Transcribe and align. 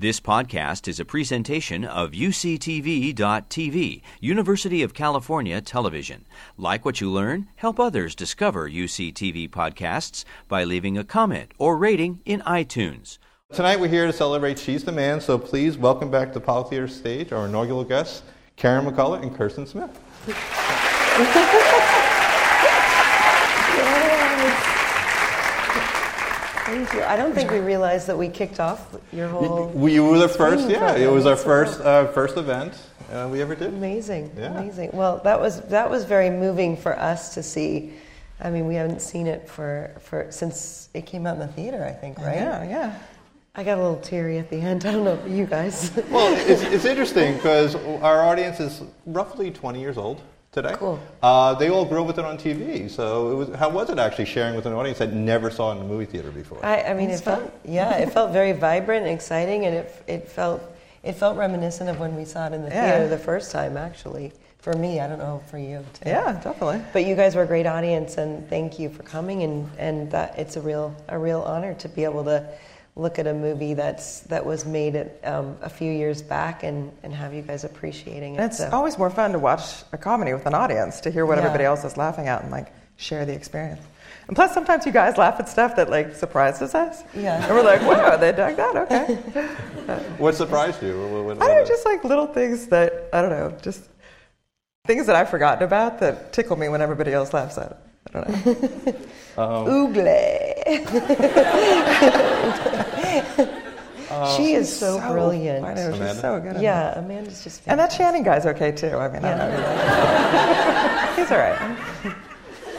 This 0.00 0.20
podcast 0.20 0.86
is 0.86 1.00
a 1.00 1.04
presentation 1.04 1.84
of 1.84 2.12
UCTV.tv, 2.12 4.02
University 4.20 4.82
of 4.84 4.94
California 4.94 5.60
Television. 5.60 6.24
Like 6.56 6.84
what 6.84 7.00
you 7.00 7.10
learn? 7.10 7.48
Help 7.56 7.80
others 7.80 8.14
discover 8.14 8.70
UCTV 8.70 9.50
podcasts 9.50 10.24
by 10.46 10.62
leaving 10.62 10.96
a 10.96 11.02
comment 11.02 11.50
or 11.58 11.76
rating 11.76 12.20
in 12.24 12.42
iTunes. 12.42 13.18
Tonight 13.52 13.80
we're 13.80 13.88
here 13.88 14.06
to 14.06 14.12
celebrate 14.12 14.60
She's 14.60 14.84
the 14.84 14.92
Man, 14.92 15.20
so 15.20 15.36
please 15.36 15.76
welcome 15.76 16.12
back 16.12 16.32
to 16.34 16.38
Apollo 16.38 16.68
Theater 16.68 16.86
stage 16.86 17.32
our 17.32 17.46
inaugural 17.46 17.82
guests, 17.82 18.22
Karen 18.54 18.86
McCullah 18.86 19.20
and 19.20 19.36
Kirsten 19.36 19.66
Smith. 19.66 19.90
Thank 26.68 26.92
you. 26.92 27.02
I 27.02 27.16
don't 27.16 27.32
think 27.34 27.50
we 27.50 27.60
realized 27.60 28.06
that 28.08 28.18
we 28.18 28.28
kicked 28.28 28.60
off 28.60 28.94
your 29.10 29.26
whole. 29.28 29.68
We 29.68 30.00
were 30.00 30.18
the 30.18 30.28
first, 30.28 30.64
screening 30.64 30.82
yeah. 30.82 30.96
It 30.96 31.10
was 31.10 31.24
our 31.24 31.34
That's 31.34 31.44
first 31.44 31.80
uh, 31.80 32.08
first 32.08 32.36
event 32.36 32.74
uh, 33.10 33.26
we 33.32 33.40
ever 33.40 33.54
did. 33.54 33.68
Amazing, 33.68 34.32
Yeah. 34.36 34.58
amazing. 34.58 34.90
Well, 34.92 35.18
that 35.24 35.40
was 35.40 35.62
that 35.62 35.88
was 35.88 36.04
very 36.04 36.28
moving 36.28 36.76
for 36.76 36.98
us 36.98 37.32
to 37.34 37.42
see. 37.42 37.94
I 38.40 38.50
mean, 38.50 38.66
we 38.66 38.74
haven't 38.74 39.00
seen 39.00 39.26
it 39.26 39.48
for, 39.48 39.90
for 39.98 40.30
since 40.30 40.90
it 40.92 41.06
came 41.06 41.26
out 41.26 41.34
in 41.34 41.40
the 41.40 41.48
theater. 41.48 41.82
I 41.84 41.92
think, 41.92 42.18
right? 42.18 42.36
Yeah, 42.36 42.64
yeah. 42.68 42.98
I 43.54 43.64
got 43.64 43.78
a 43.78 43.82
little 43.82 44.00
teary 44.00 44.38
at 44.38 44.50
the 44.50 44.56
end. 44.60 44.84
I 44.86 44.92
don't 44.92 45.04
know 45.04 45.14
about 45.14 45.30
you 45.30 45.46
guys. 45.46 45.90
Well, 46.10 46.34
it's, 46.46 46.62
it's 46.62 46.84
interesting 46.84 47.34
because 47.34 47.76
our 48.02 48.22
audience 48.24 48.60
is 48.60 48.82
roughly 49.06 49.50
20 49.50 49.80
years 49.80 49.96
old 49.96 50.20
today. 50.62 50.74
Cool. 50.76 50.98
Uh, 51.22 51.54
they 51.54 51.68
all 51.70 51.84
grew 51.84 52.00
up 52.00 52.06
with 52.06 52.18
it 52.18 52.24
on 52.24 52.36
TV. 52.38 52.90
So, 52.90 53.30
it 53.32 53.34
was, 53.34 53.48
how 53.56 53.68
was 53.68 53.90
it 53.90 53.98
actually 53.98 54.26
sharing 54.26 54.54
with 54.56 54.66
an 54.66 54.72
audience 54.72 54.98
that 54.98 55.12
never 55.12 55.50
saw 55.50 55.72
it 55.72 55.76
in 55.76 55.82
a 55.82 55.84
movie 55.86 56.04
theater 56.04 56.30
before? 56.30 56.64
I, 56.64 56.82
I 56.82 56.94
mean, 56.94 57.10
it 57.10 57.20
felt 57.20 57.52
yeah, 57.64 57.96
it 57.98 58.12
felt 58.12 58.32
very 58.32 58.52
vibrant 58.52 59.06
and 59.06 59.14
exciting, 59.14 59.64
and 59.66 59.74
it 59.74 60.04
it 60.06 60.28
felt 60.28 60.62
it 61.02 61.12
felt 61.14 61.36
reminiscent 61.36 61.88
of 61.88 62.00
when 62.00 62.16
we 62.16 62.24
saw 62.24 62.46
it 62.46 62.52
in 62.52 62.62
the 62.62 62.68
Yeah. 62.70 62.90
theater 62.96 63.08
the 63.08 63.18
first 63.18 63.52
time. 63.52 63.76
Actually, 63.76 64.32
for 64.58 64.72
me, 64.74 65.00
I 65.00 65.06
don't 65.08 65.18
know 65.18 65.40
for 65.50 65.58
you. 65.58 65.84
Too. 65.94 66.08
Yeah, 66.10 66.32
definitely. 66.42 66.82
But 66.92 67.04
you 67.06 67.14
guys 67.14 67.34
were 67.36 67.42
a 67.42 67.46
great 67.46 67.66
audience, 67.66 68.18
and 68.18 68.48
thank 68.48 68.78
you 68.78 68.88
for 68.90 69.02
coming. 69.04 69.42
And, 69.42 69.70
and 69.78 70.10
that 70.10 70.38
it's 70.38 70.56
a 70.56 70.60
real 70.60 70.94
a 71.08 71.18
real 71.18 71.42
honor 71.42 71.74
to 71.74 71.88
be 71.88 72.04
able 72.04 72.24
to 72.24 72.46
look 72.98 73.18
at 73.18 73.26
a 73.26 73.32
movie 73.32 73.74
that's 73.74 74.20
that 74.22 74.44
was 74.44 74.66
made 74.66 74.96
at, 74.96 75.20
um, 75.24 75.56
a 75.62 75.70
few 75.70 75.90
years 75.90 76.20
back, 76.20 76.64
and, 76.64 76.92
and 77.02 77.14
have 77.14 77.32
you 77.32 77.42
guys 77.42 77.64
appreciating 77.64 78.34
it. 78.34 78.38
And 78.38 78.46
it's 78.50 78.58
so. 78.58 78.68
always 78.72 78.98
more 78.98 79.08
fun 79.10 79.32
to 79.32 79.38
watch 79.38 79.62
a 79.92 79.96
comedy 79.98 80.32
with 80.34 80.46
an 80.46 80.54
audience 80.54 81.00
to 81.02 81.10
hear 81.10 81.24
what 81.24 81.38
Yeah. 81.38 81.44
everybody 81.44 81.64
else 81.64 81.84
is 81.84 81.96
laughing 81.96 82.26
at 82.28 82.42
and 82.42 82.50
like 82.50 82.72
share 82.96 83.24
the 83.24 83.32
experience. 83.32 83.80
And 84.26 84.36
plus, 84.36 84.52
sometimes 84.52 84.84
you 84.84 84.92
guys 84.92 85.16
laugh 85.16 85.40
at 85.40 85.48
stuff 85.48 85.76
that 85.76 85.88
like 85.88 86.14
surprises 86.14 86.74
us. 86.74 87.02
Yeah. 87.14 87.42
And 87.46 87.54
we're 87.54 87.62
like, 87.62 87.80
wow, 87.82 88.16
they 88.16 88.32
dug 88.32 88.56
that. 88.56 88.76
Okay. 88.76 89.14
What 90.18 90.34
surprised 90.34 90.82
you? 90.82 91.00
What- 91.00 91.24
what- 91.24 91.42
I 91.42 91.46
don't 91.48 91.56
know, 91.62 91.64
just 91.64 91.86
like 91.86 92.04
little 92.04 92.26
things 92.26 92.66
that 92.66 93.08
I 93.12 93.22
don't 93.22 93.30
know, 93.30 93.56
just 93.62 93.80
things 94.86 95.06
that 95.06 95.16
I've 95.16 95.30
forgotten 95.30 95.62
about 95.64 96.00
that 96.00 96.32
tickle 96.34 96.56
me 96.56 96.68
when 96.68 96.82
everybody 96.82 97.12
else 97.12 97.32
laughs 97.32 97.56
at 97.56 97.70
it. 97.70 97.76
I 98.14 98.20
don't 98.20 98.46
know. 98.46 98.94
Oogle. 99.38 100.68
she 104.36 104.54
is 104.54 104.74
so, 104.74 104.98
brilliant. 105.00 105.64
I 105.64 105.74
know 105.74 105.92
she's 105.92 106.20
so 106.20 106.40
good. 106.40 106.50
At 106.50 106.56
it. 106.56 106.62
Yeah, 106.62 106.98
Amanda's 106.98 107.44
just 107.44 107.62
fantastic. 107.62 107.70
And 107.70 107.78
that 107.80 107.92
fantastic. 107.92 107.98
Channing 107.98 108.24
guy's 108.24 108.46
okay 108.46 108.72
too. 108.72 108.96
I 108.96 109.08
mean, 109.08 109.24
I 109.24 109.36
don't 109.36 109.50
know. 109.52 109.60
He's 111.16 111.30
all 111.30 111.38
right. 111.38 111.58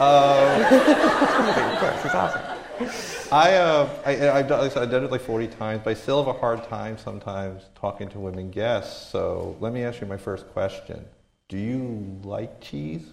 of 0.00 1.78
course, 1.78 2.02
he's 2.02 2.14
awesome. 2.14 2.42
I, 3.32 3.54
uh, 3.54 3.88
I, 4.04 4.30
I've 4.30 4.48
done, 4.48 4.60
I 4.60 4.64
I've 4.80 4.90
done 4.90 5.04
it 5.04 5.10
like 5.10 5.20
40 5.20 5.48
times, 5.48 5.82
but 5.84 5.90
I 5.90 5.94
still 5.94 6.24
have 6.24 6.34
a 6.34 6.38
hard 6.38 6.64
time 6.64 6.96
sometimes 6.98 7.64
talking 7.74 8.08
to 8.08 8.18
women 8.18 8.50
guests. 8.50 9.10
So 9.10 9.56
let 9.60 9.72
me 9.72 9.84
ask 9.84 10.00
you 10.00 10.06
my 10.06 10.16
first 10.16 10.48
question. 10.48 11.04
Do 11.48 11.58
you 11.58 12.18
like 12.24 12.60
cheese? 12.60 13.06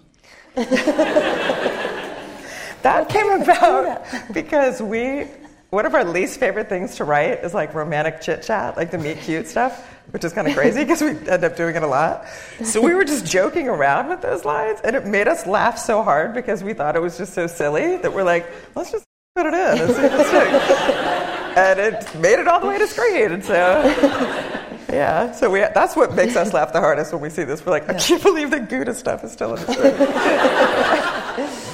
That 2.87 3.09
came 3.09 3.29
about 3.29 4.05
because 4.33 4.81
we, 4.81 5.27
one 5.71 5.85
of 5.85 5.93
our 5.93 6.05
least 6.05 6.39
favorite 6.39 6.69
things 6.69 6.95
to 6.95 7.03
write 7.03 7.43
is 7.43 7.53
like 7.53 7.73
romantic 7.73 8.21
chit 8.21 8.43
chat, 8.43 8.77
like 8.77 8.91
the 8.91 8.97
meet 8.97 9.19
cute 9.19 9.45
stuff, 9.45 9.93
which 10.11 10.23
is 10.23 10.31
kind 10.31 10.47
of 10.47 10.55
crazy 10.55 10.85
because 10.85 11.01
we 11.01 11.09
end 11.27 11.43
up 11.43 11.57
doing 11.57 11.75
it 11.75 11.83
a 11.83 11.87
lot. 11.87 12.25
So 12.63 12.79
we 12.79 12.95
were 12.95 13.03
just 13.03 13.25
joking 13.25 13.67
around 13.67 14.07
with 14.07 14.21
those 14.21 14.45
lines, 14.45 14.79
and 14.85 14.95
it 14.95 15.05
made 15.05 15.27
us 15.27 15.45
laugh 15.45 15.77
so 15.77 16.01
hard 16.01 16.33
because 16.33 16.63
we 16.63 16.73
thought 16.73 16.95
it 16.95 17.01
was 17.01 17.17
just 17.17 17.33
so 17.33 17.45
silly 17.45 17.97
that 17.97 18.13
we're 18.13 18.23
like, 18.23 18.49
let's 18.73 18.89
just 18.89 19.03
put 19.35 19.45
it 19.45 19.53
in 19.53 19.81
and 19.81 19.93
see 19.93 20.03
it 20.03 20.27
sticks. 20.27 21.33
And 21.57 21.79
it 21.79 22.15
made 22.19 22.37
it 22.37 22.47
all 22.47 22.59
the 22.59 22.67
way 22.67 22.77
to 22.77 22.85
screen, 22.85 23.31
and 23.31 23.43
so. 23.43 23.81
Yeah, 24.89 25.31
so 25.31 25.49
we, 25.49 25.59
that's 25.59 25.95
what 25.95 26.13
makes 26.13 26.35
us 26.35 26.53
laugh 26.53 26.71
the 26.71 26.79
hardest 26.79 27.11
when 27.11 27.21
we 27.21 27.31
see 27.31 27.43
this. 27.43 27.65
We're 27.65 27.71
like, 27.71 27.89
I 27.89 27.95
can't 27.95 28.21
believe 28.21 28.51
the 28.51 28.59
Gouda 28.59 28.93
stuff 28.93 29.23
is 29.23 29.31
still 29.31 29.55
in 29.55 29.65
the 29.65 29.73
script. 29.73 29.97
I 29.99 31.35
think 31.35 31.66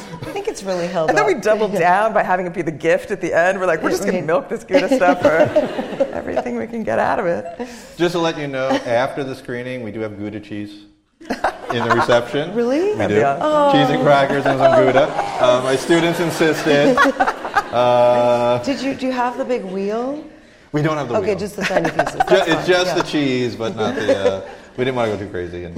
it's 0.64 0.68
really 0.68 0.88
held 0.88 1.10
And 1.10 1.18
then 1.18 1.26
we 1.26 1.36
up. 1.36 1.42
doubled 1.42 1.74
down 1.78 2.14
by 2.14 2.24
having 2.24 2.46
it 2.46 2.54
be 2.54 2.62
the 2.62 2.72
gift 2.72 3.12
at 3.12 3.22
the 3.22 3.34
end. 3.34 3.60
We're 3.60 3.66
like, 3.68 3.82
we're 3.84 3.90
just 3.90 4.04
going 4.04 4.16
to 4.16 4.22
milk 4.22 4.50
this 4.50 4.64
Gouda 4.64 4.88
stuff 4.96 5.22
for 5.22 5.28
everything 6.14 6.56
we 6.58 6.68
can 6.68 6.84
get 6.84 7.00
out 7.00 7.20
of 7.20 7.26
it. 7.26 7.68
Just 7.98 8.14
to 8.14 8.20
let 8.20 8.38
you 8.38 8.48
know, 8.48 8.70
after 8.70 9.24
the 9.24 9.36
screening, 9.36 9.84
we 9.84 9.92
do 9.92 10.00
have 10.02 10.18
Gouda 10.18 10.40
cheese 10.40 10.86
in 11.22 11.88
the 11.88 11.96
reception. 11.96 12.54
Really? 12.56 12.92
We 12.92 12.96
That'd 12.96 13.16
do. 13.16 13.22
be 13.22 13.24
awesome. 13.24 13.80
Cheese 13.80 13.90
and 13.96 14.04
crackers 14.04 14.46
and 14.46 14.60
some 14.60 14.72
Gouda. 14.86 15.08
Uh, 15.42 15.62
my 15.64 15.76
students 15.76 16.20
insisted. 16.20 16.98
Uh, 16.98 18.62
Did 18.64 18.82
you 18.82 18.94
do 18.94 19.08
you 19.08 19.12
have 19.12 19.38
the 19.38 19.46
big 19.46 19.64
wheel? 19.64 20.24
we 20.72 20.82
don't 20.82 20.98
have 20.98 21.08
the 21.10 21.16
Okay, 21.18 21.30
wheel. 21.32 21.40
just 21.40 21.56
the 21.56 21.64
tiny 21.64 21.90
pieces. 21.90 22.14
Ju- 22.14 22.18
That's 22.28 22.48
it's 22.48 22.56
fine. 22.56 22.66
just 22.68 22.86
Yeah. 22.88 22.94
the 22.96 23.04
cheese, 23.04 23.56
but 23.56 23.76
not 23.76 23.96
the. 23.96 24.18
Uh, 24.18 24.50
we 24.78 24.84
didn't 24.86 24.96
want 24.96 25.12
to 25.12 25.18
go 25.18 25.24
too 25.24 25.30
crazy. 25.32 25.64
And, 25.66 25.78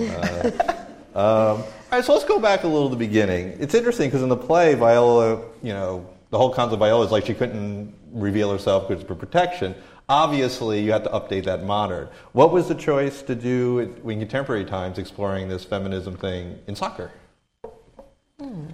uh, 1.15 1.53
um, 1.55 1.63
all 1.95 1.99
right, 1.99 2.05
so 2.05 2.11
let's 2.11 2.25
go 2.25 2.41
back 2.41 2.65
a 2.65 2.67
little 2.67 2.89
to 2.89 2.93
the 2.93 2.99
beginning. 2.99 3.55
It's 3.57 3.73
interesting 3.73 4.09
because 4.09 4.21
in 4.21 4.27
the 4.27 4.35
play, 4.35 4.73
Viola, 4.73 5.41
you 5.63 5.71
know, 5.71 6.05
the 6.29 6.37
whole 6.37 6.49
concept 6.49 6.73
of 6.73 6.79
Viola 6.79 7.05
is 7.05 7.11
like 7.13 7.25
she 7.25 7.33
couldn't 7.33 7.95
reveal 8.11 8.51
herself 8.51 8.89
because 8.89 9.01
for 9.05 9.15
protection. 9.15 9.73
Obviously, 10.09 10.81
you 10.81 10.91
had 10.91 11.05
to 11.05 11.09
update 11.11 11.45
that 11.45 11.63
modern. 11.63 12.09
What 12.33 12.51
was 12.51 12.67
the 12.67 12.75
choice 12.75 13.21
to 13.21 13.33
do 13.33 13.79
in 13.79 14.11
in 14.11 14.19
contemporary 14.19 14.65
times, 14.65 14.97
exploring 14.97 15.47
this 15.47 15.63
feminism 15.63 16.17
thing 16.17 16.59
in 16.67 16.75
soccer? 16.75 17.11
Hmm. 18.41 18.65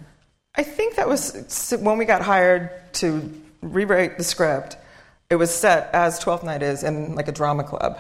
I 0.56 0.64
think 0.64 0.96
that 0.96 1.08
was 1.08 1.78
when 1.80 2.00
we 2.00 2.06
got 2.06 2.24
hired 2.24 2.72
to 2.94 3.32
rewrite 3.62 4.18
the 4.18 4.24
script. 4.24 4.78
It 5.30 5.36
was 5.36 5.52
set 5.52 5.94
as 5.94 6.18
Twelfth 6.18 6.44
Night 6.44 6.64
is 6.64 6.84
in 6.84 7.14
like 7.14 7.28
a 7.28 7.32
drama 7.32 7.66
club, 7.66 8.00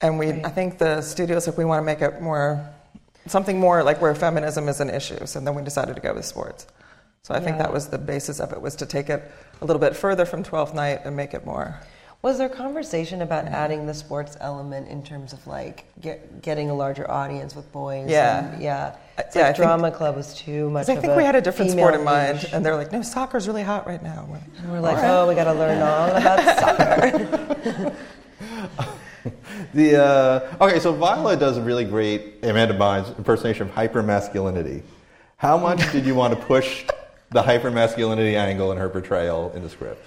and 0.00 0.16
we. 0.16 0.30
I 0.30 0.50
think 0.50 0.78
the 0.78 1.02
studio 1.02 1.40
said 1.40 1.56
we 1.56 1.64
want 1.64 1.80
to 1.80 1.84
make 1.84 2.02
it 2.02 2.22
more 2.22 2.72
something 3.28 3.58
more 3.58 3.82
like 3.82 4.00
where 4.00 4.14
feminism 4.14 4.68
is 4.68 4.80
an 4.80 4.90
issue. 4.90 5.26
So 5.26 5.40
then 5.40 5.54
we 5.54 5.62
decided 5.62 5.96
to 5.96 6.02
go 6.02 6.14
with 6.14 6.24
sports. 6.24 6.66
So 7.22 7.34
I 7.34 7.40
think 7.40 7.58
that 7.58 7.72
was 7.72 7.88
the 7.88 7.98
basis 7.98 8.40
of 8.40 8.52
it 8.52 8.60
was 8.60 8.74
to 8.76 8.86
take 8.86 9.10
it 9.10 9.30
a 9.60 9.64
little 9.64 9.80
bit 9.80 9.94
further 9.94 10.24
from 10.24 10.42
Twelfth 10.42 10.74
Night 10.74 11.00
and 11.04 11.14
make 11.14 11.34
it 11.34 11.44
more. 11.44 11.78
Was 12.20 12.38
there 12.38 12.48
conversation 12.48 13.22
about 13.22 13.44
mm-hmm. 13.44 13.54
adding 13.54 13.86
the 13.86 13.94
sports 13.94 14.36
element 14.40 14.88
in 14.88 15.04
terms 15.04 15.32
of 15.32 15.46
like 15.46 15.84
get, 16.00 16.42
getting 16.42 16.68
a 16.68 16.74
larger 16.74 17.08
audience 17.08 17.54
with 17.54 17.70
boys? 17.70 18.10
Yeah. 18.10 18.52
and- 18.52 18.62
yeah. 18.62 18.96
Uh, 19.18 19.22
it's 19.26 19.36
Yeah, 19.36 19.42
like 19.42 19.50
I 19.50 19.52
think- 19.52 19.56
drama 19.56 19.90
club 19.90 20.16
was 20.16 20.34
too 20.34 20.70
much. 20.70 20.88
I 20.88 20.96
think 20.96 21.16
we 21.16 21.22
had 21.22 21.36
a 21.36 21.40
different 21.40 21.70
sport 21.72 21.94
in 21.94 22.04
mind, 22.04 22.42
niche. 22.42 22.52
and 22.52 22.64
they're 22.64 22.76
like, 22.76 22.92
"No, 22.92 23.02
soccer's 23.02 23.46
really 23.46 23.62
hot 23.62 23.86
right 23.86 24.02
now." 24.02 24.26
We're 24.28 24.34
like, 24.34 24.42
And 24.58 24.72
we're 24.72 24.80
like, 24.80 24.98
oh, 24.98 25.28
we 25.28 25.34
got 25.34 25.44
to 25.44 25.54
learn 25.54 25.82
all 25.82 26.10
about 26.10 26.58
soccer. 26.58 27.96
The 29.74 30.02
uh, 30.02 30.64
okay, 30.64 30.80
so 30.80 30.92
Viola 30.92 31.36
does 31.36 31.56
a 31.58 31.62
really 31.62 31.84
great 31.84 32.42
Amanda 32.42 32.76
Bynes 32.78 33.16
impersonation 33.18 33.68
of 33.68 33.74
hypermasculinity. 33.74 34.82
How 35.36 35.58
much 35.58 35.92
did 35.92 36.06
you 36.06 36.14
want 36.14 36.38
to 36.38 36.46
push 36.46 36.84
the 37.30 37.42
hypermasculinity 37.42 38.34
angle 38.34 38.72
in 38.72 38.78
her 38.78 38.88
portrayal 38.88 39.52
in 39.54 39.62
the 39.62 39.68
script? 39.68 40.06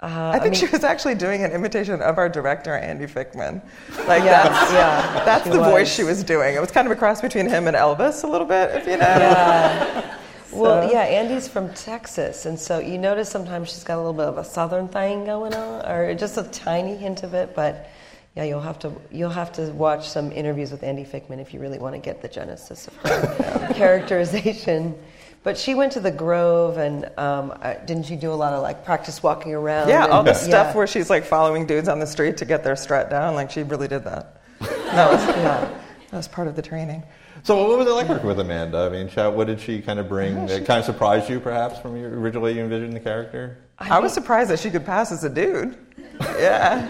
Uh, 0.00 0.32
I 0.34 0.38
think 0.40 0.52
mean- 0.52 0.60
she 0.60 0.66
was 0.66 0.84
actually 0.84 1.14
doing 1.14 1.44
an 1.44 1.52
imitation 1.52 2.02
of 2.02 2.18
our 2.18 2.28
director 2.28 2.76
Andy 2.76 3.06
Fickman. 3.06 3.62
Like 4.06 4.24
Yeah, 4.24 4.42
that's 4.48 4.72
yeah, 4.72 5.24
that's 5.24 5.44
she 5.44 5.50
the 5.50 5.58
voice 5.62 5.92
she 5.92 6.02
was 6.04 6.22
doing. 6.24 6.54
It 6.54 6.60
was 6.60 6.70
kind 6.70 6.86
of 6.86 6.92
a 6.92 6.96
cross 6.96 7.20
between 7.20 7.48
him 7.48 7.66
and 7.68 7.76
Elvis 7.76 8.24
a 8.24 8.26
little 8.26 8.46
bit, 8.46 8.70
if 8.74 8.86
you 8.86 8.96
know. 8.96 9.06
Yeah. 9.06 10.18
Well, 10.52 10.92
yeah, 10.92 11.00
Andy's 11.00 11.48
from 11.48 11.72
Texas, 11.72 12.44
and 12.44 12.60
so 12.60 12.78
you 12.78 12.98
notice 12.98 13.30
sometimes 13.30 13.70
she's 13.70 13.84
got 13.84 13.94
a 13.94 14.02
little 14.02 14.12
bit 14.12 14.26
of 14.26 14.36
a 14.36 14.44
southern 14.44 14.86
thing 14.86 15.24
going 15.24 15.54
on, 15.54 15.86
or 15.86 16.14
just 16.14 16.36
a 16.36 16.42
tiny 16.42 16.94
hint 16.94 17.22
of 17.22 17.32
it. 17.32 17.54
But 17.54 17.88
yeah, 18.36 18.44
you'll 18.44 18.60
have 18.60 18.78
to 18.80 18.92
you'll 19.10 19.30
have 19.30 19.52
to 19.52 19.70
watch 19.72 20.08
some 20.08 20.32
interviews 20.32 20.70
with 20.70 20.82
Andy 20.82 21.04
Fickman 21.04 21.38
if 21.38 21.52
you 21.52 21.60
really 21.60 21.78
want 21.78 21.94
to 21.94 22.00
get 22.00 22.22
the 22.22 22.28
genesis 22.28 22.88
of 22.88 22.96
her 22.96 23.68
characterization. 23.74 24.94
But 25.42 25.58
she 25.58 25.74
went 25.74 25.92
to 25.92 26.00
the 26.00 26.10
Grove, 26.10 26.78
and 26.78 27.10
um, 27.18 27.52
didn't 27.84 28.06
she 28.06 28.16
do 28.16 28.32
a 28.32 28.34
lot 28.34 28.52
of 28.52 28.62
like 28.62 28.84
practice 28.84 29.22
walking 29.22 29.54
around? 29.54 29.88
Yeah, 29.88 30.06
all 30.06 30.20
and- 30.20 30.28
the 30.28 30.34
stuff 30.34 30.68
yeah. 30.68 30.76
where 30.76 30.86
she's 30.86 31.10
like 31.10 31.24
following 31.24 31.66
dudes 31.66 31.88
on 31.88 31.98
the 31.98 32.06
street 32.06 32.36
to 32.38 32.44
get 32.44 32.64
their 32.64 32.76
strut 32.76 33.10
down. 33.10 33.34
Like 33.34 33.50
she 33.50 33.64
really 33.64 33.88
did 33.88 34.04
that. 34.04 34.40
That 34.60 35.10
was 35.10 35.26
Yeah. 35.36 35.68
that 36.10 36.16
was 36.16 36.28
part 36.28 36.46
of 36.48 36.56
the 36.56 36.62
training. 36.62 37.02
So, 37.42 37.56
what 37.56 37.76
was 37.78 37.86
it 37.88 37.90
like 37.90 38.08
working 38.08 38.28
with 38.28 38.38
Amanda? 38.38 38.78
I 38.78 38.88
mean, 38.88 39.08
what 39.34 39.46
did 39.46 39.60
she 39.60 39.82
kind 39.82 39.98
of 39.98 40.08
bring 40.08 40.46
that 40.46 40.64
kind 40.64 40.78
of 40.78 40.84
surprised 40.84 41.28
you, 41.28 41.40
perhaps, 41.40 41.78
from 41.80 41.96
your 41.96 42.20
originally 42.20 42.54
you 42.54 42.62
envisioned 42.62 42.92
the 42.92 43.00
character? 43.00 43.58
I, 43.78 43.98
was 43.98 44.12
surprised 44.12 44.48
that 44.50 44.60
she 44.60 44.70
could 44.70 44.86
pass 44.86 45.10
as 45.10 45.24
a 45.24 45.28
dude. 45.28 45.76
yeah. 46.20 46.86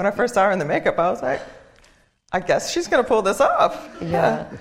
When 0.00 0.06
I 0.06 0.16
first 0.16 0.32
saw 0.32 0.46
her 0.46 0.50
in 0.50 0.58
the 0.58 0.64
makeup, 0.64 0.98
I 0.98 1.10
was 1.10 1.20
like, 1.20 1.42
I 2.32 2.40
guess 2.40 2.72
she's 2.72 2.88
going 2.88 3.04
to 3.04 3.06
pull 3.06 3.20
this 3.20 3.40
off. 3.40 3.88
Yeah. 4.00 4.50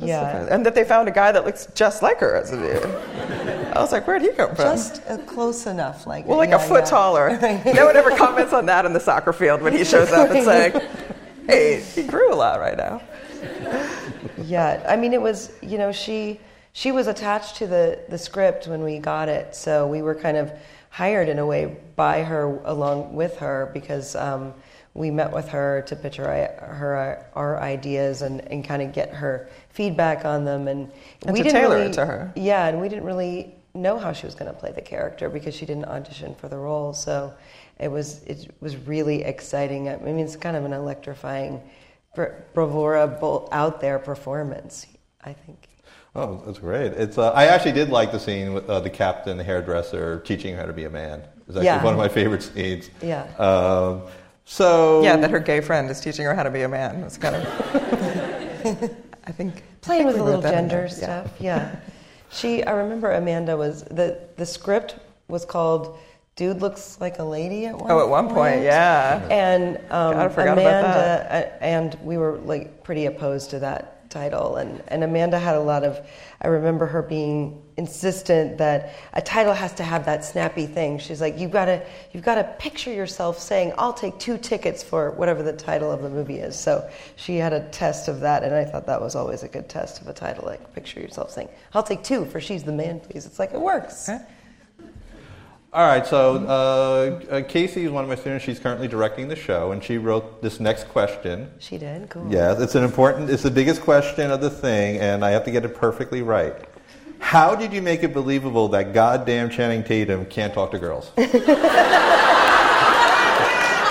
Yeah. 0.00 0.46
And 0.48 0.64
that 0.66 0.76
they 0.76 0.84
found 0.84 1.08
a 1.08 1.10
guy 1.10 1.32
that 1.32 1.44
looks 1.44 1.66
just 1.74 2.00
like 2.00 2.20
her 2.20 2.36
as 2.36 2.52
a 2.52 2.56
dude. 2.56 3.74
I 3.74 3.80
was 3.80 3.90
like, 3.90 4.06
where'd 4.06 4.22
he 4.22 4.28
come 4.28 4.54
from? 4.54 4.76
Just 4.76 5.02
uh, 5.08 5.18
close 5.18 5.66
enough, 5.66 6.06
like 6.06 6.28
well, 6.28 6.38
like 6.38 6.50
yeah, 6.50 6.64
a 6.64 6.68
foot 6.68 6.84
yeah. 6.84 6.90
taller. 6.90 7.30
no 7.74 7.86
one 7.86 7.96
ever 7.96 8.16
comments 8.16 8.52
on 8.52 8.66
that 8.66 8.86
in 8.86 8.92
the 8.92 9.00
soccer 9.00 9.32
field 9.32 9.62
when 9.62 9.72
he 9.72 9.84
shows 9.84 10.12
up. 10.12 10.30
It's 10.30 10.46
like, 10.74 10.80
hey, 11.48 11.80
he 11.80 12.04
grew 12.04 12.32
a 12.32 12.36
lot 12.36 12.60
right 12.60 12.76
now. 12.76 13.02
Yeah, 14.44 14.80
I 14.88 14.94
mean, 14.94 15.12
it 15.12 15.20
was 15.20 15.52
you 15.60 15.76
know 15.76 15.90
she 15.90 16.38
she 16.72 16.92
was 16.92 17.08
attached 17.08 17.56
to 17.56 17.66
the 17.66 17.98
the 18.08 18.16
script 18.16 18.68
when 18.68 18.84
we 18.84 19.00
got 19.00 19.28
it, 19.28 19.56
so 19.56 19.88
we 19.88 20.02
were 20.02 20.14
kind 20.14 20.36
of 20.36 20.52
hired 20.90 21.28
in 21.28 21.40
a 21.40 21.46
way 21.46 21.78
by 21.96 22.22
her 22.22 22.60
along 22.64 23.12
with 23.12 23.38
her 23.38 23.70
because 23.74 24.14
um, 24.14 24.54
we 24.94 25.10
met 25.10 25.32
with 25.32 25.48
her 25.48 25.82
to 25.86 25.96
pitch 25.96 26.16
her 26.16 26.24
her 26.24 27.26
our 27.34 27.60
ideas 27.60 28.22
and, 28.22 28.40
and 28.50 28.64
kind 28.64 28.82
of 28.82 28.92
get 28.92 29.10
her 29.14 29.48
feedback 29.70 30.24
on 30.24 30.44
them 30.44 30.66
and, 30.68 30.90
And 31.26 31.32
we 31.32 31.38
to 31.38 31.44
didn't 31.44 31.60
tailor 31.60 31.76
really, 31.76 31.86
it 31.90 31.92
to 31.94 32.06
her. 32.06 32.32
Yeah, 32.34 32.66
and 32.66 32.80
we 32.80 32.88
didn't 32.88 33.04
really 33.04 33.54
know 33.74 33.98
how 33.98 34.12
she 34.12 34.26
was 34.26 34.34
going 34.34 34.52
to 34.52 34.58
play 34.58 34.72
the 34.72 34.82
character 34.82 35.28
because 35.28 35.54
she 35.54 35.64
didn't 35.64 35.84
audition 35.84 36.34
for 36.34 36.48
the 36.48 36.56
role, 36.58 36.92
so 36.92 37.32
it 37.78 37.88
was 37.88 38.22
it 38.24 38.52
was 38.60 38.76
really 38.76 39.22
exciting. 39.22 39.88
I 39.88 39.96
mean, 39.96 40.18
it's 40.18 40.36
kind 40.36 40.56
of 40.56 40.64
an 40.64 40.72
electrifying 40.72 41.60
bravura 42.54 43.18
out 43.52 43.80
there 43.80 43.98
performance. 43.98 44.86
I 45.22 45.32
think. 45.34 45.68
Oh, 46.16 46.42
that's 46.44 46.58
great. 46.58 46.92
It's 46.92 47.18
uh, 47.18 47.30
I 47.30 47.46
actually 47.46 47.72
did 47.72 47.90
like 47.90 48.10
the 48.10 48.18
scene 48.18 48.52
with 48.52 48.68
uh, 48.68 48.80
the 48.80 48.90
captain, 48.90 49.36
the 49.36 49.44
hairdresser, 49.44 50.18
teaching 50.20 50.54
her 50.54 50.60
how 50.62 50.66
to 50.66 50.72
be 50.72 50.84
a 50.84 50.90
man. 50.90 51.22
It's 51.46 51.50
actually 51.50 51.66
Yeah. 51.66 51.84
one 51.84 51.94
of 51.94 51.98
my 51.98 52.08
favorite 52.08 52.42
scenes. 52.42 52.90
Yeah. 53.00 53.22
Um, 53.38 54.02
so 54.50 55.00
Yeah, 55.02 55.16
that 55.16 55.30
her 55.30 55.38
gay 55.38 55.60
friend 55.60 55.88
is 55.90 56.00
teaching 56.00 56.24
her 56.24 56.34
how 56.34 56.42
to 56.42 56.50
be 56.50 56.62
a 56.62 56.68
man. 56.68 57.04
It's 57.04 57.16
kind 57.16 57.36
of. 57.36 57.46
I 59.24 59.32
think. 59.32 59.62
Playing 59.80 60.02
I 60.02 60.06
with 60.06 60.14
think 60.16 60.22
a 60.22 60.24
little 60.24 60.42
wrote 60.42 60.42
that 60.42 60.54
in 60.64 60.68
gender 60.68 60.88
there. 60.88 60.98
Yeah. 60.98 61.22
stuff. 61.22 61.40
Yeah. 61.40 61.76
She. 62.32 62.64
I 62.64 62.72
remember 62.72 63.12
Amanda 63.12 63.56
was 63.56 63.84
the 63.84 64.18
the 64.36 64.44
script 64.44 64.96
was 65.28 65.44
called 65.44 65.96
"Dude 66.34 66.60
Looks 66.60 67.00
Like 67.00 67.20
a 67.20 67.24
Lady" 67.24 67.66
at 67.66 67.78
one. 67.78 67.92
Oh, 67.92 68.00
at 68.00 68.08
one 68.08 68.28
point, 68.28 68.62
yeah. 68.62 69.24
And 69.30 69.76
um, 69.92 70.14
God, 70.14 70.16
I 70.16 70.28
forgot 70.28 70.58
about 70.58 70.58
Amanda 70.58 71.54
uh, 71.54 71.64
and 71.64 71.94
we 72.02 72.16
were 72.18 72.38
like 72.38 72.82
pretty 72.82 73.06
opposed 73.06 73.50
to 73.50 73.60
that 73.60 74.10
title, 74.10 74.56
and 74.56 74.82
and 74.88 75.04
Amanda 75.04 75.38
had 75.38 75.54
a 75.54 75.60
lot 75.60 75.84
of. 75.84 76.04
I 76.42 76.48
remember 76.48 76.86
her 76.86 77.02
being 77.02 77.62
insistent 77.80 78.58
that 78.58 78.92
a 79.14 79.22
title 79.22 79.54
has 79.54 79.72
to 79.72 79.82
have 79.82 80.04
that 80.04 80.22
snappy 80.24 80.66
thing. 80.66 80.98
She's 80.98 81.20
like, 81.20 81.38
you've 81.38 81.50
got 81.50 81.64
to 81.64 81.82
you've 82.12 82.22
got 82.22 82.34
to 82.36 82.44
picture 82.58 82.92
yourself 82.92 83.38
saying, 83.38 83.72
"I'll 83.78 83.94
take 84.04 84.18
two 84.18 84.36
tickets 84.36 84.82
for 84.82 85.12
whatever 85.12 85.42
the 85.42 85.54
title 85.54 85.90
of 85.90 86.02
the 86.02 86.10
movie 86.10 86.38
is." 86.38 86.54
So 86.58 86.88
she 87.16 87.36
had 87.36 87.52
a 87.52 87.62
test 87.70 88.08
of 88.08 88.20
that, 88.20 88.44
and 88.44 88.54
I 88.54 88.64
thought 88.64 88.86
that 88.86 89.00
was 89.00 89.14
always 89.14 89.42
a 89.42 89.48
good 89.48 89.68
test 89.68 90.00
of 90.02 90.08
a 90.08 90.12
title. 90.12 90.44
Like, 90.44 90.62
picture 90.74 91.00
yourself 91.00 91.30
saying, 91.30 91.48
"I'll 91.72 91.82
take 91.82 92.02
two 92.04 92.26
for 92.26 92.38
She's 92.40 92.62
the 92.62 92.72
Man, 92.72 93.00
Please." 93.00 93.24
It's 93.26 93.38
like 93.38 93.52
it 93.54 93.60
works. 93.60 94.08
Okay. 94.08 94.22
All 95.72 95.86
right, 95.86 96.04
so 96.04 96.34
uh, 96.48 97.34
uh, 97.36 97.42
Casey 97.42 97.84
is 97.84 97.92
one 97.92 98.02
of 98.02 98.10
my 98.10 98.16
students. 98.16 98.44
She's 98.44 98.58
currently 98.58 98.88
directing 98.88 99.28
the 99.28 99.36
show, 99.36 99.70
and 99.70 99.84
she 99.84 99.98
wrote 99.98 100.42
this 100.42 100.58
next 100.58 100.88
question. 100.88 101.48
She 101.60 101.78
did. 101.78 102.10
Cool. 102.10 102.26
Yes, 102.28 102.60
it's 102.60 102.74
an 102.74 102.82
important, 102.82 103.30
it's 103.30 103.44
the 103.44 103.52
biggest 103.52 103.80
question 103.82 104.32
of 104.32 104.40
the 104.40 104.50
thing, 104.50 104.98
and 104.98 105.24
I 105.24 105.30
have 105.30 105.44
to 105.44 105.52
get 105.52 105.64
it 105.64 105.76
perfectly 105.76 106.22
right. 106.22 106.56
How 107.20 107.54
did 107.54 107.72
you 107.72 107.80
make 107.82 108.02
it 108.02 108.12
believable 108.12 108.68
that 108.68 108.92
goddamn 108.92 109.50
Channing 109.50 109.84
Tatum 109.84 110.26
can't 110.26 110.52
talk 110.52 110.70
to 110.72 110.78
girls? 110.78 111.12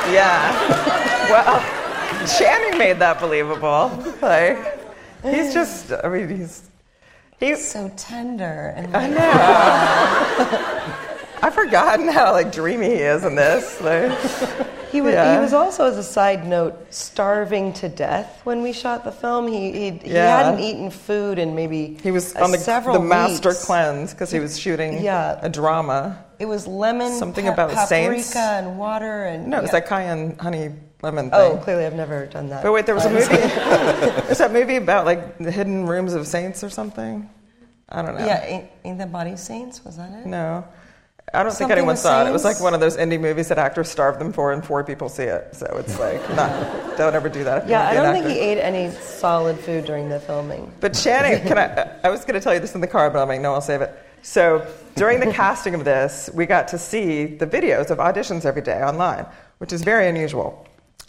Yeah. 0.09 1.29
Well, 1.29 2.27
Channing 2.39 2.79
made 2.79 2.97
that 2.97 3.19
believable. 3.19 3.91
Like, 4.21 4.57
he's 5.23 5.53
just, 5.53 5.93
I 6.03 6.09
mean, 6.09 6.29
he's. 6.29 6.63
He's, 7.39 7.65
So 7.71 7.89
tender 7.95 8.73
and 8.75 8.97
I 8.97 9.07
know. 9.07 9.27
I've 11.41 11.53
forgotten 11.53 12.07
how 12.07 12.33
like 12.33 12.51
dreamy 12.51 12.87
he 12.87 12.95
is 12.95 13.23
in 13.23 13.35
this. 13.35 13.79
Like, 13.81 14.11
He 14.91 15.01
was, 15.01 15.13
Yeah. 15.13 15.35
he 15.35 15.41
was 15.41 15.53
also, 15.53 15.85
as 15.85 15.97
a 15.97 16.03
side 16.03 16.45
note, 16.47 16.87
starving 16.89 17.73
to 17.73 17.89
death 17.89 18.41
when 18.43 18.61
we 18.63 18.73
shot 18.73 19.03
the 19.03 19.11
film. 19.11 19.47
He, 19.47 19.71
he, 19.71 19.89
he 19.91 20.13
Yeah. 20.13 20.43
hadn't 20.43 20.59
eaten 20.61 20.89
food 20.89 21.37
in 21.39 21.55
maybe 21.55 21.97
he 22.01 22.11
was 22.11 22.35
on 22.35 22.51
the, 22.51 22.57
several 22.57 22.95
the 22.99 23.05
master 23.05 23.49
weeks. 23.49 23.65
cleanse 23.65 24.13
because 24.13 24.31
he 24.31 24.39
was 24.39 24.57
shooting 24.59 25.01
Yeah. 25.03 25.39
a 25.41 25.49
drama. 25.49 26.17
It 26.39 26.45
was 26.47 26.65
lemon, 26.67 27.11
Something 27.11 27.45
pa- 27.45 27.53
about 27.53 27.69
paprika, 27.69 27.87
saints? 27.87 28.35
and 28.35 28.79
water. 28.79 29.25
and 29.25 29.47
No, 29.47 29.59
it's 29.59 29.67
yeah. 29.67 29.73
like 29.73 29.87
cayenne 29.87 30.37
honey 30.39 30.71
lemon 31.01 31.29
oh, 31.33 31.49
thing. 31.49 31.57
Oh, 31.59 31.63
clearly 31.63 31.85
I've 31.85 31.93
never 31.93 32.25
done 32.25 32.49
that. 32.49 32.63
But 32.63 32.71
wait, 32.71 32.85
there 32.85 32.95
was 32.95 33.05
a 33.05 33.09
movie. 33.09 33.25
There's 33.35 34.37
that 34.39 34.51
movie 34.51 34.77
about 34.77 35.05
like 35.05 35.37
the 35.37 35.51
hidden 35.51 35.85
rooms 35.85 36.13
of 36.13 36.25
saints 36.27 36.63
or 36.63 36.69
something. 36.69 37.29
I 37.89 38.01
don't 38.03 38.17
know. 38.17 38.25
Yeah, 38.25 38.43
ain't, 38.45 38.65
ain't 38.85 38.97
that 38.99 39.11
Body 39.11 39.35
Saints? 39.35 39.83
Was 39.83 39.97
that 39.97 40.11
it? 40.11 40.25
No. 40.27 40.63
I 41.33 41.43
don't 41.43 41.53
think 41.53 41.71
anyone 41.71 41.97
saw 41.97 42.23
it. 42.23 42.29
It 42.29 42.31
was 42.31 42.43
like 42.43 42.59
one 42.59 42.73
of 42.73 42.79
those 42.79 42.97
indie 42.97 43.19
movies 43.19 43.49
that 43.49 43.57
actors 43.57 43.89
starve 43.89 44.19
them 44.19 44.33
for, 44.33 44.51
and 44.51 44.65
four 44.65 44.83
people 44.83 45.09
see 45.09 45.23
it. 45.23 45.55
So 45.55 45.65
it's 45.77 45.99
like, 45.99 46.21
not, 46.35 46.97
don't 46.97 47.15
ever 47.15 47.29
do 47.29 47.43
that. 47.43 47.67
Yeah, 47.67 47.87
I 47.87 47.93
don't 47.93 48.13
think 48.13 48.27
he 48.27 48.39
ate 48.39 48.57
any 48.57 48.91
solid 48.91 49.59
food 49.59 49.85
during 49.85 50.09
the 50.09 50.19
filming. 50.19 50.71
But 50.79 50.93
Channing, 50.93 51.41
can 51.47 51.57
I? 51.57 51.99
I 52.03 52.09
was 52.09 52.21
going 52.21 52.33
to 52.35 52.39
tell 52.39 52.53
you 52.53 52.59
this 52.59 52.75
in 52.75 52.81
the 52.81 52.87
car, 52.87 53.09
but 53.09 53.21
I'm 53.21 53.27
like, 53.27 53.41
no, 53.41 53.53
I'll 53.53 53.61
save 53.61 53.81
it. 53.81 53.97
So 54.21 54.65
during 54.95 55.19
the 55.19 55.31
casting 55.33 55.75
of 55.75 55.85
this, 55.85 56.29
we 56.33 56.45
got 56.45 56.67
to 56.69 56.77
see 56.77 57.25
the 57.25 57.47
videos 57.47 57.89
of 57.89 57.99
auditions 57.99 58.45
every 58.45 58.61
day 58.61 58.81
online, 58.81 59.25
which 59.59 59.71
is 59.71 59.83
very 59.83 60.07
unusual. 60.07 60.67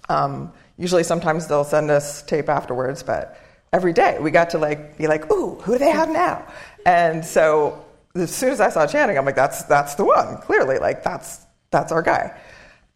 Um, 0.09 0.53
usually, 0.77 1.05
sometimes 1.05 1.47
they'll 1.47 1.65
send 1.65 1.91
us 1.91 2.23
tape 2.23 2.49
afterwards, 2.49 3.03
but 3.03 3.41
every 3.73 3.93
day 3.93 4.19
we 4.21 4.31
got 4.31 4.51
to 4.51 4.59
like 4.59 4.99
be 4.99 5.07
like, 5.07 5.31
ooh, 5.33 5.55
who 5.57 5.73
do 5.73 5.79
they 5.79 5.91
have 5.91 6.11
now? 6.11 6.47
And 6.85 7.25
so 7.25 7.85
as 8.15 8.35
soon 8.35 8.51
as 8.51 8.61
I 8.61 8.71
saw 8.71 8.87
Channing, 8.87 9.17
I'm 9.17 9.25
like, 9.25 9.37
that's 9.37 9.63
that's 9.65 9.95
the 9.95 10.05
one. 10.05 10.39
Clearly, 10.39 10.79
like 10.79 11.03
that's 11.03 11.41
that's 11.71 11.93
our 11.93 12.03
guy. 12.03 12.39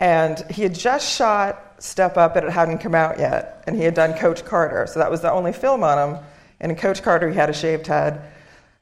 And 0.00 0.44
he 0.50 0.62
had 0.62 0.74
just 0.74 1.16
shot 1.16 1.76
Step 1.78 2.16
Up, 2.16 2.34
but 2.34 2.44
it 2.44 2.50
hadn't 2.50 2.78
come 2.78 2.94
out 2.94 3.18
yet. 3.18 3.62
And 3.66 3.76
he 3.76 3.84
had 3.84 3.94
done 3.94 4.14
Coach 4.14 4.44
Carter, 4.44 4.86
so 4.86 4.98
that 4.98 5.10
was 5.10 5.20
the 5.20 5.30
only 5.30 5.52
film 5.52 5.84
on 5.84 5.98
him. 5.98 6.24
And 6.60 6.72
in 6.72 6.78
Coach 6.78 7.02
Carter, 7.02 7.28
he 7.28 7.36
had 7.36 7.50
a 7.50 7.52
shaved 7.52 7.86
head. 7.86 8.32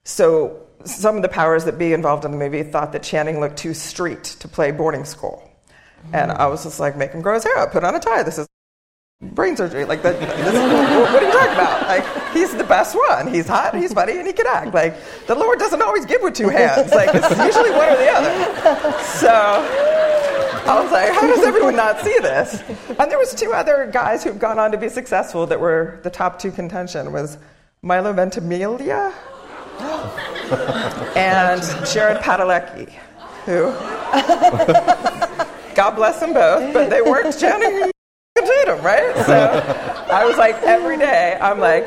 So 0.04 0.66
some 0.84 1.16
of 1.16 1.22
the 1.22 1.28
powers 1.28 1.64
that 1.64 1.78
be 1.78 1.92
involved 1.92 2.24
in 2.24 2.30
the 2.30 2.36
movie 2.36 2.62
thought 2.62 2.92
that 2.92 3.02
Channing 3.02 3.40
looked 3.40 3.56
too 3.56 3.74
street 3.74 4.24
to 4.24 4.48
play 4.48 4.70
boarding 4.70 5.04
school. 5.04 5.48
And 6.12 6.32
I 6.32 6.46
was 6.46 6.64
just 6.64 6.80
like, 6.80 6.96
make 6.96 7.12
him 7.12 7.22
grow 7.22 7.34
his 7.34 7.44
hair 7.44 7.56
out, 7.58 7.72
put 7.72 7.84
on 7.84 7.94
a 7.94 8.00
tie. 8.00 8.22
This 8.22 8.38
is 8.38 8.48
brain 9.22 9.56
surgery. 9.56 9.84
Like, 9.84 10.02
that, 10.02 10.18
this, 10.18 10.52
what 10.52 11.22
are 11.22 11.26
you 11.26 11.32
talking 11.32 11.54
about? 11.54 11.86
Like, 11.86 12.32
he's 12.32 12.54
the 12.54 12.64
best 12.64 12.94
one. 12.94 13.32
He's 13.32 13.46
hot, 13.46 13.76
he's 13.76 13.92
funny, 13.92 14.18
and 14.18 14.26
he 14.26 14.32
can 14.32 14.46
act. 14.46 14.74
Like, 14.74 14.96
the 15.26 15.34
Lord 15.34 15.58
doesn't 15.58 15.80
always 15.80 16.04
give 16.04 16.22
with 16.22 16.34
two 16.34 16.48
hands. 16.48 16.92
Like, 16.92 17.10
it's 17.12 17.38
usually 17.38 17.70
one 17.70 17.88
or 17.88 17.96
the 17.96 18.10
other. 18.10 18.98
So 19.02 19.30
I 20.64 20.80
was 20.82 20.92
like, 20.92 21.12
how 21.12 21.26
does 21.26 21.44
everyone 21.44 21.76
not 21.76 22.00
see 22.00 22.18
this? 22.20 22.62
And 22.98 23.10
there 23.10 23.18
was 23.18 23.34
two 23.34 23.52
other 23.52 23.88
guys 23.92 24.24
who've 24.24 24.38
gone 24.38 24.58
on 24.58 24.72
to 24.72 24.78
be 24.78 24.88
successful 24.88 25.46
that 25.46 25.60
were 25.60 26.00
the 26.02 26.10
top 26.10 26.38
two 26.38 26.50
contention 26.50 27.12
was 27.12 27.38
Milo 27.82 28.12
Ventimiglia 28.12 29.12
and 31.16 31.62
Jared 31.86 32.18
Padalecki, 32.18 32.90
who 33.44 33.72
God 35.74 35.92
bless 35.92 36.20
them 36.20 36.32
both, 36.32 36.72
but 36.72 36.90
they 36.90 37.02
weren't 37.02 37.38
Channing 37.38 37.91
Tatum, 38.46 38.84
right? 38.84 39.14
So 39.26 40.06
I 40.10 40.24
was 40.24 40.36
like, 40.36 40.56
every 40.62 40.98
day, 40.98 41.38
I'm 41.40 41.58
like, 41.58 41.86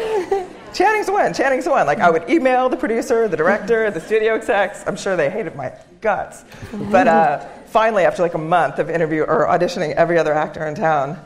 Channing's 0.74 1.06
the 1.06 1.14
one, 1.14 1.34
Channing's 1.34 1.66
the 1.66 1.72
one. 1.72 1.86
Like, 1.86 2.00
I 2.00 2.10
would 2.10 2.30
email 2.30 2.68
the 2.68 2.78
producer, 2.78 3.28
the 3.28 3.38
director, 3.38 3.90
the 3.92 4.02
studio 4.02 4.36
execs. 4.36 4.84
I'm 4.86 4.98
sure 4.98 5.16
they 5.16 5.30
hated 5.30 5.56
my 5.56 5.74
guts. 6.02 6.44
But 6.74 7.08
uh, 7.08 7.46
finally, 7.68 8.04
after 8.04 8.22
like 8.22 8.34
a 8.34 8.40
month 8.40 8.80
of 8.80 8.90
interview 8.90 9.24
or 9.24 9.48
auditioning 9.48 9.94
every 9.94 10.18
other 10.18 10.34
actor 10.34 10.66
in 10.66 10.76
town, 10.76 11.18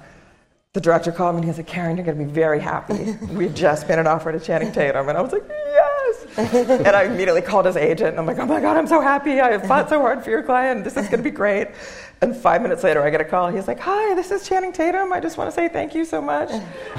the 0.74 0.81
director 0.81 1.12
called 1.12 1.36
me 1.36 1.41
and 1.41 1.50
he 1.50 1.57
like, 1.57 1.65
Karen, 1.65 1.98
you're 1.98 2.05
going 2.05 2.17
to 2.17 2.24
be 2.24 2.29
very 2.29 2.59
happy. 2.59 3.15
We've 3.33 3.55
just 3.55 3.89
made 3.89 3.98
an 3.98 4.05
offer 4.05 4.31
to 4.31 4.39
Channing 4.39 4.71
Tatum. 4.71 5.09
And 5.09 5.17
I 5.17 5.21
was 5.21 5.31
like, 5.31 5.43
yes. 5.50 5.88
and 6.53 6.88
I 6.88 7.03
immediately 7.03 7.41
called 7.41 7.65
his 7.65 7.75
agent 7.75 8.12
and 8.12 8.19
I'm 8.19 8.25
like, 8.25 8.39
oh 8.39 8.46
my 8.46 8.62
God, 8.62 8.77
I'm 8.77 8.88
so 8.88 9.01
happy. 9.01 9.41
I 9.41 9.58
fought 9.58 9.89
so 9.89 10.00
hard 10.00 10.24
for 10.24 10.29
your 10.29 10.41
client. 10.41 10.86
This 10.86 10.96
is 10.96 11.08
going 11.10 11.17
to 11.17 11.24
be 11.24 11.31
great. 11.31 11.67
And 12.22 12.36
five 12.36 12.62
minutes 12.62 12.81
later, 12.81 13.01
I 13.01 13.10
get 13.10 13.19
a 13.19 13.25
call. 13.25 13.50
He's 13.50 13.67
like, 13.67 13.79
hi, 13.79 14.15
this 14.15 14.31
is 14.31 14.48
Channing 14.48 14.72
Tatum. 14.72 15.12
I 15.12 15.19
just 15.19 15.38
want 15.38 15.50
to 15.50 15.55
say 15.55 15.67
thank 15.67 15.93
you 15.93 16.05
so 16.05 16.22
much. 16.22 16.50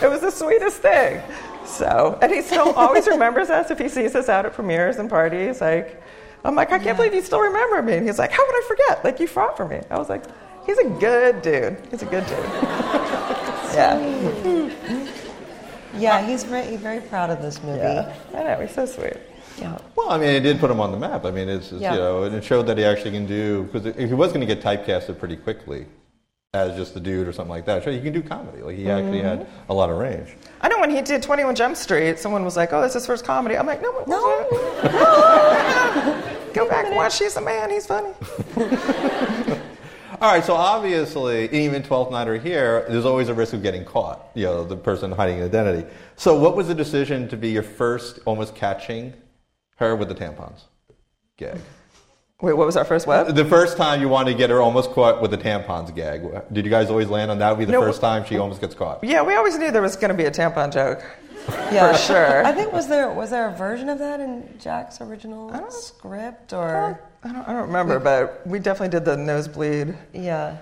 It 0.02 0.08
was 0.10 0.20
the 0.20 0.30
sweetest 0.30 0.82
thing. 0.82 1.22
So, 1.64 2.18
and 2.20 2.30
he 2.30 2.42
still 2.42 2.72
always 2.72 3.06
remembers 3.06 3.48
us 3.48 3.70
if 3.70 3.78
he 3.78 3.88
sees 3.88 4.14
us 4.14 4.28
out 4.28 4.44
at 4.44 4.52
premieres 4.52 4.96
and 4.96 5.08
parties. 5.08 5.62
Like, 5.62 6.02
I'm 6.44 6.54
like, 6.54 6.70
I 6.70 6.78
can't 6.78 6.96
believe 6.98 7.14
you 7.14 7.22
still 7.22 7.40
remember 7.40 7.80
me. 7.80 7.94
And 7.94 8.06
he's 8.06 8.18
like, 8.18 8.32
how 8.32 8.46
would 8.46 8.54
I 8.54 8.68
forget? 8.68 9.04
Like, 9.04 9.20
you 9.20 9.26
fought 9.26 9.56
for 9.56 9.66
me. 9.66 9.80
I 9.90 9.98
was 9.98 10.10
like, 10.10 10.24
he's 10.66 10.78
a 10.78 10.88
good 10.88 11.40
dude. 11.40 11.78
He's 11.90 12.02
a 12.02 12.06
good 12.06 12.26
dude. 12.26 12.38
yeah. 13.74 14.70
Yeah, 15.96 16.26
he's 16.26 16.44
very, 16.44 16.76
very 16.76 17.00
proud 17.00 17.30
of 17.30 17.42
this 17.42 17.62
movie. 17.62 17.78
Yeah. 17.78 18.14
I 18.34 18.42
know, 18.44 18.60
he's 18.60 18.74
so 18.74 18.86
sweet. 18.86 19.16
Yeah. 19.60 19.78
Well, 19.96 20.10
I 20.10 20.18
mean, 20.18 20.30
it 20.30 20.40
did 20.40 20.58
put 20.58 20.70
him 20.70 20.80
on 20.80 20.90
the 20.90 20.98
map. 20.98 21.24
I 21.24 21.30
mean, 21.30 21.48
it's, 21.48 21.70
it's 21.72 21.82
Yeah. 21.82 21.92
you 21.92 21.98
know, 21.98 22.22
and 22.24 22.34
it 22.34 22.42
showed 22.44 22.66
that 22.68 22.78
he 22.78 22.84
actually 22.84 23.12
can 23.12 23.26
do 23.26 23.64
because 23.72 23.94
he 23.96 24.06
was 24.14 24.32
going 24.32 24.46
to 24.46 24.54
get 24.54 24.62
typecasted 24.62 25.18
pretty 25.18 25.36
quickly. 25.36 25.86
as 26.52 26.74
just 26.76 26.94
the 26.94 27.00
dude 27.00 27.28
or 27.28 27.32
something 27.32 27.50
like 27.50 27.64
that. 27.66 27.84
So 27.84 27.90
you 27.90 28.00
can 28.00 28.12
do 28.12 28.22
comedy. 28.22 28.60
Like 28.62 28.76
he 28.76 28.90
actually 28.90 29.18
Mm-hmm. 29.20 29.40
had 29.42 29.46
a 29.68 29.74
lot 29.74 29.88
of 29.88 29.98
range. 29.98 30.30
I 30.60 30.68
know 30.68 30.80
when 30.80 30.90
he 30.90 31.00
did 31.00 31.22
21 31.22 31.54
Jump 31.54 31.76
Street, 31.76 32.18
someone 32.18 32.44
was 32.44 32.56
like, 32.56 32.72
"Oh, 32.72 32.80
that's 32.80 32.94
his 32.94 33.06
first 33.06 33.24
comedy." 33.24 33.56
I'm 33.56 33.66
like, 33.66 33.80
"No, 33.80 33.92
no, 33.92 34.04
No. 34.08 34.46
wasn't." 34.50 36.24
Go 36.54 36.68
back 36.68 36.86
and 36.86 36.96
watch. 36.96 37.20
He's 37.20 37.36
a 37.36 37.40
man. 37.40 37.70
He's 37.70 37.86
funny. 37.86 38.10
All 40.20 40.30
right, 40.32 40.44
so 40.44 40.54
obviously, 40.54 41.48
even 41.50 41.82
12th 41.82 42.10
Night 42.10 42.28
or 42.28 42.36
here, 42.36 42.84
there's 42.90 43.06
always 43.06 43.28
a 43.30 43.34
risk 43.34 43.54
of 43.54 43.62
getting 43.62 43.86
caught, 43.86 44.20
you 44.34 44.44
know, 44.44 44.64
the 44.64 44.76
person 44.76 45.10
hiding 45.12 45.38
an 45.38 45.44
identity. 45.44 45.88
So, 46.16 46.38
what 46.38 46.56
was 46.56 46.68
the 46.68 46.74
decision 46.74 47.26
to 47.28 47.38
be 47.38 47.48
your 47.50 47.62
first 47.62 48.18
almost 48.26 48.54
catching 48.54 49.14
her 49.80 49.96
with 49.96 50.08
the 50.08 50.14
tampons 50.14 50.60
gag? 51.36 51.58
Wait, 52.42 52.54
what 52.54 52.64
was 52.66 52.76
our 52.76 52.84
first 52.84 53.06
what? 53.06 53.34
The 53.34 53.44
first 53.44 53.76
time 53.76 54.00
you 54.00 54.08
wanted 54.08 54.32
to 54.32 54.38
get 54.38 54.48
her 54.48 54.60
almost 54.62 54.92
caught 54.92 55.20
with 55.20 55.30
the 55.30 55.36
tampons 55.38 55.94
gag. 55.94 56.22
Did 56.52 56.64
you 56.64 56.70
guys 56.70 56.88
always 56.88 57.08
land 57.08 57.30
on 57.30 57.38
that? 57.40 57.50
Would 57.50 57.58
be 57.58 57.64
the 57.66 57.72
No. 57.72 57.82
first 57.82 58.00
time 58.00 58.24
she 58.24 58.38
almost 58.38 58.60
gets 58.60 58.74
caught. 58.74 59.02
Yeah, 59.04 59.22
we 59.22 59.34
always 59.34 59.58
knew 59.58 59.70
there 59.70 59.82
was 59.82 59.96
going 59.96 60.10
to 60.10 60.14
be 60.16 60.24
a 60.24 60.30
tampon 60.30 60.72
joke. 60.72 61.02
Yeah, 61.72 61.92
For 61.92 61.98
sure. 61.98 62.44
I 62.46 62.52
think 62.52 62.72
was 62.72 62.86
there 62.86 63.10
was 63.10 63.30
there 63.30 63.48
a 63.48 63.56
version 63.56 63.88
of 63.88 63.98
that 63.98 64.20
in 64.20 64.54
Jack's 64.60 65.00
original 65.00 65.50
script 65.70 66.52
or 66.52 67.00
I 67.24 67.32
don't, 67.32 67.48
I 67.48 67.52
don't 67.54 67.62
remember, 67.66 67.98
but 67.98 68.46
we 68.46 68.58
definitely 68.58 68.90
did 68.90 69.04
the 69.06 69.16
nosebleed, 69.16 69.96
yeah. 70.12 70.58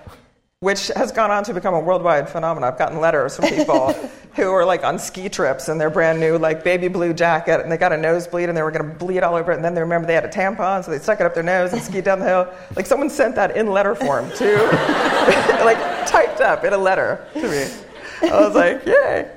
Which 0.61 0.87
has 0.89 1.13
gone 1.13 1.31
on 1.31 1.41
to 1.41 1.53
become 1.53 1.73
a 1.73 1.79
worldwide 1.79 2.27
phenomenon. 2.27 2.69
I've 2.69 2.77
gotten 2.77 2.99
letters 2.99 3.37
from 3.37 3.45
people 3.47 3.93
who 4.35 4.51
are 4.51 4.65
like 4.65 4.83
on 4.83 4.99
ski 4.99 5.29
trips 5.29 5.69
in 5.69 5.77
their 5.77 5.89
brand 5.89 6.19
new 6.19 6.37
like 6.37 6.65
baby 6.65 6.89
blue 6.89 7.13
jacket, 7.13 7.61
and 7.61 7.71
they 7.71 7.77
got 7.77 7.93
a 7.93 7.97
nosebleed, 7.97 8.49
and 8.49 8.57
they 8.57 8.61
were 8.61 8.71
going 8.71 8.85
to 8.85 8.93
bleed 8.97 9.23
all 9.23 9.35
over 9.35 9.53
it, 9.53 9.55
and 9.55 9.63
then 9.63 9.73
they 9.73 9.79
remember 9.79 10.05
they 10.05 10.13
had 10.13 10.25
a 10.25 10.29
tampon, 10.29 10.83
so 10.83 10.91
they 10.91 10.99
stuck 10.99 11.21
it 11.21 11.25
up 11.25 11.33
their 11.33 11.43
nose 11.43 11.71
and 11.71 11.81
skied 11.81 12.03
down 12.03 12.19
the 12.19 12.25
hill. 12.25 12.53
Like 12.75 12.85
someone 12.85 13.09
sent 13.09 13.35
that 13.35 13.55
in 13.55 13.67
letter 13.71 13.95
form 13.95 14.29
too, 14.35 14.57
like 15.63 15.77
typed 16.05 16.41
up 16.41 16.65
in 16.65 16.73
a 16.73 16.77
letter 16.77 17.25
to 17.35 17.41
me. 17.43 17.67
I 18.29 18.41
was 18.45 18.53
like, 18.53 18.85
yay. 18.85 19.31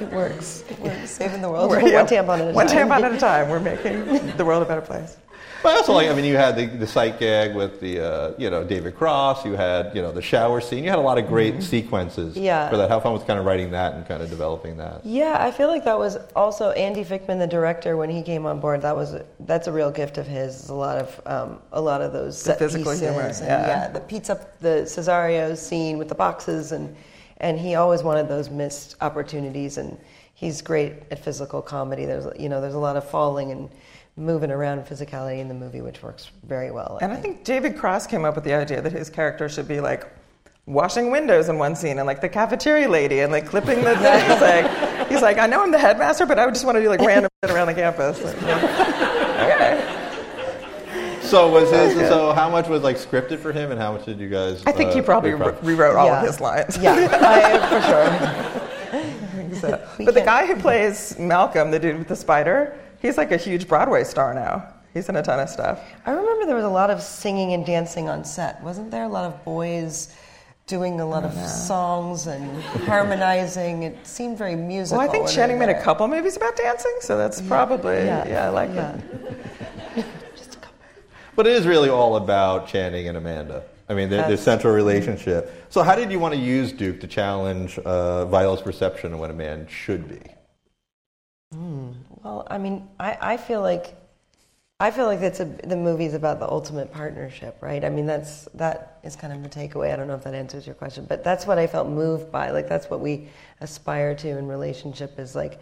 It 0.00 0.10
works. 0.10 0.64
It 0.70 0.80
works. 0.80 1.10
Saving 1.10 1.42
the 1.42 1.50
world. 1.50 1.70
We're- 1.70 1.92
one 1.92 2.06
tampon 2.06 2.40
at 2.40 2.48
a 2.48 2.52
One 2.54 2.66
time. 2.66 2.88
tampon 2.88 3.02
at 3.02 3.12
a 3.12 3.18
time. 3.18 3.50
We're 3.50 3.60
making 3.60 4.06
the 4.38 4.44
world 4.46 4.62
a 4.62 4.66
better 4.66 4.80
place. 4.80 5.18
But 5.64 5.76
also, 5.76 5.94
like, 5.94 6.08
I 6.08 6.14
mean, 6.14 6.26
you 6.26 6.36
had 6.36 6.56
the, 6.56 6.66
the 6.66 6.86
sight 6.86 7.18
gag 7.18 7.54
with 7.56 7.80
the, 7.80 7.98
uh, 7.98 8.34
you 8.36 8.50
know, 8.50 8.62
David 8.64 8.94
Cross. 8.96 9.46
You 9.46 9.54
had, 9.54 9.96
you 9.96 10.02
know, 10.02 10.12
the 10.12 10.20
shower 10.20 10.60
scene. 10.60 10.84
You 10.84 10.90
had 10.90 10.98
a 10.98 11.02
lot 11.02 11.16
of 11.16 11.26
great 11.26 11.62
sequences 11.62 12.36
Yeah. 12.36 12.68
for 12.68 12.76
that. 12.76 12.90
How 12.90 13.00
fun 13.00 13.14
was 13.14 13.24
kind 13.24 13.38
of 13.38 13.46
writing 13.46 13.70
that 13.70 13.94
and 13.94 14.06
kind 14.06 14.22
of 14.22 14.28
developing 14.28 14.76
that? 14.76 15.00
Yeah, 15.06 15.38
I 15.40 15.50
feel 15.50 15.68
like 15.68 15.82
that 15.86 15.98
was 15.98 16.18
also 16.36 16.72
Andy 16.72 17.02
Fickman, 17.02 17.38
the 17.38 17.46
director, 17.46 17.96
when 17.96 18.10
he 18.10 18.22
came 18.22 18.44
on 18.44 18.60
board. 18.60 18.82
That 18.82 18.94
was 18.94 19.16
that's 19.40 19.66
a 19.66 19.72
real 19.72 19.90
gift 19.90 20.18
of 20.18 20.26
his. 20.26 20.68
A 20.68 20.74
lot 20.74 20.98
of 20.98 21.20
um, 21.24 21.58
a 21.72 21.80
lot 21.80 22.02
of 22.02 22.12
those 22.12 22.38
set 22.38 22.58
physical 22.58 22.92
pieces, 22.92 23.00
humor, 23.08 23.22
and, 23.22 23.38
yeah. 23.40 23.88
the 23.88 24.00
pizza, 24.00 24.46
the 24.60 24.82
Cesario 24.84 25.56
scene 25.56 25.96
with 25.96 26.10
the 26.10 26.14
boxes, 26.14 26.72
and 26.72 26.94
and 27.38 27.58
he 27.58 27.74
always 27.74 28.02
wanted 28.02 28.28
those 28.28 28.50
missed 28.50 28.96
opportunities. 29.00 29.78
And 29.78 29.96
he's 30.34 30.60
great 30.60 30.92
at 31.10 31.18
physical 31.24 31.62
comedy. 31.62 32.04
There's 32.04 32.26
you 32.38 32.50
know 32.50 32.60
there's 32.60 32.74
a 32.74 32.78
lot 32.78 32.96
of 32.96 33.08
falling 33.08 33.50
and 33.50 33.70
moving 34.16 34.50
around 34.50 34.80
physicality 34.86 35.40
in 35.40 35.48
the 35.48 35.54
movie, 35.54 35.80
which 35.80 36.02
works 36.02 36.30
very 36.44 36.70
well. 36.70 36.98
And 37.02 37.12
I 37.12 37.16
think 37.16 37.44
David 37.44 37.76
Cross 37.76 38.06
came 38.06 38.24
up 38.24 38.34
with 38.36 38.44
the 38.44 38.54
idea 38.54 38.80
that 38.80 38.92
his 38.92 39.10
character 39.10 39.48
should 39.48 39.66
be 39.66 39.80
like 39.80 40.06
washing 40.66 41.10
windows 41.10 41.48
in 41.48 41.58
one 41.58 41.74
scene 41.76 41.98
and 41.98 42.06
like 42.06 42.20
the 42.20 42.28
cafeteria 42.28 42.88
lady 42.88 43.20
and 43.20 43.32
like 43.32 43.46
clipping 43.46 43.82
the 43.82 43.96
things. 43.98 44.40
like 44.40 45.08
he's 45.08 45.20
like, 45.22 45.38
I 45.38 45.46
know 45.46 45.62
I'm 45.62 45.72
the 45.72 45.78
headmaster, 45.78 46.26
but 46.26 46.38
I 46.38 46.44
would 46.46 46.54
just 46.54 46.64
want 46.64 46.76
to 46.76 46.82
do 46.82 46.88
like 46.88 47.00
random 47.00 47.28
shit 47.44 47.52
around 47.54 47.66
the 47.66 47.74
campus. 47.74 48.22
Like, 48.22 48.36
okay. 48.42 50.00
So 51.22 51.50
was 51.50 51.70
his? 51.70 51.94
So 52.08 52.32
how 52.34 52.48
much 52.50 52.68
was 52.68 52.82
like 52.82 52.96
scripted 52.96 53.38
for 53.40 53.50
him, 53.50 53.72
and 53.72 53.80
how 53.80 53.92
much 53.92 54.04
did 54.04 54.20
you 54.20 54.28
guys? 54.28 54.62
I 54.66 54.72
think 54.72 54.92
he 54.92 55.00
uh, 55.00 55.04
probably 55.04 55.32
re- 55.34 55.54
rewrote 55.62 55.96
all 55.96 56.06
Yeah. 56.06 56.20
of 56.20 56.26
his 56.26 56.38
lines. 56.40 56.76
yeah, 56.78 57.08
I, 57.10 57.58
for 57.68 57.80
sure. 58.60 58.70
So- 59.60 59.88
but 60.04 60.14
the 60.14 60.20
guy 60.20 60.46
who 60.46 60.56
plays 60.56 61.16
Malcolm, 61.18 61.70
the 61.70 61.78
dude 61.78 61.96
with 61.98 62.08
the 62.08 62.16
spider, 62.16 62.76
he's 63.04 63.18
like 63.18 63.30
a 63.32 63.36
huge 63.36 63.68
Broadway 63.68 64.02
star 64.02 64.32
now. 64.34 64.66
He's 64.94 65.08
in 65.08 65.16
a 65.16 65.22
ton 65.22 65.40
of 65.40 65.48
stuff. 65.50 65.80
I 66.06 66.12
remember 66.12 66.46
there 66.46 66.54
was 66.56 66.64
a 66.64 66.68
lot 66.68 66.88
of 66.90 67.02
singing 67.02 67.52
and 67.52 67.66
dancing 67.66 68.08
on 68.08 68.24
set. 68.24 68.62
Wasn't 68.62 68.90
there 68.90 69.04
a 69.04 69.08
lot 69.08 69.24
of 69.24 69.44
boys 69.44 70.14
doing 70.66 71.00
a 71.00 71.06
lot 71.06 71.24
of 71.24 71.34
songs 71.34 72.26
and 72.26 72.62
harmonizing? 72.86 73.82
It 73.82 74.06
seemed 74.06 74.38
very 74.38 74.56
musical. 74.56 74.98
Well, 74.98 75.08
I 75.08 75.10
think 75.10 75.28
Channing 75.28 75.58
made 75.58 75.68
a 75.68 75.82
couple 75.82 76.08
movies 76.08 76.36
about 76.36 76.56
dancing, 76.56 76.96
so 77.00 77.18
that's 77.18 77.42
probably 77.42 77.96
yeah, 77.96 78.26
Yeah. 78.26 78.46
I 78.46 78.48
like 78.48 78.70
Yeah. 78.72 78.96
that. 79.96 80.06
Just 80.36 80.54
a 80.54 80.58
couple. 80.58 80.76
But 81.36 81.46
it 81.46 81.52
is 81.54 81.66
really 81.66 81.90
all 81.90 82.16
about 82.16 82.68
Channing 82.68 83.08
and 83.08 83.18
Amanda. 83.18 83.64
I 83.88 83.92
mean, 83.94 84.08
their, 84.08 84.26
their 84.26 84.38
central 84.38 84.72
relationship. 84.72 85.66
So 85.68 85.82
how 85.82 85.94
did 85.94 86.10
you 86.10 86.18
want 86.18 86.32
to 86.34 86.40
use 86.40 86.72
Duke 86.72 87.00
to 87.00 87.06
challenge 87.06 87.78
uh, 87.80 88.24
Viola's 88.26 88.62
perception 88.62 89.12
of 89.12 89.18
what 89.18 89.30
a 89.30 89.34
man 89.34 89.66
should 89.66 90.08
be? 90.08 90.33
Well, 92.24 92.46
I 92.50 92.56
mean, 92.56 92.88
I, 92.98 93.18
I 93.20 93.36
feel 93.36 93.60
like 93.60 93.94
I 94.80 94.90
feel 94.90 95.06
like 95.06 95.20
that's 95.20 95.38
a, 95.40 95.44
the 95.44 95.76
movie's 95.76 96.14
about 96.14 96.40
the 96.40 96.50
ultimate 96.50 96.92
partnership, 96.92 97.56
right? 97.60 97.84
I 97.84 97.90
mean, 97.90 98.06
that's 98.06 98.46
that 98.54 98.98
is 99.04 99.14
kind 99.14 99.32
of 99.32 99.42
the 99.42 99.48
takeaway. 99.48 99.92
I 99.92 99.96
don't 99.96 100.08
know 100.08 100.14
if 100.14 100.24
that 100.24 100.34
answers 100.34 100.66
your 100.66 100.74
question, 100.74 101.06
but 101.08 101.22
that's 101.22 101.46
what 101.46 101.58
I 101.58 101.66
felt 101.66 101.88
moved 101.88 102.32
by. 102.32 102.50
Like 102.50 102.68
that's 102.68 102.90
what 102.90 103.00
we 103.00 103.28
aspire 103.60 104.14
to 104.16 104.28
in 104.38 104.48
relationship 104.48 105.18
is 105.18 105.36
like 105.36 105.60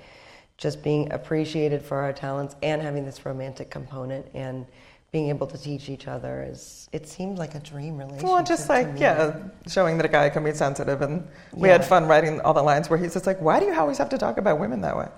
just 0.57 0.83
being 0.83 1.13
appreciated 1.13 1.83
for 1.83 1.99
our 1.99 2.13
talents 2.13 2.55
and 2.63 2.81
having 2.81 3.05
this 3.05 3.27
romantic 3.27 3.69
component 3.69 4.27
and 4.33 4.65
being 5.11 5.29
able 5.29 5.47
to 5.47 5.59
teach 5.59 5.91
each 5.91 6.09
other 6.09 6.47
is 6.49 6.89
it 6.93 7.07
seems 7.07 7.39
like 7.39 7.55
a 7.55 7.61
dream 7.61 7.99
relationship. 7.99 8.29
Well, 8.29 8.43
just 8.43 8.71
like 8.71 8.89
yeah, 8.97 9.37
showing 9.69 9.99
that 9.99 10.07
a 10.07 10.09
guy 10.09 10.31
can 10.31 10.43
be 10.43 10.53
sensitive, 10.53 11.03
and 11.03 11.29
we 11.53 11.69
had 11.69 11.85
fun 11.85 12.07
writing 12.07 12.41
all 12.41 12.55
the 12.55 12.63
lines 12.63 12.89
where 12.89 12.99
he's 12.99 13.13
just 13.13 13.27
like, 13.27 13.41
"Why 13.41 13.61
do 13.61 13.67
you 13.67 13.75
always 13.75 13.99
have 13.99 14.09
to 14.11 14.19
talk 14.19 14.39
about 14.39 14.59
women 14.59 14.81
that 14.81 14.97
way?" 14.97 15.09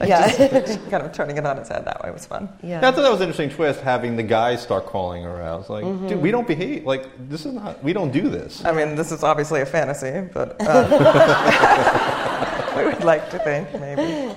Like 0.00 0.08
Yeah. 0.08 0.28
just 0.60 0.90
kind 0.90 1.02
of 1.04 1.12
turning 1.12 1.36
it 1.36 1.46
on 1.46 1.58
its 1.58 1.68
head 1.68 1.84
that 1.84 2.02
way 2.02 2.10
was 2.10 2.26
fun. 2.26 2.48
Yeah. 2.62 2.78
I 2.78 2.90
thought 2.90 3.02
that 3.02 3.10
was 3.12 3.20
an 3.20 3.28
interesting 3.28 3.50
twist, 3.50 3.80
having 3.80 4.16
the 4.16 4.22
guys 4.22 4.62
start 4.62 4.86
calling 4.86 5.22
her 5.24 5.40
out. 5.42 5.60
It's 5.62 5.70
like, 5.70 5.84
Mm-hmm. 5.84 6.08
dude, 6.08 6.22
we 6.22 6.30
don't 6.30 6.48
behave. 6.48 6.84
Like, 6.84 7.08
this 7.28 7.44
is 7.46 7.52
not, 7.54 7.82
we 7.84 7.92
don't 7.92 8.10
do 8.10 8.28
this. 8.28 8.64
I 8.64 8.72
mean, 8.72 8.96
this 8.96 9.12
is 9.12 9.22
obviously 9.22 9.60
a 9.60 9.66
fantasy, 9.66 10.28
but 10.32 10.56
uh, 10.60 12.74
we 12.76 12.84
would 12.84 13.04
like 13.04 13.30
to 13.30 13.38
think 13.38 13.72
maybe. 13.80 14.34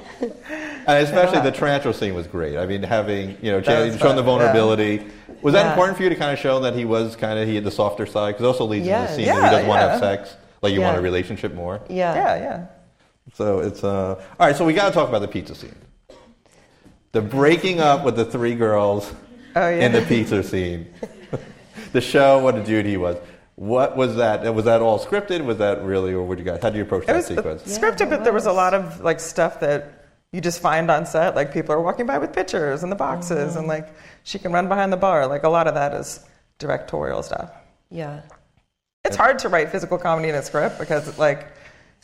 And 0.87 1.03
especially 1.03 1.41
the 1.41 1.51
tarantula 1.51 1.93
scene 1.93 2.13
was 2.15 2.27
great. 2.27 2.57
I 2.57 2.65
mean, 2.65 2.83
having, 2.83 3.37
you 3.41 3.51
know, 3.51 3.61
Channing 3.61 3.91
was 3.91 3.99
showing 3.99 4.15
the 4.15 4.23
fun, 4.23 4.39
yeah. 4.39 4.53
vulnerability. 4.53 5.05
Was 5.41 5.53
that 5.53 5.65
Yeah. 5.65 5.69
important 5.71 5.97
for 5.97 6.03
you 6.03 6.09
to 6.09 6.15
kind 6.15 6.31
of 6.31 6.39
show 6.39 6.59
that 6.61 6.73
he 6.75 6.85
was 6.85 7.15
kind 7.15 7.37
of, 7.39 7.47
he 7.47 7.55
had 7.55 7.63
the 7.63 7.71
softer 7.71 8.05
side? 8.05 8.29
Because 8.33 8.43
it 8.43 8.47
also 8.47 8.65
leads 8.65 8.87
Yeah. 8.87 9.01
into 9.01 9.11
the 9.11 9.15
scene 9.17 9.25
Yeah, 9.27 9.35
that 9.39 9.43
he 9.43 9.49
doesn't 9.55 9.67
want 9.67 9.81
to 9.81 9.89
have 9.89 9.99
sex. 9.99 10.35
Like, 10.61 10.73
you 10.73 10.81
want 10.81 10.97
a 10.97 11.01
relationship 11.01 11.53
more. 11.53 11.81
yeah. 11.89 12.15
Yeah, 12.15 12.35
yeah. 12.37 12.65
So 13.33 13.59
it's 13.59 13.83
uh, 13.83 14.15
all 14.39 14.47
right. 14.47 14.55
So 14.55 14.65
we 14.65 14.73
got 14.73 14.87
to 14.89 14.93
talk 14.93 15.09
about 15.09 15.19
the 15.19 15.27
pizza 15.27 15.55
scene. 15.55 15.75
The 17.11 17.21
breaking 17.21 17.79
up 17.79 18.03
with 18.03 18.15
the 18.15 18.25
three 18.25 18.55
girls 18.55 19.13
Oh, 19.55 19.69
yeah. 19.69 19.85
in 19.85 19.91
the 19.91 20.01
pizza 20.03 20.43
scene. 20.43 20.87
the 21.93 22.01
show, 22.01 22.39
what 22.39 22.55
a 22.55 22.63
dude 22.63 22.85
he 22.85 22.97
was. 22.97 23.17
What 23.55 23.97
was 23.97 24.15
that? 24.17 24.53
Was 24.53 24.65
that 24.65 24.81
all 24.81 24.99
scripted? 24.99 25.43
Was 25.43 25.57
that 25.57 25.83
really, 25.83 26.13
or 26.13 26.23
would 26.23 26.37
you 26.37 26.45
guys? 26.45 26.61
How 26.61 26.69
do 26.69 26.77
you 26.77 26.83
approach 26.83 27.03
It 27.03 27.07
that 27.07 27.15
was 27.15 27.25
sequence? 27.25 27.63
scripted, 27.77 28.01
it 28.01 28.09
but 28.11 28.23
there 28.23 28.33
was 28.33 28.45
a 28.45 28.51
lot 28.51 28.73
of 28.75 29.01
like 29.01 29.19
stuff 29.19 29.59
that 29.61 30.05
you 30.31 30.41
just 30.41 30.61
find 30.61 30.91
on 30.91 31.05
set. 31.07 31.35
Like 31.35 31.51
people 31.51 31.73
are 31.73 31.81
walking 31.81 32.05
by 32.05 32.19
with 32.19 32.33
pictures 32.33 32.83
and 32.83 32.91
the 32.91 32.95
boxes, 32.95 33.49
Mm-hmm. 33.51 33.59
and 33.59 33.67
like 33.67 33.87
she 34.23 34.37
can 34.37 34.51
run 34.51 34.67
behind 34.67 34.93
the 34.93 34.97
bar. 34.97 35.25
Like 35.25 35.43
a 35.43 35.49
lot 35.49 35.65
of 35.67 35.73
that 35.73 35.93
is 35.93 36.19
directorial 36.59 37.23
stuff. 37.23 37.51
Yeah. 37.89 38.21
It's 39.05 39.15
hard 39.15 39.39
to 39.39 39.49
write 39.49 39.71
physical 39.71 39.97
comedy 39.97 40.29
in 40.29 40.35
a 40.35 40.43
script 40.43 40.77
because 40.77 41.17
like 41.17 41.47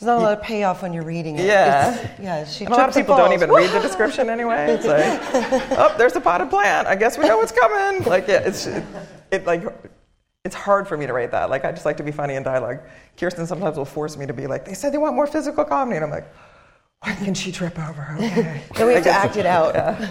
There's 0.03 0.17
not 0.17 0.21
a 0.21 0.25
lot 0.25 0.37
of 0.37 0.43
payoff 0.43 0.81
when 0.81 0.91
you're 0.91 1.05
reading 1.05 1.37
it. 1.39 1.45
Yeah. 1.45 1.93
It's- 1.93 2.19
yeah. 2.21 2.45
She 2.45 2.65
and 2.65 2.73
a 2.73 2.77
lot 2.77 2.89
of 2.89 2.95
people 2.95 3.15
don't 3.15 3.31
even 3.31 3.49
read 3.49 3.69
the 3.71 3.79
description 3.79 4.29
anyway. 4.29 4.65
It's 4.73 4.85
like, 4.85 5.77
oh, 5.79 5.95
there's 5.97 6.15
a 6.17 6.21
potted 6.21 6.49
plant. 6.49 6.87
I 6.87 6.95
guess 6.95 7.17
we 7.17 7.25
know 7.25 7.37
what's 7.37 7.53
coming. 7.53 8.03
Like 8.03 8.27
yeah, 8.27 8.41
it's 8.45 8.67
it, 8.67 8.83
it 9.31 9.45
like 9.45 9.63
it's 10.43 10.55
hard 10.55 10.89
for 10.89 10.97
me 10.97 11.05
to 11.07 11.13
write 11.13 11.31
that. 11.31 11.49
Like 11.49 11.63
I 11.63 11.71
just 11.71 11.85
like 11.85 11.95
to 11.97 12.03
be 12.03 12.11
funny 12.11 12.33
in 12.35 12.43
dialogue. 12.43 12.79
Kirsten 13.17 13.47
sometimes 13.47 13.77
will 13.77 13.85
force 13.85 14.17
me 14.17 14.25
to 14.25 14.33
be 14.33 14.45
like, 14.45 14.65
they 14.65 14.73
said 14.73 14.91
they 14.93 14.97
want 14.97 15.15
more 15.15 15.25
physical 15.27 15.63
comedy, 15.63 15.95
and 15.95 16.03
I'm 16.03 16.11
like, 16.11 16.27
why 16.99 17.15
can 17.15 17.33
she 17.33 17.51
trip 17.53 17.79
over? 17.79 18.15
Okay. 18.19 18.61
Then 18.75 18.87
we 18.87 18.93
have 18.95 19.03
to 19.03 19.11
act 19.11 19.37
it 19.37 19.45
out. 19.45 19.73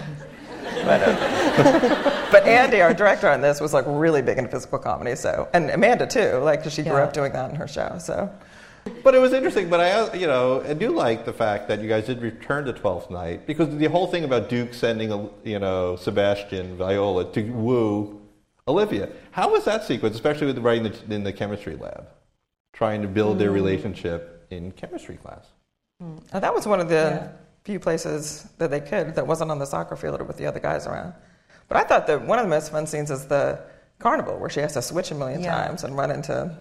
But, 0.85 1.01
uh, 1.01 2.27
but 2.31 2.43
Andy, 2.45 2.81
our 2.81 2.93
director 2.93 3.29
on 3.29 3.41
this, 3.41 3.61
was 3.61 3.73
like 3.73 3.85
really 3.87 4.21
big 4.21 4.37
into 4.37 4.49
physical 4.49 4.79
comedy. 4.79 5.15
So, 5.15 5.47
and 5.53 5.69
Amanda 5.69 6.07
too, 6.07 6.37
like 6.39 6.67
she 6.69 6.81
grew 6.83 6.93
Yeah. 6.93 7.03
up 7.03 7.13
doing 7.13 7.31
that 7.33 7.49
in 7.51 7.55
her 7.55 7.67
show. 7.67 7.97
So, 7.99 8.29
But 9.03 9.15
it 9.15 9.19
was 9.19 9.33
interesting. 9.33 9.69
But 9.69 9.79
I, 9.79 9.91
uh, 9.91 10.13
you 10.13 10.27
know, 10.27 10.61
I 10.61 10.73
do 10.73 10.89
like 10.89 11.25
the 11.25 11.33
fact 11.33 11.67
that 11.69 11.81
you 11.81 11.87
guys 11.89 12.05
did 12.05 12.21
return 12.21 12.65
to 12.65 12.73
Twelfth 12.73 13.09
Night 13.09 13.45
because 13.47 13.75
the 13.77 13.85
whole 13.87 14.07
thing 14.07 14.23
about 14.23 14.49
Duke 14.49 14.73
sending, 14.73 15.11
a, 15.11 15.29
you 15.43 15.59
know, 15.59 15.95
Sebastian 15.95 16.75
Viola 16.77 17.31
to 17.33 17.41
woo 17.51 18.21
Olivia. 18.67 19.09
How 19.31 19.51
was 19.51 19.65
that 19.65 19.83
sequence, 19.83 20.15
especially 20.15 20.47
with 20.47 20.57
writing 20.59 20.83
the, 20.83 21.15
in 21.15 21.23
the 21.23 21.33
chemistry 21.33 21.75
lab, 21.75 22.07
trying 22.73 23.01
to 23.01 23.07
build 23.07 23.39
their 23.39 23.51
relationship 23.51 24.45
in 24.49 24.71
chemistry 24.71 25.17
class? 25.17 25.45
uh, 26.33 26.39
that 26.39 26.53
was 26.53 26.67
one 26.67 26.79
of 26.81 26.89
the 26.89 26.95
Yeah. 26.95 27.27
few 27.63 27.79
places 27.79 28.47
that 28.57 28.69
they 28.71 28.81
could 28.81 29.15
that 29.15 29.25
wasn't 29.25 29.49
on 29.51 29.59
the 29.59 29.65
soccer 29.65 29.95
field 29.95 30.19
or 30.19 30.25
with 30.25 30.35
the 30.37 30.45
other 30.45 30.59
guys 30.59 30.85
around. 30.87 31.13
But 31.69 31.77
I 31.77 31.83
thought 31.83 32.07
that 32.07 32.21
one 32.27 32.37
of 32.39 32.43
the 32.45 32.49
most 32.49 32.71
fun 32.71 32.85
scenes 32.87 33.09
is 33.09 33.25
the 33.27 33.59
carnival 33.99 34.37
where 34.37 34.49
she 34.49 34.59
has 34.59 34.73
to 34.73 34.81
switch 34.81 35.11
a 35.11 35.15
million 35.15 35.41
Yeah. 35.41 35.55
times 35.55 35.85
and 35.85 35.95
run 35.95 36.11
into 36.11 36.57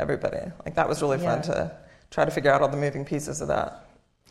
everybody. 0.00 0.50
Like 0.64 0.74
that 0.74 0.88
was 0.88 1.02
really 1.02 1.18
fun 1.18 1.42
to 1.42 1.76
try 2.10 2.24
to 2.24 2.30
figure 2.30 2.50
out 2.50 2.62
all 2.62 2.68
the 2.68 2.76
moving 2.76 3.04
pieces 3.04 3.40
of 3.40 3.48
that. 3.48 3.80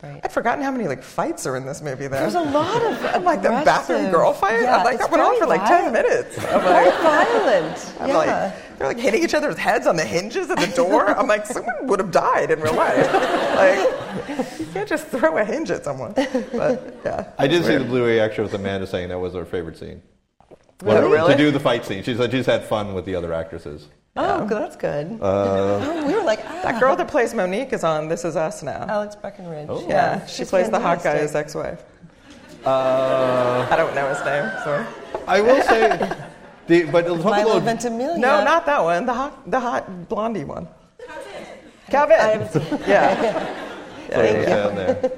Right. 0.02 0.20
I'd 0.24 0.32
forgotten 0.32 0.62
how 0.62 0.72
many 0.72 0.88
like 0.88 1.02
fights 1.02 1.46
are 1.46 1.56
in 1.56 1.64
this 1.64 1.80
movie. 1.80 2.08
There, 2.08 2.20
There's 2.20 2.34
a 2.34 2.40
lot 2.40 2.82
of 2.82 3.22
like 3.22 3.42
the 3.42 3.50
bathroom 3.50 4.10
girl 4.10 4.32
fight. 4.32 4.60
Yeah, 4.60 4.78
I'm 4.78 4.84
like 4.84 4.98
that 4.98 5.10
went 5.10 5.22
on 5.22 5.30
very 5.30 5.40
for 5.40 5.46
like 5.46 5.64
ten 5.66 5.92
minutes. 5.92 6.36
I'm 6.38 6.60
Very 6.60 6.86
like, 6.86 7.00
violent. 7.00 7.92
I'm 8.00 8.08
yeah. 8.08 8.16
like, 8.16 8.78
they're 8.78 8.88
like 8.88 8.98
hitting 8.98 9.22
each 9.22 9.34
other's 9.34 9.56
heads 9.56 9.86
on 9.86 9.96
the 9.96 10.04
hinges 10.04 10.50
of 10.50 10.58
the 10.58 10.66
door. 10.74 11.08
I'm 11.18 11.28
like, 11.28 11.46
someone 11.46 11.86
would 11.86 12.00
have 12.00 12.10
died 12.10 12.50
in 12.50 12.60
real 12.60 12.74
life. 12.74 13.12
Like, 13.14 14.58
you 14.58 14.66
can't 14.66 14.88
just 14.88 15.06
throw 15.06 15.38
a 15.38 15.44
hinge 15.44 15.70
at 15.70 15.84
someone. 15.84 16.12
But 16.12 17.00
yeah, 17.04 17.30
I 17.38 17.46
did 17.46 17.58
it's 17.58 17.66
see 17.66 17.74
the 17.74 17.78
weird. 17.78 17.88
Blu-ray 17.90 18.18
extra 18.18 18.44
with 18.44 18.52
Amanda 18.54 18.86
saying 18.88 19.10
that 19.10 19.18
was 19.20 19.34
her 19.34 19.44
favorite 19.44 19.78
scene. 19.78 20.02
Really? 20.84 21.00
Well, 21.00 21.10
Really? 21.10 21.32
To 21.32 21.38
do 21.38 21.50
the 21.50 21.60
fight 21.60 21.84
scene. 21.84 22.02
She 22.02 22.14
said 22.14 22.30
she 22.30 22.38
just 22.38 22.48
had 22.48 22.64
fun 22.64 22.94
with 22.94 23.04
the 23.04 23.14
other 23.14 23.32
actresses. 23.32 23.88
oh, 24.16 24.46
good, 24.46 24.62
that's 24.62 24.76
good. 24.76 25.18
Uh, 25.20 25.80
oh, 25.82 26.06
we 26.06 26.14
were 26.14 26.22
like, 26.22 26.40
ah. 26.44 26.60
That 26.62 26.80
girl 26.80 26.94
that 26.96 27.08
plays 27.08 27.34
Monique 27.34 27.72
is 27.72 27.82
on 27.84 28.08
This 28.08 28.24
Is 28.24 28.36
Us 28.36 28.62
now. 28.62 28.86
Alex 28.88 29.16
Breckenridge. 29.16 29.66
Oh. 29.70 29.86
yeah, 29.88 30.24
she 30.26 30.38
she's 30.38 30.50
plays 30.50 30.70
the 30.70 30.78
hot 30.78 31.02
guy's 31.02 31.34
ex-wife. 31.34 31.82
uh, 32.66 33.66
I 33.70 33.76
don't 33.76 33.94
know 33.94 34.08
his 34.08 34.18
name. 34.24 34.50
Sorry. 34.62 34.86
I 35.26 35.40
will 35.40 35.62
say, 35.62 35.88
the, 36.66 36.84
but 36.84 37.08
let's 37.08 37.22
talk 37.22 37.32
a 37.32 37.36
Milo 37.36 37.44
little. 37.54 37.60
Ventimiglia. 37.60 38.18
No, 38.18 38.44
not 38.44 38.66
that 38.66 38.82
one. 38.82 39.06
The 39.06 39.14
hot, 39.14 39.50
the 39.50 39.60
hot 39.60 40.08
blondie 40.08 40.44
one. 40.44 40.68
Kevin. 41.90 42.18
I 42.18 42.28
haven't 42.28 42.52
seen 42.52 42.62
it. 42.62 42.88
Yeah. 42.88 43.22
yeah, 44.10 44.22
yeah, 44.42 45.10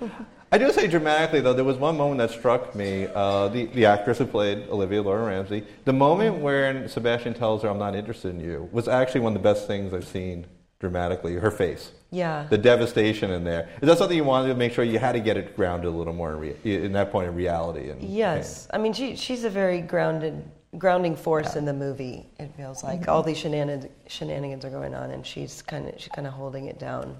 yeah. 0.00 0.08
I 0.52 0.58
do 0.58 0.72
say 0.72 0.88
dramatically 0.88 1.40
though, 1.40 1.52
there 1.52 1.64
was 1.64 1.76
one 1.76 1.96
moment 1.96 2.18
that 2.18 2.30
struck 2.36 2.74
me. 2.74 3.06
Uh, 3.14 3.48
the 3.48 3.66
the 3.66 3.86
actress 3.86 4.18
who 4.18 4.26
played 4.26 4.68
Olivia 4.68 5.00
Laura 5.02 5.24
Ramsey. 5.26 5.64
The 5.84 5.92
moment 5.92 6.38
when 6.38 6.88
Sebastian 6.88 7.34
tells 7.34 7.62
her, 7.62 7.68
"I'm 7.68 7.78
not 7.78 7.94
interested 7.94 8.30
in 8.34 8.40
you," 8.40 8.68
was 8.72 8.88
actually 8.88 9.20
one 9.20 9.36
of 9.36 9.42
the 9.42 9.48
best 9.48 9.66
things 9.68 9.94
I've 9.94 10.06
seen 10.08 10.46
dramatically. 10.80 11.34
Her 11.34 11.50
face, 11.52 11.92
Yeah. 12.10 12.46
the 12.50 12.58
devastation 12.58 13.30
in 13.30 13.44
there. 13.44 13.68
Is 13.80 13.88
that 13.88 13.98
something 13.98 14.16
you 14.16 14.24
wanted 14.24 14.48
to 14.48 14.54
make 14.56 14.72
sure 14.72 14.82
you 14.82 14.98
had 14.98 15.12
to 15.12 15.20
get 15.20 15.36
it 15.36 15.54
grounded 15.54 15.86
a 15.92 15.96
little 15.96 16.14
more 16.14 16.32
in, 16.32 16.38
rea- 16.40 16.84
in 16.84 16.92
that 16.94 17.12
point 17.12 17.28
of 17.28 17.36
reality? 17.36 17.90
And 17.90 18.02
Yes, 18.02 18.66
I 18.72 18.78
mean 18.78 18.92
she 18.92 19.14
she's 19.14 19.44
a 19.44 19.50
very 19.50 19.80
grounded 19.80 20.42
grounding 20.78 21.14
force 21.16 21.54
in 21.54 21.64
the 21.64 21.72
movie. 21.72 22.28
It 22.40 22.50
feels 22.56 22.82
like 22.82 23.06
all 23.08 23.22
these 23.22 23.38
shenanigans 23.38 23.86
shenanigans 24.08 24.64
are 24.64 24.70
going 24.70 24.94
on, 24.94 25.12
and 25.12 25.24
she's 25.24 25.62
kind 25.62 25.86
of 25.86 25.94
she's 25.98 26.08
kind 26.08 26.26
of 26.26 26.32
holding 26.32 26.66
it 26.66 26.78
down. 26.80 27.16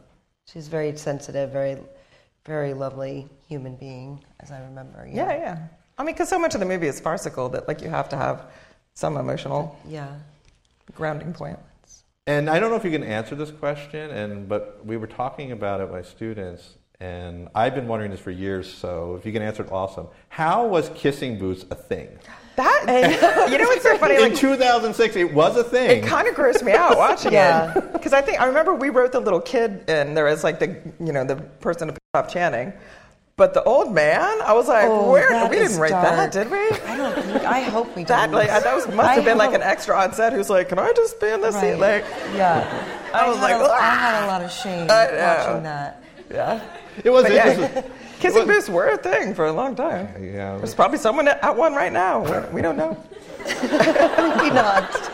She's 0.53 0.67
very 0.67 0.97
sensitive, 0.97 1.51
very 1.51 1.77
very 2.45 2.75
lovely 2.75 3.29
human 3.49 3.77
being, 3.77 4.23
as 4.41 4.51
I 4.51 4.61
remember. 4.63 5.09
Yeah, 5.11 5.33
yeah. 5.33 5.59
I 5.99 6.03
mean, 6.03 6.15
because 6.15 6.29
so 6.29 6.39
much 6.39 6.55
of 6.55 6.61
the 6.61 6.67
movie 6.67 6.87
is 6.87 6.99
farcical 7.01 7.49
that 7.51 7.69
like 7.69 7.83
you 7.83 7.91
have 7.91 8.09
to 8.11 8.17
have 8.17 8.47
some 8.95 9.17
emotional 9.17 9.79
yeah. 9.87 10.15
grounding 10.95 11.33
point. 11.33 11.59
And 12.27 12.49
I 12.49 12.59
don't 12.59 12.71
know 12.71 12.77
if 12.77 12.85
you 12.85 12.91
can 12.91 13.03
answer 13.03 13.35
this 13.35 13.51
question, 13.51 14.11
and 14.11 14.49
but 14.49 14.81
we 14.85 14.97
were 14.97 15.07
talking 15.07 15.53
about 15.53 15.81
it 15.81 15.85
with 15.85 15.93
my 15.93 16.03
students, 16.03 16.77
and 17.01 17.49
I've 17.55 17.75
been 17.75 17.89
wondering 17.89 18.11
this 18.11 18.21
for 18.21 18.31
years. 18.31 18.73
So 18.73 19.17
if 19.19 19.25
you 19.27 19.33
can 19.33 19.43
answer 19.43 19.63
it, 19.63 19.73
awesome. 19.73 20.09
How 20.29 20.67
was 20.67 20.91
kissing 20.95 21.39
booths 21.39 21.65
a 21.71 21.75
thing? 21.75 22.09
That 22.57 23.49
you 23.51 23.57
know 23.59 23.65
what's 23.65 23.83
so 23.83 23.97
funny? 23.97 24.17
In 24.17 24.21
Like 24.23 24.35
2006, 24.37 25.17
it 25.17 25.33
was 25.33 25.57
a 25.57 25.65
thing. 25.65 26.03
it 26.05 26.07
kind 26.07 26.29
of 26.29 26.35
grossed 26.35 26.63
me 26.63 26.73
out 26.73 26.97
watching 26.99 27.33
Yeah. 27.33 27.73
it 27.79 27.93
because 27.95 28.13
I 28.13 28.21
think 28.21 28.41
I 28.41 28.47
remember 28.47 28.75
we 28.75 28.91
wrote 28.91 29.13
the 29.13 29.21
little 29.21 29.41
kid 29.41 29.85
and 29.89 30.15
there 30.17 30.25
was 30.27 30.45
like 30.45 30.59
the 30.59 30.77
you 31.01 31.13
know 31.13 31.25
the 31.25 31.37
person 31.37 31.89
to 31.89 31.95
pick 31.95 32.01
up 32.13 32.29
Channing, 32.31 32.73
but 33.37 33.55
the 33.55 33.63
old 33.63 33.95
man 33.95 34.43
I 34.43 34.53
was 34.53 34.69
like, 34.69 34.85
Oh, 34.87 35.11
where 35.11 35.31
that 35.31 35.49
we 35.49 35.57
didn't 35.57 35.79
write 35.79 35.91
that, 35.93 36.33
did 36.33 36.51
we? 36.51 36.59
I 36.59 36.97
don't 36.99 37.15
think. 37.25 37.45
I 37.45 37.61
hope 37.61 37.97
we 37.97 38.05
didn't. 38.05 38.33
like 38.33 38.49
that 38.49 38.75
was 38.75 38.87
must 38.89 39.09
I 39.09 39.15
have 39.15 39.25
been 39.25 39.39
like 39.39 39.55
an 39.55 39.63
extra 39.63 39.97
on 39.99 40.13
set 40.13 40.35
who's 40.35 40.51
like, 40.51 40.69
can 40.69 40.79
I 40.79 40.93
just 40.93 41.19
be 41.19 41.29
in 41.29 41.41
this 41.41 41.55
Right. 41.55 41.75
seat? 41.75 41.81
Like, 41.81 42.05
Yeah. 42.35 42.67
I 43.15 43.27
was 43.27 43.39
had 43.39 43.43
like, 43.43 43.55
a, 43.55 43.73
I 43.73 43.79
"Ah." 43.81 43.99
had 43.99 44.25
a 44.25 44.27
lot 44.27 44.43
of 44.43 44.53
shame 44.53 44.87
I 44.91 45.07
watching 45.07 45.63
that. 45.63 46.03
Yeah. 46.31 46.61
It 47.05 47.11
was 47.11 47.25
But 47.25 47.33
yeah, 47.33 47.51
interesting. 47.53 47.91
kissing 48.21 48.47
booths 48.47 48.69
were 48.69 48.89
a 48.89 48.97
thing 48.97 49.35
for 49.35 49.47
a 49.47 49.53
long 49.53 49.75
time. 49.75 50.09
Yeah. 50.23 50.57
There's 50.59 50.75
probably 50.75 50.99
someone 50.99 51.29
at 51.29 51.43
at 51.43 51.57
one 51.57 51.75
right 51.75 51.93
now. 51.93 52.21
We- 52.21 52.55
We 52.57 52.63
don't 52.63 52.77
know. 52.77 52.97
Maybe 53.47 54.51
not. 54.55 55.11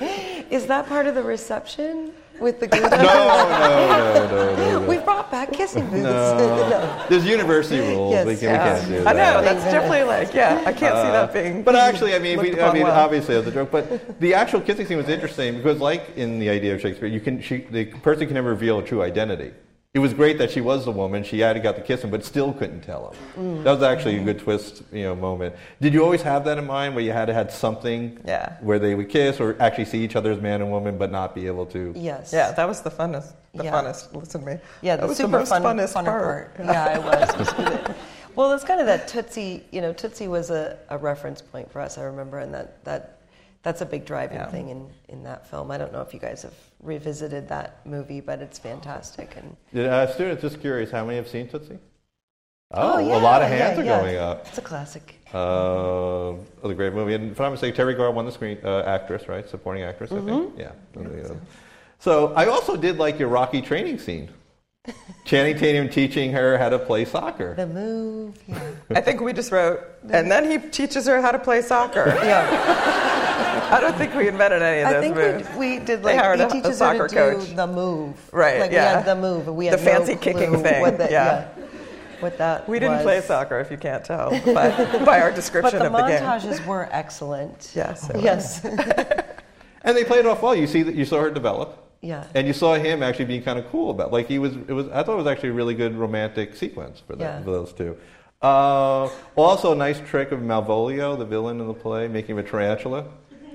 Is 0.50 0.66
that 0.66 0.86
part 0.88 1.06
of 1.06 1.14
the 1.14 1.22
reception 1.22 2.12
with 2.40 2.58
the 2.58 2.66
Gouda? 2.72 2.90
No, 2.90 2.96
no, 2.96 4.26
no, 4.26 4.56
no, 4.56 4.80
no. 4.80 4.88
We 4.88 4.98
brought 4.98 5.30
back 5.30 5.52
kissing 5.52 5.86
booths. 5.90 6.02
No. 6.02 7.06
There's 7.08 7.24
university 7.24 7.80
rules. 7.80 8.12
Yes, 8.14 8.26
we, 8.26 8.34
can, 8.36 8.44
yeah. 8.44 8.74
we 8.74 8.80
can't 8.80 9.04
do 9.04 9.08
I 9.08 9.12
know 9.12 9.42
that's 9.42 9.62
definitely 9.64 10.02
like 10.04 10.34
yeah. 10.34 10.58
I 10.66 10.72
can't 10.72 10.96
see 10.96 11.10
that 11.12 11.30
uh, 11.30 11.32
being. 11.32 11.62
But 11.62 11.76
actually, 11.76 12.14
I 12.14 12.18
mean, 12.18 12.40
we, 12.40 12.60
I 12.60 12.72
mean, 12.72 12.82
well. 12.84 12.98
obviously, 12.98 13.34
it 13.36 13.38
was 13.38 13.46
a 13.46 13.52
joke. 13.52 13.70
But 13.70 14.18
the 14.18 14.34
actual 14.34 14.60
kissing 14.60 14.86
scene 14.86 14.96
was 14.96 15.08
interesting 15.08 15.56
because, 15.58 15.78
like 15.78 16.16
in 16.16 16.38
the 16.40 16.48
idea 16.50 16.74
of 16.74 16.80
Shakespeare, 16.80 17.08
you 17.08 17.20
can 17.20 17.40
she, 17.40 17.58
the 17.70 17.84
person 17.84 18.26
can 18.26 18.34
never 18.34 18.50
reveal 18.50 18.80
a 18.80 18.82
true 18.84 19.02
identity. 19.02 19.52
It 19.92 19.98
was 19.98 20.14
great 20.14 20.38
that 20.38 20.52
she 20.52 20.60
was 20.60 20.84
the 20.84 20.92
woman. 20.92 21.24
She 21.24 21.40
had 21.40 21.60
got 21.64 21.74
to 21.74 21.82
kiss 21.82 22.02
him, 22.04 22.10
but 22.10 22.24
still 22.24 22.52
couldn't 22.52 22.82
tell 22.82 23.10
him. 23.10 23.44
Mm. 23.58 23.64
That 23.64 23.72
was 23.72 23.82
actually 23.82 24.18
a 24.18 24.22
good 24.22 24.38
twist, 24.38 24.84
you 24.92 25.02
know, 25.02 25.16
moment. 25.16 25.56
Did 25.80 25.92
you 25.94 26.04
always 26.04 26.22
have 26.22 26.44
that 26.44 26.58
in 26.58 26.66
mind, 26.66 26.94
where 26.94 27.02
you 27.02 27.10
had 27.10 27.24
to 27.26 27.34
had 27.34 27.50
something, 27.50 28.16
Yeah. 28.24 28.52
where 28.60 28.78
they 28.78 28.94
would 28.94 29.08
kiss 29.08 29.40
or 29.40 29.56
actually 29.58 29.86
see 29.86 29.98
each 30.04 30.14
other 30.14 30.30
as 30.30 30.40
man 30.40 30.62
and 30.62 30.70
woman, 30.70 30.96
but 30.96 31.10
not 31.10 31.34
be 31.34 31.48
able 31.48 31.66
to? 31.66 31.92
Yes. 31.96 32.32
Yeah, 32.32 32.52
that 32.52 32.68
was 32.68 32.82
the 32.82 32.90
funnest. 32.90 33.32
The 33.52 33.64
Yeah. 33.64 33.72
funnest. 33.72 34.14
Listen 34.14 34.42
to 34.42 34.46
me. 34.46 34.58
Yeah, 34.80 34.94
that 34.94 35.08
was 35.08 35.16
super 35.16 35.32
the 35.32 35.38
most 35.38 35.48
fun, 35.48 35.62
funnest 35.64 35.92
funner 35.94 36.04
part. 36.04 36.54
part. 36.56 36.66
Yeah, 36.68 36.96
it 36.96 37.02
was. 37.02 37.30
It 37.30 37.38
was 37.58 37.96
well, 38.36 38.52
it's 38.52 38.62
kind 38.62 38.78
of 38.78 38.86
that 38.86 39.08
Tootsie. 39.08 39.64
You 39.72 39.80
know, 39.80 39.92
Tootsie 39.92 40.28
was 40.28 40.50
a, 40.50 40.78
a 40.90 40.98
reference 40.98 41.42
point 41.42 41.68
for 41.68 41.80
us. 41.80 41.98
I 41.98 42.02
remember, 42.02 42.38
and 42.38 42.54
that 42.54 42.84
that 42.84 43.16
that's 43.62 43.80
a 43.80 43.86
big 43.86 44.04
driving 44.04 44.38
Yeah. 44.38 44.46
thing 44.50 44.68
in 44.68 44.88
in 45.08 45.22
that 45.24 45.46
film. 45.46 45.70
I 45.70 45.78
don't 45.78 45.92
know 45.92 46.00
if 46.00 46.12
you 46.14 46.20
guys 46.20 46.42
have 46.42 46.54
revisited 46.82 47.48
that 47.48 47.84
movie, 47.86 48.20
but 48.20 48.40
it's 48.40 48.58
fantastic. 48.58 49.34
And 49.36 49.56
Did, 49.74 49.86
uh, 49.86 50.06
students, 50.12 50.42
just 50.42 50.60
curious, 50.60 50.90
how 50.90 51.04
many 51.04 51.16
have 51.16 51.28
seen 51.28 51.48
Tootsie? 51.48 51.78
Oh, 52.72 52.98
a 52.98 53.02
yeah, 53.02 53.16
lot 53.16 53.42
of 53.42 53.50
yeah, 53.50 53.56
hands 53.56 53.78
are 53.80 53.84
yeah. 53.84 54.00
going 54.00 54.16
up. 54.16 54.46
it's 54.46 54.58
a 54.58 54.62
classic. 54.62 55.16
Uh, 55.34 56.34
a 56.62 56.72
great 56.74 56.92
movie. 56.94 57.14
And 57.14 57.32
if 57.32 57.40
I'm 57.40 57.46
not 57.46 57.50
mistaken, 57.52 57.76
Teri 57.84 57.96
Garr 57.96 58.12
won 58.12 58.24
the 58.26 58.32
screen 58.32 58.58
uh, 58.64 58.82
actress, 58.86 59.28
right? 59.28 59.48
Supporting 59.48 59.82
actress, 59.82 60.12
I 60.12 60.16
Mm-hmm. 60.16 60.56
think. 60.56 60.72
Yeah. 60.94 61.00
Uh, 61.30 61.34
So 61.98 62.32
I 62.34 62.46
also 62.46 62.76
did 62.76 62.96
like 62.96 63.18
your 63.18 63.28
Rocky 63.28 63.60
training 63.60 63.98
scene. 63.98 64.30
Channing 65.26 65.58
Tatum 65.58 65.88
teaching 65.90 66.32
her 66.32 66.56
how 66.56 66.68
to 66.70 66.78
play 66.78 67.04
soccer. 67.04 67.54
The 67.54 67.66
move. 67.66 68.38
Yeah. 68.48 68.60
I 68.94 69.00
think 69.02 69.20
we 69.20 69.32
just 69.34 69.50
wrote, 69.52 69.80
and 70.10 70.30
then 70.30 70.48
he 70.50 70.56
teaches 70.70 71.06
her 71.06 71.20
how 71.20 71.32
to 71.32 71.38
play 71.38 71.60
soccer. 71.62 72.06
yeah. 72.22 72.46
I 73.70 73.80
don't 73.80 73.96
think 73.96 74.14
we 74.14 74.28
invented 74.28 74.62
any 74.62 74.80
of 74.82 74.88
I 74.88 74.92
those 74.94 75.02
think 75.02 75.16
moves. 75.16 75.48
we, 75.56 75.78
we 75.78 75.84
did 75.84 76.00
They 76.00 76.04
like 76.04 76.18
hired 76.18 76.38
he 76.38 76.44
a- 76.44 76.48
a 76.48 76.50
teaches 76.50 76.78
soccer 76.78 76.98
her 77.02 77.08
to 77.34 77.46
do 77.46 77.54
the 77.54 77.66
move. 77.66 78.16
Right, 78.32 78.60
Like 78.60 78.72
yeah. 78.72 78.90
we 78.90 78.94
had 78.96 79.06
the 79.06 79.14
move, 79.20 79.48
and 79.48 79.56
we 79.56 79.66
had 79.66 79.78
The 79.78 79.84
no 79.84 79.90
fancy 79.90 80.16
kicking 80.16 80.62
thing, 80.62 80.80
What 80.80 80.98
the, 80.98 81.08
yeah. 81.10 81.48
What 82.20 82.36
that 82.38 82.68
We 82.68 82.78
didn't 82.78 82.96
was. 82.96 83.02
play 83.04 83.20
soccer, 83.22 83.60
if 83.60 83.70
you 83.70 83.78
can't 83.78 84.04
tell, 84.04 84.30
by, 84.30 84.68
by 85.06 85.20
our 85.20 85.30
But 85.30 85.34
description 85.36 85.78
the 85.78 85.86
of 85.86 85.92
the 85.92 85.98
game. 85.98 86.22
But 86.22 86.40
the 86.42 86.48
montages 86.48 86.66
were 86.66 86.88
excellent. 86.92 87.72
Yes, 87.74 88.06
they 88.08 88.18
were. 88.18 88.24
Yes. 88.24 88.66
And 89.82 89.96
they 89.96 90.04
played 90.04 90.20
it 90.20 90.26
off 90.26 90.42
well. 90.42 90.54
You 90.54 90.66
see 90.66 90.82
that 90.82 90.94
you 90.94 91.06
saw 91.06 91.22
her 91.22 91.30
develop. 91.30 91.78
Yeah. 92.02 92.24
And 92.34 92.46
you 92.46 92.52
saw 92.52 92.74
him 92.74 93.02
actually 93.02 93.24
being 93.24 93.42
kind 93.42 93.58
of 93.58 93.66
cool 93.70 93.90
about 93.90 94.08
it. 94.08 94.12
like 94.12 94.28
he 94.28 94.38
was 94.38 94.54
it 94.54 94.72
was 94.74 94.88
I 94.88 95.02
thought 95.02 95.14
it 95.14 95.16
was 95.16 95.26
actually 95.26 95.48
a 95.48 95.52
really 95.54 95.72
good 95.74 95.96
romantic 95.96 96.54
sequence 96.54 97.00
for, 97.06 97.16
that, 97.16 97.24
Yeah. 97.24 97.42
for 97.42 97.50
those 97.50 97.72
two. 97.72 97.96
Uh, 98.42 99.08
also 99.36 99.72
a 99.72 99.74
nice 99.74 99.98
trick 100.00 100.32
of 100.32 100.40
Malvolio, 100.40 101.16
the 101.18 101.24
villain 101.24 101.60
in 101.62 101.66
the 101.66 101.72
play, 101.72 102.08
making 102.08 102.36
him 102.36 102.44
a 102.44 102.48
tarantula. 102.48 103.06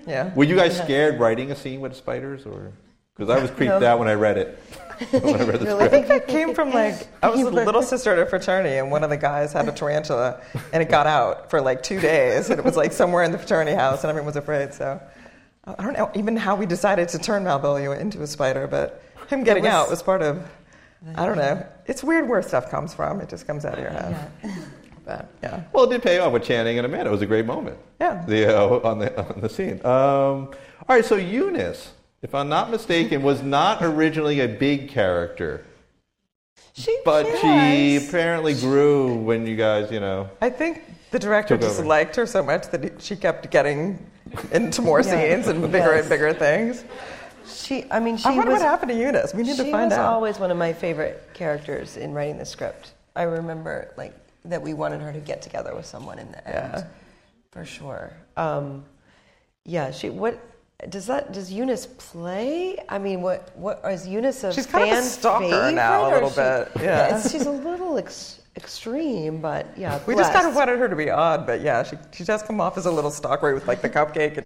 Yeah. 0.07 0.33
Were 0.35 0.43
you 0.43 0.55
guys 0.55 0.77
scared 0.77 1.19
writing 1.19 1.51
a 1.51 1.55
scene 1.55 1.81
with 1.81 1.95
spiders, 1.95 2.45
or 2.45 2.71
because 3.15 3.29
I 3.29 3.39
was 3.41 3.49
creeped 3.51 3.79
No. 3.79 3.85
out 3.87 3.99
when 3.99 4.07
I 4.07 4.13
read 4.13 4.37
it? 4.37 4.59
when 5.11 5.35
I 5.35 5.43
read 5.43 5.59
the 5.59 5.65
Really? 5.65 5.83
I 5.83 5.87
think 5.89 6.09
it 6.09 6.27
came 6.27 6.53
from 6.53 6.71
like 6.71 7.07
I 7.21 7.29
was 7.29 7.41
a 7.41 7.49
little 7.49 7.81
sister 7.83 8.11
at 8.13 8.19
a 8.19 8.25
fraternity, 8.25 8.77
and 8.77 8.91
one 8.91 9.03
of 9.03 9.09
the 9.09 9.17
guys 9.17 9.51
had 9.53 9.67
a 9.67 9.71
tarantula, 9.71 10.41
and 10.71 10.81
it 10.81 10.89
got 10.89 11.05
out 11.07 11.49
for 11.49 11.59
like 11.61 11.83
two 11.83 11.99
days, 11.99 12.49
and 12.49 12.59
it 12.59 12.65
was 12.65 12.77
like 12.77 12.91
somewhere 12.93 13.23
in 13.23 13.31
the 13.31 13.37
fraternity 13.37 13.75
house, 13.75 14.03
and 14.03 14.09
everyone 14.09 14.27
was 14.27 14.35
afraid. 14.37 14.73
So 14.73 15.01
I 15.65 15.83
don't 15.83 15.93
know 15.93 16.11
even 16.15 16.37
how 16.37 16.55
we 16.55 16.65
decided 16.65 17.09
to 17.09 17.19
turn 17.19 17.43
Malvolio 17.43 17.97
into 17.99 18.21
a 18.21 18.27
spider, 18.27 18.67
but 18.67 19.01
him 19.27 19.43
getting 19.43 19.63
was- 19.63 19.73
out 19.73 19.89
was 19.89 20.01
part 20.03 20.21
of. 20.21 20.47
I 21.15 21.25
don't 21.27 21.37
know. 21.37 21.63
It's 21.85 22.03
weird 22.03 22.27
where 22.27 22.41
stuff 22.41 22.71
comes 22.71 22.93
from. 22.95 23.21
It 23.21 23.29
just 23.29 23.45
comes 23.45 23.63
out 23.63 23.73
of 23.75 23.79
your 23.79 23.91
head. 23.91 24.29
But 25.05 25.27
yeah, 25.43 25.61
Well, 25.71 25.83
it 25.85 25.89
did 25.91 26.01
pay 26.03 26.17
off 26.19 26.33
with 26.33 26.43
Channing 26.43 26.77
and 26.79 26.85
Amanda. 26.85 27.09
It 27.09 27.11
was 27.11 27.21
a 27.21 27.25
great 27.27 27.45
moment. 27.45 27.77
Yeah. 28.01 28.23
The, 28.27 28.57
uh, 28.59 28.79
on 28.89 28.99
the 28.99 29.17
on 29.35 29.41
the 29.41 29.49
scene. 29.49 29.79
Um, 29.85 30.49
all 30.87 30.89
right. 30.89 31.05
So 31.05 31.15
Eunice, 31.15 31.91
if 32.21 32.33
I'm 32.33 32.49
not 32.49 32.71
mistaken, 32.71 33.21
was 33.21 33.41
not 33.43 33.83
originally 33.83 34.39
a 34.39 34.47
big 34.47 34.89
character, 34.89 35.63
She 36.73 36.97
but 37.05 37.25
she 37.39 37.97
apparently 37.97 38.53
grew 38.55 39.13
when 39.15 39.45
you 39.45 39.55
guys, 39.55 39.91
you 39.91 39.99
know. 39.99 40.29
I 40.41 40.49
think 40.49 40.81
the 41.11 41.19
director 41.19 41.55
just 41.55 41.79
over. 41.79 41.87
liked 41.87 42.15
her 42.15 42.25
so 42.25 42.41
much 42.43 42.67
that 42.69 43.01
she 43.01 43.15
kept 43.15 43.49
getting 43.51 43.99
into 44.51 44.81
more 44.81 45.01
Yeah. 45.01 45.11
scenes 45.35 45.47
and 45.47 45.61
bigger 45.71 45.93
Yes. 45.93 46.01
and 46.01 46.09
bigger 46.09 46.33
things. 46.33 46.83
She. 47.47 47.85
I 47.91 47.99
mean, 47.99 48.17
she 48.17 48.25
I 48.27 48.31
wonder 48.35 48.51
was. 48.53 48.59
what 48.61 48.67
happened 48.67 48.91
to 48.91 48.97
Eunice. 48.97 49.33
We 49.35 49.43
need 49.43 49.57
to 49.57 49.63
find 49.71 49.93
out. 49.93 49.97
She 49.97 49.99
was 49.99 50.13
always 50.15 50.39
one 50.39 50.49
of 50.49 50.57
my 50.57 50.73
favorite 50.73 51.29
characters 51.35 51.95
in 51.95 52.11
writing 52.13 52.39
the 52.39 52.45
script. 52.45 52.93
I 53.15 53.23
remember 53.23 53.93
like 53.97 54.13
that 54.49 54.61
we 54.61 54.73
wanted 54.73 55.01
her 55.01 55.11
to 55.13 55.19
get 55.19 55.41
together 55.41 55.73
with 55.75 55.85
someone 55.85 56.19
in 56.19 56.31
the 56.31 56.47
end, 56.47 56.73
Yeah. 56.75 56.83
for 57.51 57.65
sure. 57.65 58.13
Um, 58.37 58.85
yeah, 59.65 59.91
she 59.91 60.09
what 60.09 60.37
does 60.89 61.05
that 61.07 61.31
does 61.31 61.51
Eunice 61.51 61.87
play? 61.97 62.77
I 62.89 62.97
mean, 62.99 63.21
what 63.21 63.55
what 63.57 63.81
is 63.85 64.07
Eunice 64.07 64.43
a 64.43 64.53
She's 64.53 64.65
kind 64.65 64.83
of 64.83 64.89
a 64.91 64.93
fan 64.93 65.03
stalker 65.03 65.45
favorite, 65.45 65.71
now, 65.73 66.09
a 66.09 66.13
little 66.13 66.29
she- 66.29 66.35
bit, 66.35 66.71
yeah. 66.83 67.05
it's- 67.07 67.31
she's 67.31 67.45
a 67.45 67.51
little 67.51 67.97
ex, 67.97 68.41
extreme, 68.55 69.41
but 69.41 69.65
yeah. 69.77 69.99
We 70.05 70.15
just 70.15 70.33
kind 70.33 70.47
of 70.47 70.55
wanted 70.55 70.77
her 70.79 70.87
to 70.87 70.95
be 70.95 71.09
odd, 71.09 71.45
but 71.47 71.61
yeah, 71.61 71.83
she, 71.83 71.97
she 72.11 72.23
does 72.23 72.43
come 72.43 72.61
off 72.61 72.77
as 72.77 72.85
a 72.85 72.91
little 72.91 73.11
stalker 73.11 73.53
with 73.53 73.67
like 73.67 73.81
the 73.81 73.89
cupcake. 73.89 74.37
And, 74.37 74.45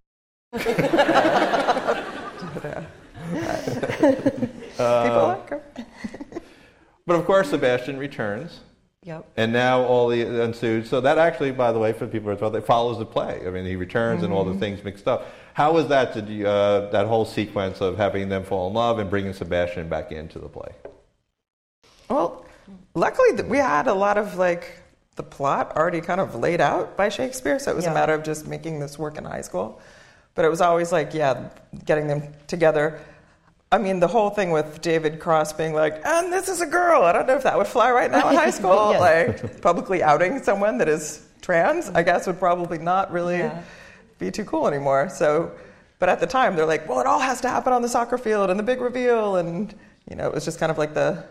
People 4.79 5.27
like 5.27 5.49
her. 5.49 5.61
But 7.05 7.15
of 7.15 7.25
course, 7.25 7.49
Sebastian 7.49 7.97
returns. 7.97 8.59
Yep. 9.03 9.25
And 9.37 9.53
now 9.53 9.83
all 9.83 10.09
the 10.09 10.43
ensued. 10.43 10.85
So 10.87 10.99
that 11.01 11.17
actually, 11.17 11.51
by 11.51 11.71
the 11.71 11.79
way, 11.79 11.93
for 11.93 12.05
people 12.05 12.31
as 12.31 12.41
well, 12.41 12.51
that 12.51 12.65
follows 12.65 12.97
the 12.99 13.05
play. 13.05 13.41
I 13.47 13.49
mean, 13.49 13.65
he 13.65 13.75
returns 13.77 14.23
and 14.23 14.33
all 14.33 14.43
the 14.43 14.55
things 14.55 14.83
mixed 14.83 15.07
up. 15.07 15.27
How 15.53 15.71
was 15.71 15.87
that? 15.87 16.13
Did 16.13 16.27
you, 16.27 16.47
uh, 16.47 16.89
that 16.91 17.07
whole 17.07 17.23
sequence 17.25 17.79
of 17.79 17.95
having 17.97 18.27
them 18.27 18.43
fall 18.43 18.67
in 18.67 18.73
love 18.73 18.99
and 18.99 19.09
bringing 19.09 19.31
Sebastian 19.33 19.87
back 19.87 20.11
into 20.11 20.37
the 20.37 20.49
play? 20.49 20.71
Well, 22.09 22.45
luckily 22.93 23.35
th- 23.37 23.47
we 23.47 23.57
had 23.57 23.87
a 23.87 23.93
lot 23.93 24.17
of 24.17 24.35
like 24.35 24.79
the 25.15 25.23
plot 25.23 25.75
already 25.77 26.01
kind 26.01 26.19
of 26.19 26.35
laid 26.35 26.59
out 26.59 26.97
by 26.97 27.07
Shakespeare, 27.09 27.57
so 27.57 27.71
it 27.71 27.75
was 27.75 27.85
Yeah. 27.85 27.91
a 27.91 27.93
matter 27.93 28.13
of 28.13 28.23
just 28.23 28.47
making 28.47 28.79
this 28.79 28.99
work 28.99 29.17
in 29.17 29.23
high 29.23 29.41
school. 29.41 29.79
But 30.35 30.43
it 30.45 30.49
was 30.49 30.61
always 30.61 30.91
like, 30.91 31.13
yeah, 31.13 31.49
getting 31.85 32.07
them 32.07 32.33
together. 32.47 32.99
I 33.71 33.77
mean, 33.77 33.99
the 33.99 34.07
whole 34.07 34.31
thing 34.31 34.49
with 34.49 34.81
David 34.81 35.19
Cross 35.19 35.53
being 35.53 35.73
like, 35.73 36.01
and 36.03 36.33
this 36.33 36.47
is 36.49 36.59
a 36.61 36.65
girl. 36.65 37.03
I 37.03 37.11
don't 37.11 37.27
know 37.27 37.35
if 37.35 37.43
that 37.43 37.55
would 37.55 37.67
fly 37.67 37.91
right 37.91 38.09
now 38.09 38.29
in 38.29 38.35
high 38.35 38.49
school. 38.59 38.93
Yeah. 38.93 38.99
Like, 38.99 39.61
publicly 39.61 40.01
outing 40.01 40.41
someone 40.41 40.79
that 40.79 40.89
is 40.89 41.27
trans, 41.41 41.89
I 41.89 42.01
guess, 42.01 42.25
would 42.25 42.39
probably 42.39 42.79
not 42.79 43.11
really 43.11 43.37
Yeah. 43.39 43.61
be 44.17 44.31
too 44.31 44.43
cool 44.43 44.67
anymore. 44.67 45.09
So, 45.09 45.51
but 45.99 46.09
at 46.09 46.19
the 46.19 46.25
time, 46.25 46.55
they're 46.55 46.65
like, 46.65 46.89
well, 46.89 46.99
it 46.99 47.05
all 47.05 47.19
has 47.19 47.41
to 47.41 47.49
happen 47.49 47.71
on 47.71 47.83
the 47.83 47.89
soccer 47.89 48.17
field 48.17 48.49
and 48.49 48.59
the 48.59 48.63
big 48.63 48.81
reveal. 48.81 49.35
And, 49.35 49.73
you 50.09 50.15
know, 50.15 50.25
it 50.27 50.33
was 50.33 50.45
just 50.45 50.59
kind 50.59 50.71
of 50.71 50.79
like 50.79 50.95
the 50.95 51.23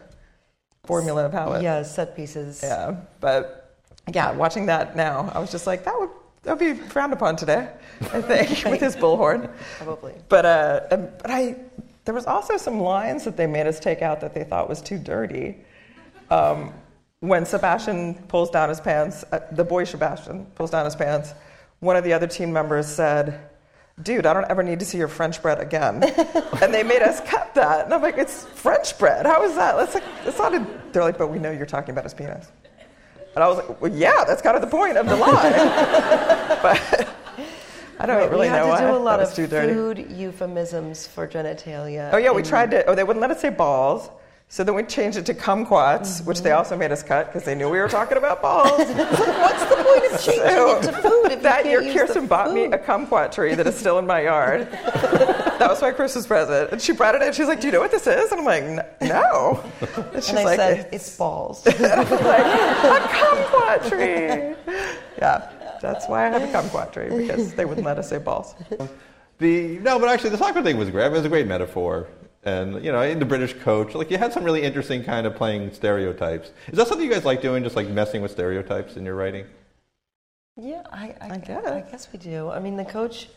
formula 0.85 1.25
of 1.27 1.33
how 1.33 1.55
it. 1.55 1.63
Yeah, 1.63 1.83
set 1.83 2.15
pieces. 2.15 2.61
Yeah. 2.63 2.97
But 3.21 3.77
yeah, 4.15 4.31
watching 4.31 4.67
that 4.67 4.95
now, 4.95 5.33
I 5.35 5.41
was 5.41 5.51
just 5.51 5.67
like, 5.67 5.83
that 5.85 5.99
would, 5.99 6.11
that 6.45 6.57
would 6.57 6.77
be 6.77 6.81
frowned 6.81 7.13
upon 7.13 7.35
today, 7.35 7.69
I 8.01 8.21
think, 8.21 8.65
with 8.65 8.81
his 8.81 8.95
bullhorn. 8.95 9.51
Probably. 9.79 10.15
But, 10.29 10.47
uh, 10.47 10.81
but 10.91 11.31
I, 11.31 11.57
there 12.09 12.15
was 12.15 12.25
also 12.25 12.57
some 12.57 12.81
lines 12.81 13.25
that 13.25 13.37
they 13.37 13.47
made 13.47 13.67
us 13.67 13.79
take 13.79 14.01
out 14.01 14.19
that 14.23 14.33
they 14.33 14.43
thought 14.43 14.67
was 14.67 14.81
too 14.81 14.97
dirty. 14.97 15.55
Um, 16.31 16.73
when 17.21 17.45
Sebastian 17.45 18.15
pulls 18.29 18.49
down 18.49 18.71
his 18.71 18.81
pants, 18.81 19.27
uh, 19.31 19.41
the 19.53 19.63
boy 19.63 19.85
Sebastian 19.85 20.47
pulls 20.55 20.71
down 20.71 20.87
his 20.87 20.97
pants, 20.97 21.35
one 21.81 21.97
of 21.97 22.05
the 22.05 22.15
other 22.15 22.27
team 22.27 22.51
members 22.51 22.87
said, 22.87 23.51
Dude, 24.03 24.25
I 24.25 24.33
don't 24.33 24.51
ever 24.51 24.63
need 24.63 24.79
to 24.79 24.87
see 24.87 24.97
your 24.97 25.07
French 25.07 25.43
bread 25.43 25.61
again. 25.61 26.03
and 26.63 26.73
they 26.73 26.83
made 26.83 27.03
us 27.03 27.21
cut 27.29 27.55
that. 27.57 27.85
And 27.85 27.93
I'm 27.93 28.01
like, 28.01 28.17
It's 28.17 28.47
French 28.47 28.99
bread. 28.99 29.27
How 29.27 29.43
is 29.43 29.55
that? 29.57 29.77
That's 29.77 29.93
like, 29.93 30.05
it's 30.25 30.39
not 30.39 30.55
a, 30.55 30.67
they're 30.93 31.05
like, 31.05 31.19
But 31.19 31.27
we 31.27 31.39
know 31.39 31.51
you're 31.51 31.67
talking 31.67 31.91
about 31.91 32.05
his 32.05 32.15
penis. 32.15 32.51
And 33.35 33.45
I 33.45 33.49
was 33.49 33.59
like, 33.59 33.83
Well, 33.83 33.93
yeah, 33.93 34.25
that's 34.27 34.41
kind 34.41 34.57
of 34.57 34.63
the 34.63 34.69
point 34.69 34.97
of 34.97 35.07
the 35.07 35.17
line. 35.17 35.53
but 36.63 37.15
I 38.01 38.07
don't 38.07 38.17
Right, 38.17 38.31
really 38.31 38.47
we 38.47 38.53
had 38.53 38.65
know 38.67 38.75
to 38.77 38.81
do 38.93 38.97
a 38.97 38.99
lot 38.99 39.21
of 39.21 39.33
food 39.35 39.99
euphemisms 40.11 41.07
for 41.07 41.27
genitalia. 41.27 42.11
Oh 42.13 42.17
yeah, 42.19 42.31
we 42.33 42.43
tried 42.43 42.71
to. 42.73 42.85
Oh, 42.87 42.95
they 42.95 43.05
wouldn't 43.05 43.21
let 43.21 43.31
us 43.31 43.41
say 43.41 43.51
balls. 43.51 44.09
So 44.51 44.65
then 44.65 44.75
we 44.75 44.83
changed 44.85 45.19
it 45.19 45.27
to 45.27 45.35
kumquats, 45.35 46.25
which 46.25 46.39
Mm-hmm. 46.39 46.45
they 46.45 46.53
also 46.53 46.75
made 46.75 46.91
us 46.91 47.03
cut 47.03 47.27
because 47.27 47.45
they 47.45 47.55
knew 47.55 47.69
we 47.69 47.79
were 47.81 47.89
talking 47.89 48.17
about 48.17 48.41
balls. 48.41 48.71
What's 48.79 49.65
the 49.67 49.77
point 49.77 50.05
of 50.13 50.23
changing 50.23 50.47
it 50.47 50.83
to 50.85 50.93
food 51.03 51.25
if 51.27 51.33
you 51.33 51.43
that 51.43 51.65
can't 51.65 51.85
year, 51.85 51.93
Kirsten 52.07 52.27
bought 52.27 52.55
me 52.55 52.65
a 52.65 52.79
kumquat 52.79 53.31
tree 53.33 53.55
that 53.55 53.67
is 53.67 53.77
still 53.77 53.99
in 53.99 54.07
my 54.07 54.23
yard. 54.23 54.71
that 54.73 55.67
was 55.69 55.83
my 55.83 55.91
Christmas 55.91 56.27
present, 56.27 56.71
and 56.73 56.81
she 56.81 56.93
brought 56.93 57.15
it 57.15 57.21
in. 57.21 57.33
She's 57.35 57.47
like, 57.47 57.61
"Do 57.61 57.67
you 57.67 57.73
know 57.75 57.81
what 57.81 57.91
this 57.91 58.07
is?" 58.07 58.33
And 58.33 58.41
I'm 58.41 58.47
like, 58.47 59.03
"No." 59.03 59.63
And 60.15 60.25
she's 60.25 60.31
And 60.31 60.39
I 60.39 60.45
like, 60.45 60.57
said, 60.59 60.89
it's 60.93 61.15
balls. 61.19 61.67
like, 61.67 61.79
"A 61.79 63.01
kumquat 63.13 63.89
tree." 63.91 64.55
Yeah, 65.19 65.51
that's 65.81 66.09
why 66.09 66.27
I 66.27 66.39
have 66.39 66.43
a 66.43 66.53
kumquat 66.53 66.93
tree 66.93 67.09
because 67.09 67.55
they 67.55 67.65
wouldn't 67.65 67.87
let 67.87 67.99
us 67.99 68.09
say 68.09 68.19
balls. 68.19 68.55
The 69.39 69.79
no, 69.79 69.99
but 69.99 70.09
actually, 70.09 70.31
the 70.31 70.39
soccer 70.39 70.63
thing 70.63 70.77
was 70.77 70.91
great. 70.91 71.05
I 71.05 71.09
mean, 71.09 71.15
it 71.15 71.19
was 71.19 71.27
a 71.27 71.29
great 71.29 71.47
metaphor, 71.47 72.09
and 72.43 72.85
you 72.85 72.91
know, 72.91 73.01
in 73.03 73.21
the 73.21 73.25
British 73.25 73.55
coach, 73.55 73.95
like 73.95 74.11
you 74.11 74.19
had 74.19 74.33
some 74.33 74.43
really 74.43 74.63
interesting 74.63 75.05
kind 75.05 75.27
of 75.27 75.37
playing 75.37 75.73
stereotypes. 75.73 76.51
Is 76.67 76.77
that 76.77 76.89
something 76.89 77.07
you 77.07 77.13
guys 77.13 77.25
like 77.25 77.41
doing, 77.41 77.63
just 77.63 77.77
like 77.77 77.89
messing 77.89 78.21
with 78.21 78.33
stereotypes 78.33 78.97
in 78.97 79.05
your 79.05 79.15
writing? 79.15 79.47
Yeah, 80.57 80.83
I, 80.91 81.15
I, 81.21 81.35
I 81.35 81.39
guess. 81.39 81.67
I 81.67 81.81
guess 81.89 82.09
we 82.13 82.19
do. 82.19 82.51
I 82.51 82.59
mean, 82.59 82.77
the 82.77 82.85
coach, 82.85 83.29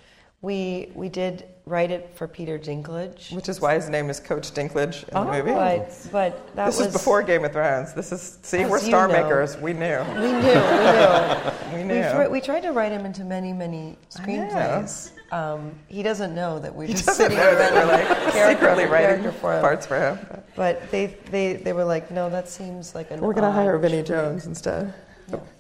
we 0.42 0.92
we 0.96 1.10
did 1.10 1.46
write 1.66 1.92
it 1.92 2.10
for 2.16 2.28
Peter 2.28 2.58
Dinklage. 2.58 3.32
Which 3.34 3.48
is 3.48 3.62
why 3.62 3.76
his 3.76 3.88
name 3.90 4.10
is 4.10 4.20
Coach 4.20 4.52
Dinklage 4.52 5.04
in 5.04 5.10
the 5.14 5.20
Oh, 5.20 5.26
movie. 5.32 5.52
But 5.52 6.08
but 6.12 6.56
that 6.56 6.66
This 6.66 6.78
was 6.80 6.88
is 6.88 6.94
before 6.94 7.22
Game 7.22 7.46
of 7.46 7.52
Thrones. 7.54 7.94
This 7.94 8.12
is 8.12 8.40
see, 8.42 8.66
we're 8.66 8.80
star 8.80 9.08
know. 9.08 9.22
makers. 9.22 9.56
We 9.58 9.74
knew. 9.74 10.00
We 10.00 10.14
knew, 10.16 10.24
we 10.24 10.32
knew. 10.32 11.52
We 11.72 11.78
we, 11.78 11.84
knew. 11.84 12.30
we 12.30 12.42
tried 12.42 12.62
to 12.62 12.72
write 12.74 12.92
him 12.92 13.06
into 13.06 13.24
many, 13.24 13.54
many 13.54 13.98
screenplays. 14.10 15.12
Um, 15.32 15.72
he 15.88 16.04
doesn't 16.04 16.36
know 16.36 16.60
that 16.60 16.76
we're 16.76 16.88
He 16.88 16.94
just 16.94 17.16
sitting 17.16 17.38
know 17.38 17.56
that 17.56 17.72
there 17.74 17.86
we're 17.86 17.92
like 17.92 18.34
secretly 18.58 18.86
writing 18.86 19.32
for 19.32 19.54
him. 19.54 19.62
parts 19.62 19.86
for 19.86 19.98
him. 19.98 20.20
But 20.58 20.92
they, 20.92 21.06
they, 21.30 21.54
they 21.54 21.72
were 21.72 21.86
like, 21.86 22.12
no, 22.12 22.30
that 22.30 22.50
seems 22.50 22.94
like 22.94 23.12
an. 23.12 23.22
We're 23.22 23.34
gonna 23.34 23.52
hire 23.52 23.78
Vinnie 23.78 24.00
choice." 24.02 24.08
Jones 24.10 24.46
instead. 24.48 24.94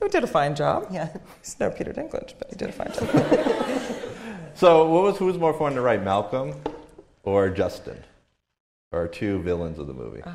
Who 0.01 0.09
did 0.09 0.25
a 0.25 0.27
fine 0.27 0.53
job. 0.55 0.87
Yeah. 0.91 1.07
He's 1.41 1.57
no 1.57 1.69
Peter 1.69 1.93
Dinklage, 1.93 2.33
but 2.37 2.49
he 2.49 2.57
did 2.57 2.67
a 2.69 2.73
fine 2.73 2.91
job. 2.93 3.07
So, 4.55 4.87
what 4.87 5.03
was 5.03 5.17
who 5.17 5.25
was 5.25 5.37
more 5.37 5.53
fun 5.53 5.73
to 5.75 5.81
write, 5.81 6.03
Malcolm 6.03 6.53
or 7.23 7.49
Justin, 7.49 8.03
or 8.91 9.07
two 9.07 9.39
villains 9.41 9.79
of 9.79 9.87
the 9.87 9.93
movie? 9.93 10.21
Oh. 10.25 10.31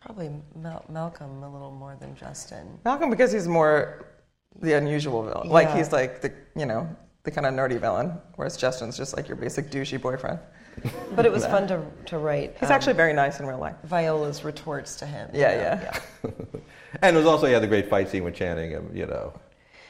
Probably 0.00 0.30
Mal- 0.54 0.84
Malcolm 0.88 1.42
a 1.42 1.50
little 1.50 1.70
more 1.70 1.96
than 1.98 2.14
Justin. 2.14 2.78
Malcolm 2.84 3.08
because 3.10 3.32
he's 3.32 3.48
more 3.48 4.04
the 4.60 4.74
unusual 4.74 5.22
villain. 5.22 5.48
Like 5.48 5.74
he's 5.74 5.92
like 5.92 6.20
the 6.20 6.32
you 6.54 6.66
know 6.66 6.88
the 7.22 7.30
kind 7.30 7.46
of 7.46 7.54
nerdy 7.54 7.80
villain, 7.80 8.12
whereas 8.36 8.56
Justin's 8.56 8.96
just 8.98 9.16
like 9.16 9.28
your 9.28 9.36
basic 9.36 9.70
douchey 9.70 10.00
boyfriend. 10.00 10.38
But 11.14 11.24
it 11.24 11.30
was 11.30 11.46
fun 11.46 11.68
to, 11.68 11.80
to 12.06 12.18
write. 12.18 12.56
He's 12.58 12.68
um, 12.68 12.74
actually 12.74 12.94
very 12.94 13.12
nice 13.12 13.38
in 13.38 13.46
real 13.46 13.58
life. 13.60 13.76
Viola's 13.84 14.42
retorts 14.42 14.96
to 14.96 15.06
him. 15.06 15.30
you 15.32 15.40
Yeah, 15.40 15.80
know? 16.24 16.30
yeah. 16.32 16.60
And 17.02 17.14
it 17.14 17.18
was 17.18 17.26
also 17.26 17.46
he 17.46 17.52
had 17.52 17.62
the 17.62 17.68
great 17.68 17.88
fight 17.88 18.08
scene 18.08 18.24
with 18.24 18.34
Channing, 18.34 18.72
you 18.92 19.06
know. 19.06 19.32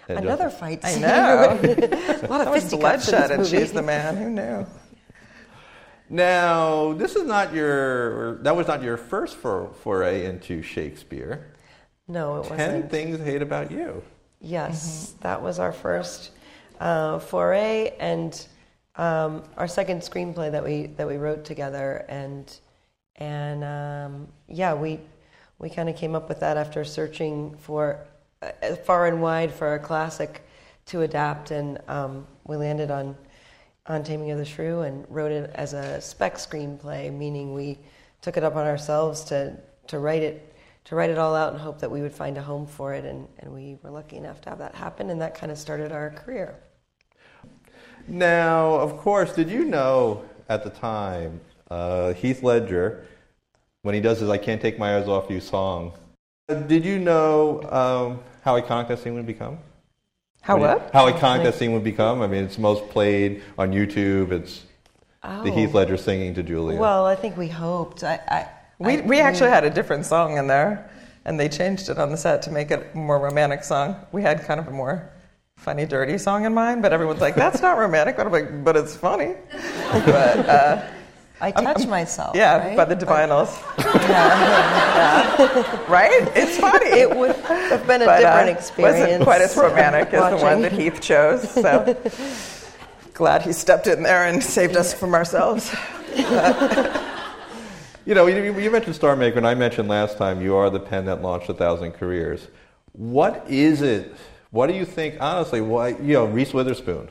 And 0.08 0.18
Another 0.18 0.44
Justin. 0.44 0.78
fight 0.78 0.84
I 0.84 0.98
know. 0.98 1.60
a 1.62 2.26
lot 2.28 2.40
of 2.40 2.46
That 2.46 2.50
was 2.50 2.62
fisticuffs 2.62 3.10
bloodshed, 3.10 3.30
and 3.30 3.46
she's 3.46 3.72
the 3.72 3.82
man. 3.82 4.16
Who 4.16 4.30
knew? 4.30 4.66
Now, 6.10 6.92
this 6.92 7.16
is 7.16 7.24
not 7.24 7.54
your. 7.54 8.36
That 8.42 8.54
was 8.54 8.66
not 8.66 8.82
your 8.82 8.96
first 8.96 9.36
for, 9.36 9.70
foray 9.82 10.26
into 10.26 10.62
Shakespeare. 10.62 11.52
No, 12.06 12.36
it 12.36 12.42
Ten 12.44 12.50
wasn't. 12.50 12.58
Ten 12.58 12.88
things 12.88 13.20
I 13.20 13.24
hate 13.24 13.42
about 13.42 13.70
you. 13.70 14.02
Yes, 14.40 15.14
that 15.20 15.42
was 15.42 15.58
our 15.58 15.72
first 15.72 16.30
uh, 16.78 17.18
foray 17.18 17.96
and 17.98 18.46
um, 18.96 19.42
our 19.56 19.66
second 19.66 20.02
screenplay 20.02 20.52
that 20.52 20.62
we 20.62 20.86
that 20.98 21.08
we 21.08 21.16
wrote 21.16 21.44
together, 21.44 22.04
and 22.08 22.54
and 23.16 23.64
um, 23.64 24.28
yeah, 24.48 24.74
we 24.74 25.00
we 25.58 25.70
kind 25.70 25.88
of 25.88 25.96
came 25.96 26.14
up 26.14 26.28
with 26.28 26.40
that 26.40 26.58
after 26.58 26.84
searching 26.84 27.56
for 27.56 27.94
uh, 27.94 28.13
far 28.84 29.06
and 29.06 29.20
wide 29.20 29.52
for 29.52 29.74
a 29.74 29.78
classic 29.78 30.42
to 30.86 31.02
adapt, 31.02 31.50
and 31.50 31.78
um, 31.88 32.26
we 32.44 32.56
landed 32.56 32.90
on 32.90 33.16
on 33.86 34.02
Taming 34.02 34.30
of 34.30 34.38
the 34.38 34.44
Shrew 34.46 34.80
and 34.80 35.04
wrote 35.10 35.30
it 35.30 35.50
as 35.54 35.74
a 35.74 36.00
spec 36.00 36.36
screenplay, 36.36 37.12
meaning 37.12 37.52
we 37.52 37.78
took 38.22 38.38
it 38.38 38.44
up 38.44 38.56
on 38.56 38.66
ourselves 38.66 39.24
to 39.24 39.56
to 39.88 39.98
write 39.98 40.22
it 40.22 40.54
to 40.84 40.94
write 40.94 41.10
it 41.10 41.18
all 41.18 41.34
out 41.34 41.52
and 41.52 41.60
hope 41.60 41.80
that 41.80 41.90
we 41.90 42.02
would 42.02 42.12
find 42.12 42.36
a 42.36 42.42
home 42.42 42.66
for 42.66 42.92
it, 42.92 43.04
and, 43.04 43.26
and 43.38 43.52
we 43.52 43.78
were 43.82 43.90
lucky 43.90 44.16
enough 44.16 44.40
to 44.42 44.50
have 44.50 44.58
that 44.58 44.74
happen, 44.74 45.10
and 45.10 45.20
that 45.20 45.34
kind 45.34 45.50
of 45.50 45.58
started 45.58 45.92
our 45.92 46.10
career. 46.10 46.56
Now, 48.06 48.74
of 48.74 48.98
course, 48.98 49.34
did 49.34 49.48
you 49.48 49.64
know 49.64 50.24
at 50.50 50.62
the 50.62 50.70
time 50.70 51.40
uh, 51.70 52.12
Heath 52.12 52.42
Ledger, 52.42 53.06
when 53.82 53.94
he 53.94 54.00
does 54.00 54.20
his 54.20 54.28
"I 54.28 54.36
Can't 54.36 54.60
Take 54.60 54.78
My 54.78 54.98
Eyes 54.98 55.08
Off 55.08 55.30
You" 55.30 55.40
song, 55.40 55.92
uh, 56.50 56.54
did 56.54 56.84
you 56.84 56.98
know 56.98 57.62
um, 57.70 58.20
how 58.44 58.60
iconic 58.60 58.88
that 58.88 58.98
scene 58.98 59.14
would 59.14 59.26
become? 59.26 59.58
How 60.42 60.58
What 60.58 60.62
you- 60.62 60.76
what? 60.84 60.90
How 60.92 61.10
iconic 61.10 61.42
that 61.44 61.54
scene 61.54 61.72
would 61.72 61.82
become? 61.84 62.20
I 62.20 62.26
mean, 62.26 62.44
it's 62.44 62.58
most 62.58 62.88
played 62.90 63.42
on 63.58 63.72
YouTube. 63.72 64.30
It's 64.32 64.62
the 65.22 65.28
Oh. 65.30 65.42
Heath 65.54 65.72
Ledger 65.72 65.96
singing 65.96 66.34
to 66.34 66.42
Julia. 66.42 66.78
Well, 66.78 67.06
I 67.06 67.14
think 67.14 67.36
we 67.38 67.48
hoped. 67.48 68.04
I, 68.04 68.20
I, 68.28 68.46
We, 68.78 68.98
I- 68.98 69.00
we 69.00 69.20
actually 69.20 69.48
had 69.50 69.64
a 69.64 69.70
different 69.70 70.04
song 70.04 70.36
in 70.36 70.46
there, 70.46 70.90
and 71.24 71.40
they 71.40 71.48
changed 71.48 71.88
it 71.88 71.98
on 71.98 72.10
the 72.10 72.16
set 72.18 72.42
to 72.42 72.50
make 72.50 72.70
it 72.70 72.90
a 72.94 72.96
more 72.98 73.18
romantic 73.18 73.64
song. 73.64 73.96
We 74.12 74.20
had 74.20 74.42
kind 74.44 74.60
of 74.60 74.68
a 74.68 74.72
more 74.72 75.08
funny, 75.56 75.86
dirty 75.86 76.18
song 76.18 76.44
in 76.44 76.52
mind, 76.52 76.82
but 76.82 76.92
everyone's 76.92 77.22
like, 77.22 77.36
"That's 77.36 77.62
not 77.62 77.78
romantic." 77.78 78.16
But 78.18 78.26
I'm 78.26 78.32
like, 78.32 78.62
"But 78.64 78.76
it's 78.76 78.94
funny." 78.94 79.34
But 80.04 80.48
uh, 80.48 80.82
I 81.40 81.50
touch 81.50 81.86
myself. 81.86 82.34
yeah, 82.36 82.58
right? 82.58 82.76
by 82.76 82.84
the 82.84 82.94
Divinyls, 82.96 83.50
Yeah. 84.08 85.86
right? 85.88 86.30
It's 86.36 86.56
funny. 86.58 86.86
it 86.86 87.14
would 87.16 87.34
have 87.36 87.86
been 87.86 88.02
a 88.02 88.06
but, 88.06 88.22
uh, 88.24 88.36
different 88.40 88.58
experience. 88.58 89.00
wasn't 89.00 89.24
quite 89.24 89.40
as 89.42 89.56
romantic 89.56 90.14
as 90.14 90.30
the 90.30 90.44
one 90.44 90.62
that 90.62 90.72
Heath 90.72 91.00
chose. 91.00 91.50
So, 91.50 91.96
glad 93.14 93.42
he 93.42 93.52
stepped 93.52 93.86
in 93.88 94.02
there 94.02 94.26
and 94.26 94.42
saved 94.42 94.76
us 94.76 94.94
from 94.94 95.14
ourselves. 95.14 95.74
You 98.06 98.14
know, 98.14 98.26
you, 98.26 98.58
you 98.58 98.70
mentioned 98.70 98.94
Star 98.94 99.16
Maker, 99.16 99.38
and 99.38 99.46
I 99.46 99.54
mentioned 99.54 99.88
last 99.88 100.18
time 100.18 100.42
you 100.42 100.54
are 100.56 100.68
the 100.68 100.80
pen 100.80 101.06
that 101.06 101.22
launched 101.22 101.48
a 101.48 101.54
thousand 101.54 101.92
careers. 101.92 102.48
What 102.92 103.46
is 103.48 103.80
it? 103.80 104.14
What 104.50 104.66
do 104.66 104.74
you 104.74 104.84
think, 104.84 105.16
honestly, 105.20 105.60
why, 105.62 105.88
you 105.88 106.12
know, 106.12 106.26
Reese 106.26 106.52
Witherspoon, 106.52 107.08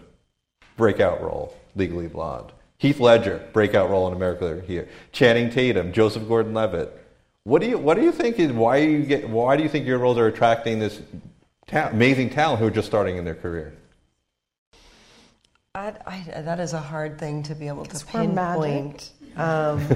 breakout 0.78 1.22
role, 1.22 1.56
Legally 1.76 2.08
Blonde. 2.08 2.52
Heath 2.84 3.00
Ledger, 3.00 3.41
breakout 3.54 3.89
role 3.89 4.10
in 4.10 4.13
America 4.13 4.62
here. 4.67 4.89
Channing 5.13 5.50
Tatum, 5.50 5.93
Joseph 5.93 6.28
Gordon-Levitt. 6.28 6.91
What 7.46 7.62
do 7.62 7.69
you 7.69 7.78
What 7.78 7.96
do 7.96 8.04
you 8.04 8.12
think 8.12 8.38
is 8.39 8.52
why 8.52 8.76
you 8.78 9.04
get 9.04 9.30
Why 9.30 9.56
do 9.56 9.63
you 9.63 9.69
think 9.69 9.88
your 9.88 10.00
roles 10.00 10.17
are 10.17 10.28
attracting 10.28 10.80
this 10.80 11.02
ta- 11.65 11.88
amazing 11.93 12.30
talent 12.32 12.60
who 12.60 12.67
are 12.67 12.72
just 12.72 12.86
starting 12.86 13.15
in 13.15 13.24
their 13.24 13.36
career? 13.36 13.74
I, 15.74 15.93
I, 16.06 16.41
that 16.41 16.60
is 16.60 16.74
a 16.74 16.80
hard 16.82 17.17
thing 17.17 17.41
to 17.43 17.56
be 17.56 17.69
able 17.69 17.86
to 17.86 18.06
pinpoint. 18.06 19.12
Um, 19.36 19.88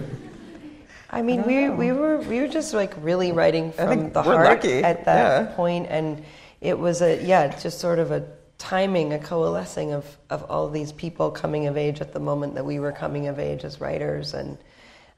I 1.12 1.22
mean, 1.22 1.44
we, 1.44 1.70
we 1.70 1.92
were 1.92 2.18
we 2.18 2.40
were 2.40 2.48
just 2.48 2.74
like 2.74 2.96
really 3.02 3.32
writing 3.34 3.72
from 3.72 4.12
the 4.12 4.24
heart 4.24 4.48
lucky, 4.48 4.82
at 4.82 5.06
that 5.06 5.50
yeah. 5.50 5.56
point, 5.56 5.88
and 5.92 6.24
it 6.60 6.80
was 6.80 7.04
a 7.04 7.24
yeah, 7.24 7.56
just 7.60 7.80
sort 7.80 8.00
of 8.00 8.12
a 8.12 8.26
timing, 8.58 9.14
a 9.14 9.20
coalescing 9.20 9.92
of 9.94 10.18
of 10.30 10.44
all 10.50 10.70
these 10.70 10.92
people 10.92 11.32
coming 11.32 11.68
of 11.68 11.78
age 11.78 12.02
at 12.02 12.14
the 12.14 12.20
moment 12.20 12.56
that 12.56 12.66
we 12.66 12.80
were 12.80 12.92
coming 12.92 13.28
of 13.28 13.40
age 13.40 13.64
as 13.64 13.80
writers, 13.80 14.34
and 14.34 14.58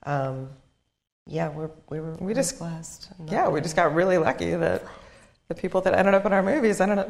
um, 0.04 0.49
yeah, 1.25 1.49
we're 1.49 1.69
we 1.89 1.99
were 1.99 2.15
We 2.19 2.34
just- 2.34 2.60
blessed. 2.60 3.10
in 3.19 3.25
that 3.28 3.32
Yeah, 3.32 3.47
we 3.49 3.62
just 3.62 3.75
got 3.75 3.93
really 3.93 4.17
lucky 4.17 4.54
that 4.56 4.84
the 5.47 5.56
people 5.56 5.82
that 5.82 5.93
ended 5.93 6.13
up 6.13 6.25
in 6.25 6.34
our 6.34 6.43
movies 6.43 6.80
ended 6.82 6.99
up, 6.99 7.10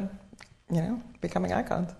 you 0.70 0.80
know, 0.80 1.02
becoming 1.20 1.52
icons. 1.52 1.90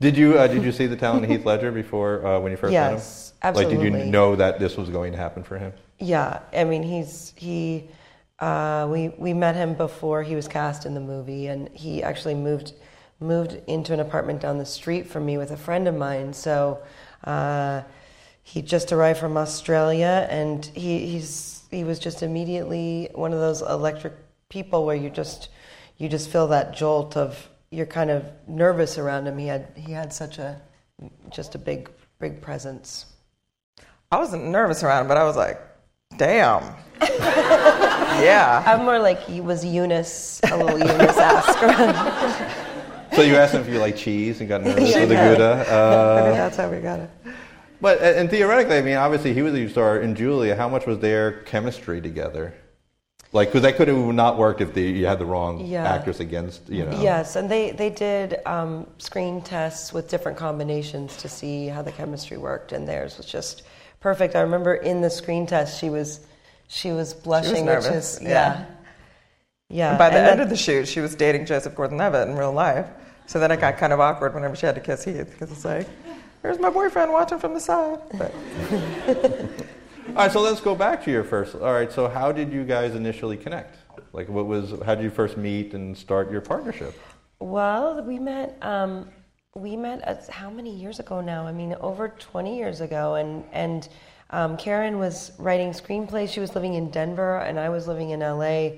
Did 0.00 0.16
you 0.16 0.38
uh, 0.38 0.46
Did 0.46 0.62
you 0.62 0.72
see 0.72 0.86
the 0.86 0.96
talent 0.96 1.24
in 1.24 1.30
Heath 1.30 1.44
Ledger 1.50 1.72
before 1.72 2.24
uh, 2.26 2.40
when 2.40 2.52
you 2.52 2.56
first 2.58 2.72
Yes, 2.72 2.82
met 2.84 2.90
him? 2.90 2.96
Yes, 2.98 3.32
absolutely. 3.42 3.76
Like, 3.76 3.92
did 3.92 4.04
you 4.06 4.10
know 4.12 4.36
that 4.36 4.58
this 4.58 4.76
was 4.76 4.88
going 4.90 5.12
to 5.12 5.18
happen 5.18 5.42
for 5.42 5.58
him? 5.58 5.72
Yeah, 5.98 6.40
I 6.52 6.64
mean 6.64 6.82
he's 6.82 7.32
he. 7.36 7.88
Uh, 8.38 8.86
we 8.88 9.08
we 9.18 9.34
met 9.34 9.56
him 9.56 9.74
before 9.74 10.22
he 10.22 10.36
was 10.36 10.46
cast 10.46 10.86
in 10.86 10.94
the 10.94 11.00
movie, 11.00 11.48
and 11.48 11.68
he 11.70 12.04
actually 12.04 12.36
moved 12.36 12.72
moved 13.20 13.60
into 13.66 13.92
an 13.92 14.00
apartment 14.00 14.40
down 14.40 14.58
the 14.58 14.66
street 14.66 15.06
from 15.06 15.26
me 15.26 15.38
with 15.38 15.50
a 15.50 15.56
friend 15.56 15.88
of 15.88 15.94
mine. 15.94 16.32
So 16.32 16.80
uh, 17.24 17.82
he 18.42 18.62
just 18.62 18.92
arrived 18.92 19.18
from 19.18 19.36
Australia, 19.36 20.26
and 20.30 20.64
he 20.64 21.06
he's 21.06 21.62
he 21.70 21.84
was 21.84 21.98
just 21.98 22.22
immediately 22.22 23.10
one 23.14 23.32
of 23.32 23.40
those 23.40 23.60
electric 23.62 24.14
people 24.48 24.86
where 24.86 24.96
you 24.96 25.10
just 25.10 25.48
you 25.98 26.08
just 26.08 26.30
feel 26.30 26.46
that 26.48 26.74
jolt 26.74 27.16
of 27.16 27.48
you're 27.70 27.86
kind 27.86 28.10
of 28.10 28.24
nervous 28.46 28.98
around 28.98 29.26
him. 29.26 29.36
He 29.38 29.46
had 29.46 29.68
he 29.76 29.92
had 29.92 30.12
such 30.12 30.38
a 30.38 30.60
just 31.30 31.54
a 31.54 31.58
big 31.58 31.90
big 32.18 32.40
presence. 32.40 33.06
I 34.10 34.18
wasn't 34.18 34.46
nervous 34.46 34.82
around 34.82 35.02
him, 35.02 35.08
but 35.08 35.18
I 35.18 35.24
was 35.24 35.36
like, 35.36 35.60
damn. 36.16 36.74
yeah. 37.00 38.62
I'm 38.66 38.84
more 38.84 38.98
like 38.98 39.20
he 39.20 39.42
was 39.42 39.64
Eunice, 39.64 40.40
a 40.50 40.56
little 40.56 40.78
Eunice 40.78 41.18
ask. 41.18 42.54
So 43.18 43.24
you 43.24 43.36
asked 43.36 43.54
him 43.54 43.60
if 43.62 43.68
you 43.68 43.78
like 43.78 43.96
cheese 43.96 44.40
and 44.40 44.48
got 44.48 44.62
nervous 44.64 44.90
Yeah. 44.90 45.00
with 45.00 45.08
the 45.10 45.14
Gouda. 45.16 45.64
Uh, 45.68 46.30
That's 46.32 46.56
how 46.56 46.68
we 46.70 46.78
got 46.78 47.00
it. 47.00 47.10
but 47.80 47.98
and 48.00 48.16
and 48.16 48.30
theoretically, 48.30 48.76
I 48.78 48.82
mean, 48.82 48.96
obviously 48.96 49.34
he 49.34 49.42
was 49.42 49.54
a 49.54 49.68
star 49.68 49.98
in 50.00 50.14
Julia. 50.14 50.54
How 50.56 50.68
much 50.68 50.86
was 50.86 50.98
their 51.00 51.40
chemistry 51.42 52.00
together? 52.00 52.54
Like, 53.30 53.48
because 53.48 53.60
that 53.62 53.76
could 53.76 53.88
have 53.88 53.98
not 54.14 54.38
worked 54.38 54.62
if 54.62 54.72
the, 54.72 54.80
you 54.80 55.04
had 55.06 55.18
the 55.18 55.26
wrong 55.26 55.60
Yeah. 55.66 55.84
actress 55.86 56.18
against, 56.18 56.66
you 56.70 56.86
know. 56.86 56.98
Yes, 57.02 57.36
and 57.36 57.50
they, 57.50 57.72
they 57.72 57.90
did 57.90 58.38
um, 58.46 58.86
screen 58.96 59.42
tests 59.42 59.92
with 59.92 60.08
different 60.08 60.38
combinations 60.38 61.14
to 61.18 61.28
see 61.28 61.66
how 61.66 61.82
the 61.82 61.92
chemistry 61.92 62.38
worked, 62.38 62.72
and 62.72 62.88
theirs 62.88 63.18
was 63.18 63.26
just 63.26 63.64
perfect. 64.00 64.34
I 64.34 64.40
remember 64.40 64.76
in 64.76 65.02
the 65.02 65.10
screen 65.10 65.46
test, 65.46 65.78
she 65.78 65.90
was 65.90 66.20
she 66.68 66.90
was 66.92 67.12
blushing, 67.12 67.66
which 67.66 67.84
nervous, 67.84 68.16
is 68.16 68.22
yeah. 68.22 68.30
yeah, 68.30 68.64
yeah. 69.68 69.88
And 69.90 69.98
by 69.98 70.08
the 70.08 70.16
and 70.18 70.26
end 70.28 70.38
then- 70.40 70.44
of 70.46 70.48
the 70.50 70.56
shoot, 70.56 70.88
she 70.88 71.00
was 71.00 71.14
dating 71.14 71.44
Joseph 71.44 71.74
Gordon-Levitt 71.74 72.28
in 72.28 72.34
real 72.36 72.52
life. 72.52 72.86
So 73.28 73.38
then 73.38 73.50
it 73.50 73.60
got 73.60 73.76
kind 73.76 73.92
of 73.92 74.00
awkward 74.00 74.34
whenever 74.34 74.56
she 74.56 74.64
had 74.64 74.74
to 74.74 74.80
kiss 74.80 75.04
Heath 75.04 75.30
because 75.30 75.52
it's 75.52 75.64
like, 75.64 75.86
there's 76.40 76.58
my 76.58 76.70
boyfriend 76.70 77.12
watching 77.12 77.38
from 77.38 77.52
the 77.52 77.60
side. 77.60 78.00
But 78.14 78.34
All 80.08 80.14
right, 80.14 80.32
so 80.32 80.40
let's 80.40 80.62
go 80.62 80.74
back 80.74 81.04
to 81.04 81.10
your 81.10 81.22
first. 81.22 81.54
All 81.54 81.74
right, 81.74 81.92
so 81.92 82.08
how 82.08 82.32
did 82.32 82.50
you 82.50 82.64
guys 82.64 82.94
initially 82.94 83.36
connect? 83.36 83.76
Like, 84.14 84.30
what 84.30 84.46
was? 84.46 84.72
How 84.84 84.94
did 84.94 85.04
you 85.04 85.10
first 85.10 85.36
meet 85.36 85.74
and 85.74 85.96
start 85.96 86.30
your 86.30 86.40
partnership? 86.40 86.98
Well, 87.38 88.02
we 88.02 88.18
met. 88.18 88.56
Um, 88.62 89.10
we 89.54 89.76
met 89.76 90.00
at, 90.02 90.26
how 90.28 90.48
many 90.48 90.74
years 90.74 90.98
ago 90.98 91.20
now? 91.20 91.46
I 91.46 91.52
mean, 91.52 91.74
over 91.80 92.08
20 92.08 92.56
years 92.56 92.80
ago. 92.80 93.16
And 93.16 93.44
and 93.52 93.88
um, 94.30 94.56
Karen 94.56 94.98
was 94.98 95.32
writing 95.38 95.72
screenplays. 95.72 96.30
She 96.30 96.40
was 96.40 96.54
living 96.54 96.74
in 96.74 96.90
Denver, 96.90 97.40
and 97.40 97.60
I 97.60 97.68
was 97.68 97.86
living 97.86 98.10
in 98.10 98.20
LA, 98.20 98.34
uh, 98.34 98.70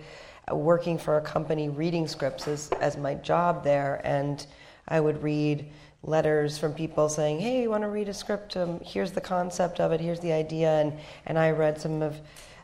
working 0.50 0.98
for 0.98 1.16
a 1.16 1.20
company, 1.20 1.68
reading 1.68 2.06
scripts 2.06 2.48
as 2.48 2.70
as 2.80 2.96
my 2.96 3.14
job 3.14 3.64
there. 3.64 4.00
And 4.04 4.44
I 4.88 5.00
would 5.00 5.22
read 5.22 5.66
letters 6.02 6.58
from 6.58 6.72
people 6.74 7.08
saying, 7.08 7.40
"Hey, 7.40 7.62
you 7.62 7.70
want 7.70 7.84
to 7.84 7.88
read 7.88 8.08
a 8.08 8.14
script? 8.14 8.56
Um, 8.56 8.80
here's 8.84 9.12
the 9.12 9.20
concept 9.20 9.80
of 9.80 9.92
it. 9.92 10.00
Here's 10.00 10.20
the 10.20 10.32
idea." 10.32 10.80
And 10.80 10.98
and 11.26 11.38
I 11.38 11.50
read 11.50 11.80
some 11.80 12.02
of. 12.02 12.16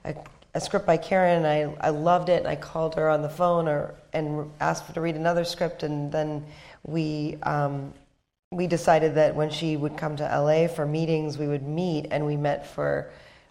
A, 0.04 0.14
a 0.54 0.60
script 0.60 0.86
by 0.86 0.96
Karen, 0.96 1.44
and 1.44 1.46
I, 1.46 1.88
I 1.88 1.90
loved 1.90 2.30
it, 2.30 2.38
and 2.38 2.48
I 2.48 2.56
called 2.56 2.94
her 2.94 3.10
on 3.10 3.20
the 3.20 3.28
phone 3.28 3.68
or 3.68 3.94
and 4.14 4.50
asked 4.58 4.86
her 4.86 4.94
to 4.94 5.02
read 5.02 5.14
another 5.14 5.44
script, 5.44 5.82
and 5.82 6.10
then 6.10 6.46
we 6.82 7.36
um, 7.42 7.92
we 8.50 8.66
decided 8.66 9.16
that 9.16 9.34
when 9.34 9.50
she 9.50 9.76
would 9.76 9.98
come 9.98 10.16
to 10.16 10.22
LA 10.22 10.66
for 10.66 10.86
meetings, 10.86 11.36
we 11.36 11.46
would 11.46 11.66
meet, 11.66 12.06
and 12.10 12.24
we 12.24 12.36
met 12.36 12.66
for 12.66 13.10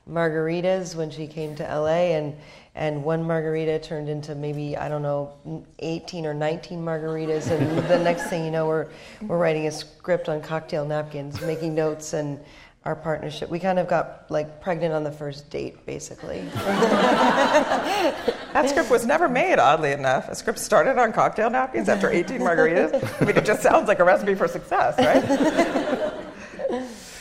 margaritas 0.10 0.95
when 0.95 1.12
she 1.12 1.28
came 1.28 1.56
to 1.56 1.63
LA, 1.63 2.15
and 2.15 2.36
and 2.75 3.03
one 3.03 3.23
margarita 3.23 3.79
turned 3.79 4.09
into 4.09 4.35
maybe 4.35 4.77
I 4.77 4.89
don't 4.89 5.01
know, 5.01 5.65
18 5.79 6.25
or 6.25 6.33
19 6.33 6.79
margaritas, 6.79 7.49
and 7.49 7.77
the 7.88 7.99
next 7.99 8.27
thing 8.27 8.45
you 8.45 8.51
know, 8.51 8.67
we're 8.67 8.88
we're 9.21 9.38
writing 9.38 9.67
a 9.67 9.71
script 9.71 10.29
on 10.29 10.41
cocktail 10.41 10.85
napkins, 10.85 11.41
making 11.41 11.73
notes, 11.73 12.13
and 12.13 12.39
our 12.83 12.95
partnership. 12.95 13.49
We 13.49 13.59
kind 13.59 13.79
of 13.79 13.88
got 13.88 14.29
like 14.29 14.61
pregnant 14.61 14.93
on 14.93 15.03
the 15.03 15.11
first 15.11 15.49
date, 15.49 15.85
basically. 15.85 16.41
that 16.53 18.69
script 18.69 18.91
was 18.91 19.05
never 19.05 19.27
made, 19.27 19.57
oddly 19.57 19.91
enough. 19.91 20.29
A 20.29 20.35
script 20.35 20.59
started 20.59 20.99
on 20.99 21.11
cocktail 21.11 21.49
napkins 21.49 21.89
after 21.89 22.11
18 22.11 22.41
margaritas. 22.41 23.21
I 23.21 23.25
mean, 23.25 23.38
it 23.38 23.45
just 23.45 23.63
sounds 23.63 23.88
like 23.88 23.99
a 23.99 24.03
recipe 24.03 24.35
for 24.35 24.47
success, 24.47 24.97
right? 24.99 26.21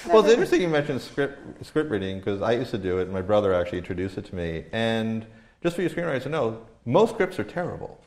Well, 0.06 0.22
it's 0.22 0.30
interesting 0.30 0.60
you 0.60 0.68
mentioned 0.68 1.00
script 1.00 1.64
script 1.64 1.90
reading 1.90 2.18
because 2.18 2.42
I 2.42 2.52
used 2.52 2.70
to 2.72 2.78
do 2.78 2.98
it. 2.98 3.04
and 3.04 3.12
My 3.12 3.22
brother 3.22 3.54
actually 3.54 3.78
introduced 3.78 4.18
it 4.18 4.26
to 4.26 4.34
me, 4.34 4.64
and 4.70 5.24
just 5.64 5.77
for 5.77 5.83
your 5.83 5.90
screenwriters 5.90 6.22
to 6.24 6.29
know, 6.29 6.61
most 6.85 7.14
scripts 7.14 7.38
are 7.38 7.44
terrible. 7.44 7.98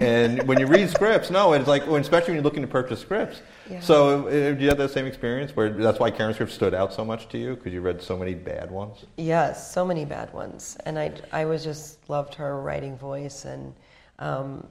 And 0.00 0.46
when 0.46 0.58
you 0.60 0.66
read 0.66 0.90
scripts, 0.90 1.30
no, 1.30 1.52
it's 1.54 1.68
like, 1.68 1.86
well, 1.86 1.96
especially 1.96 2.30
when 2.30 2.34
you're 2.34 2.44
looking 2.44 2.60
to 2.60 2.68
purchase 2.68 3.00
scripts. 3.00 3.40
Yeah. 3.70 3.80
So, 3.80 4.26
uh, 4.26 4.52
do 4.52 4.62
you 4.62 4.68
have 4.68 4.76
that 4.78 4.90
same 4.90 5.06
experience 5.06 5.56
where 5.56 5.70
that's 5.70 5.98
why 5.98 6.10
Karen 6.10 6.34
script 6.34 6.52
stood 6.52 6.74
out 6.74 6.92
so 6.92 7.04
much 7.04 7.28
to 7.30 7.38
you 7.38 7.54
because 7.54 7.72
you 7.72 7.80
read 7.80 8.02
so 8.02 8.18
many 8.18 8.34
bad 8.34 8.70
ones? 8.70 9.06
Yes, 9.16 9.72
so 9.72 9.86
many 9.86 10.04
bad 10.04 10.30
ones, 10.34 10.76
and 10.84 10.98
I 10.98 11.12
I 11.32 11.46
was 11.46 11.64
just 11.64 12.06
loved 12.10 12.34
her 12.34 12.60
writing 12.60 12.98
voice 12.98 13.46
and 13.46 13.74
um, 14.18 14.66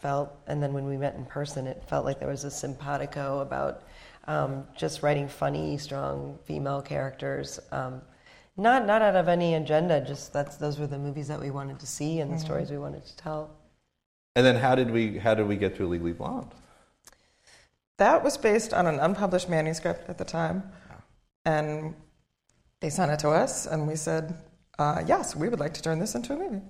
felt, 0.00 0.36
and 0.48 0.60
then 0.60 0.72
when 0.72 0.86
we 0.86 0.96
met 0.96 1.14
in 1.14 1.24
person, 1.24 1.68
it 1.68 1.84
felt 1.86 2.04
like 2.04 2.18
there 2.18 2.28
was 2.28 2.42
a 2.42 2.50
simpatico 2.50 3.40
about 3.40 3.84
um, 4.26 4.64
just 4.76 5.04
writing 5.04 5.28
funny, 5.28 5.78
strong 5.78 6.36
female 6.44 6.82
characters. 6.82 7.60
Um, 7.70 8.02
not 8.58 8.86
not 8.86 9.00
out 9.00 9.16
of 9.16 9.28
any 9.28 9.54
agenda, 9.54 10.00
just 10.00 10.32
that's 10.32 10.56
those 10.56 10.78
were 10.78 10.86
the 10.86 10.98
movies 10.98 11.28
that 11.28 11.40
we 11.40 11.50
wanted 11.50 11.78
to 11.80 11.86
see 11.86 12.20
and 12.20 12.32
the 12.32 12.38
stories 12.38 12.70
we 12.70 12.78
wanted 12.78 13.06
to 13.06 13.16
tell. 13.16 13.50
And 14.36 14.44
then 14.44 14.56
how 14.56 14.74
did 14.74 14.90
we 14.90 15.18
how 15.18 15.34
did 15.34 15.46
we 15.46 15.56
get 15.56 15.76
to 15.76 15.86
Legally 15.86 16.12
Blonde? 16.12 16.52
That 17.96 18.22
was 18.22 18.36
based 18.36 18.74
on 18.74 18.86
an 18.86 18.98
unpublished 19.00 19.48
manuscript 19.48 20.08
at 20.08 20.18
the 20.18 20.24
time. 20.24 20.62
And 21.44 21.94
they 22.80 22.90
sent 22.90 23.10
it 23.10 23.18
to 23.20 23.30
us, 23.30 23.66
and 23.66 23.88
we 23.88 23.96
said, 23.96 24.36
uh, 24.78 25.02
yes, 25.06 25.34
we 25.34 25.48
would 25.48 25.58
like 25.58 25.74
to 25.74 25.82
turn 25.82 25.98
this 25.98 26.14
into 26.14 26.34
a 26.34 26.36
movie. 26.36 26.62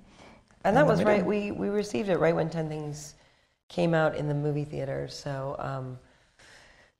And 0.65 0.77
that 0.77 0.77
And 0.77 0.77
then 0.77 0.87
was 0.87 0.99
we 1.01 1.05
right. 1.05 1.17
did. 1.19 1.27
We 1.27 1.51
we 1.53 1.69
received 1.69 2.09
it 2.09 2.19
right 2.19 2.35
when 2.35 2.49
Ten 2.51 2.69
Things 2.69 3.15
came 3.69 3.95
out 3.95 4.17
in 4.17 4.29
the 4.29 4.35
movie 4.35 4.65
theaters. 4.65 5.15
So 5.15 5.57
um, 5.59 5.99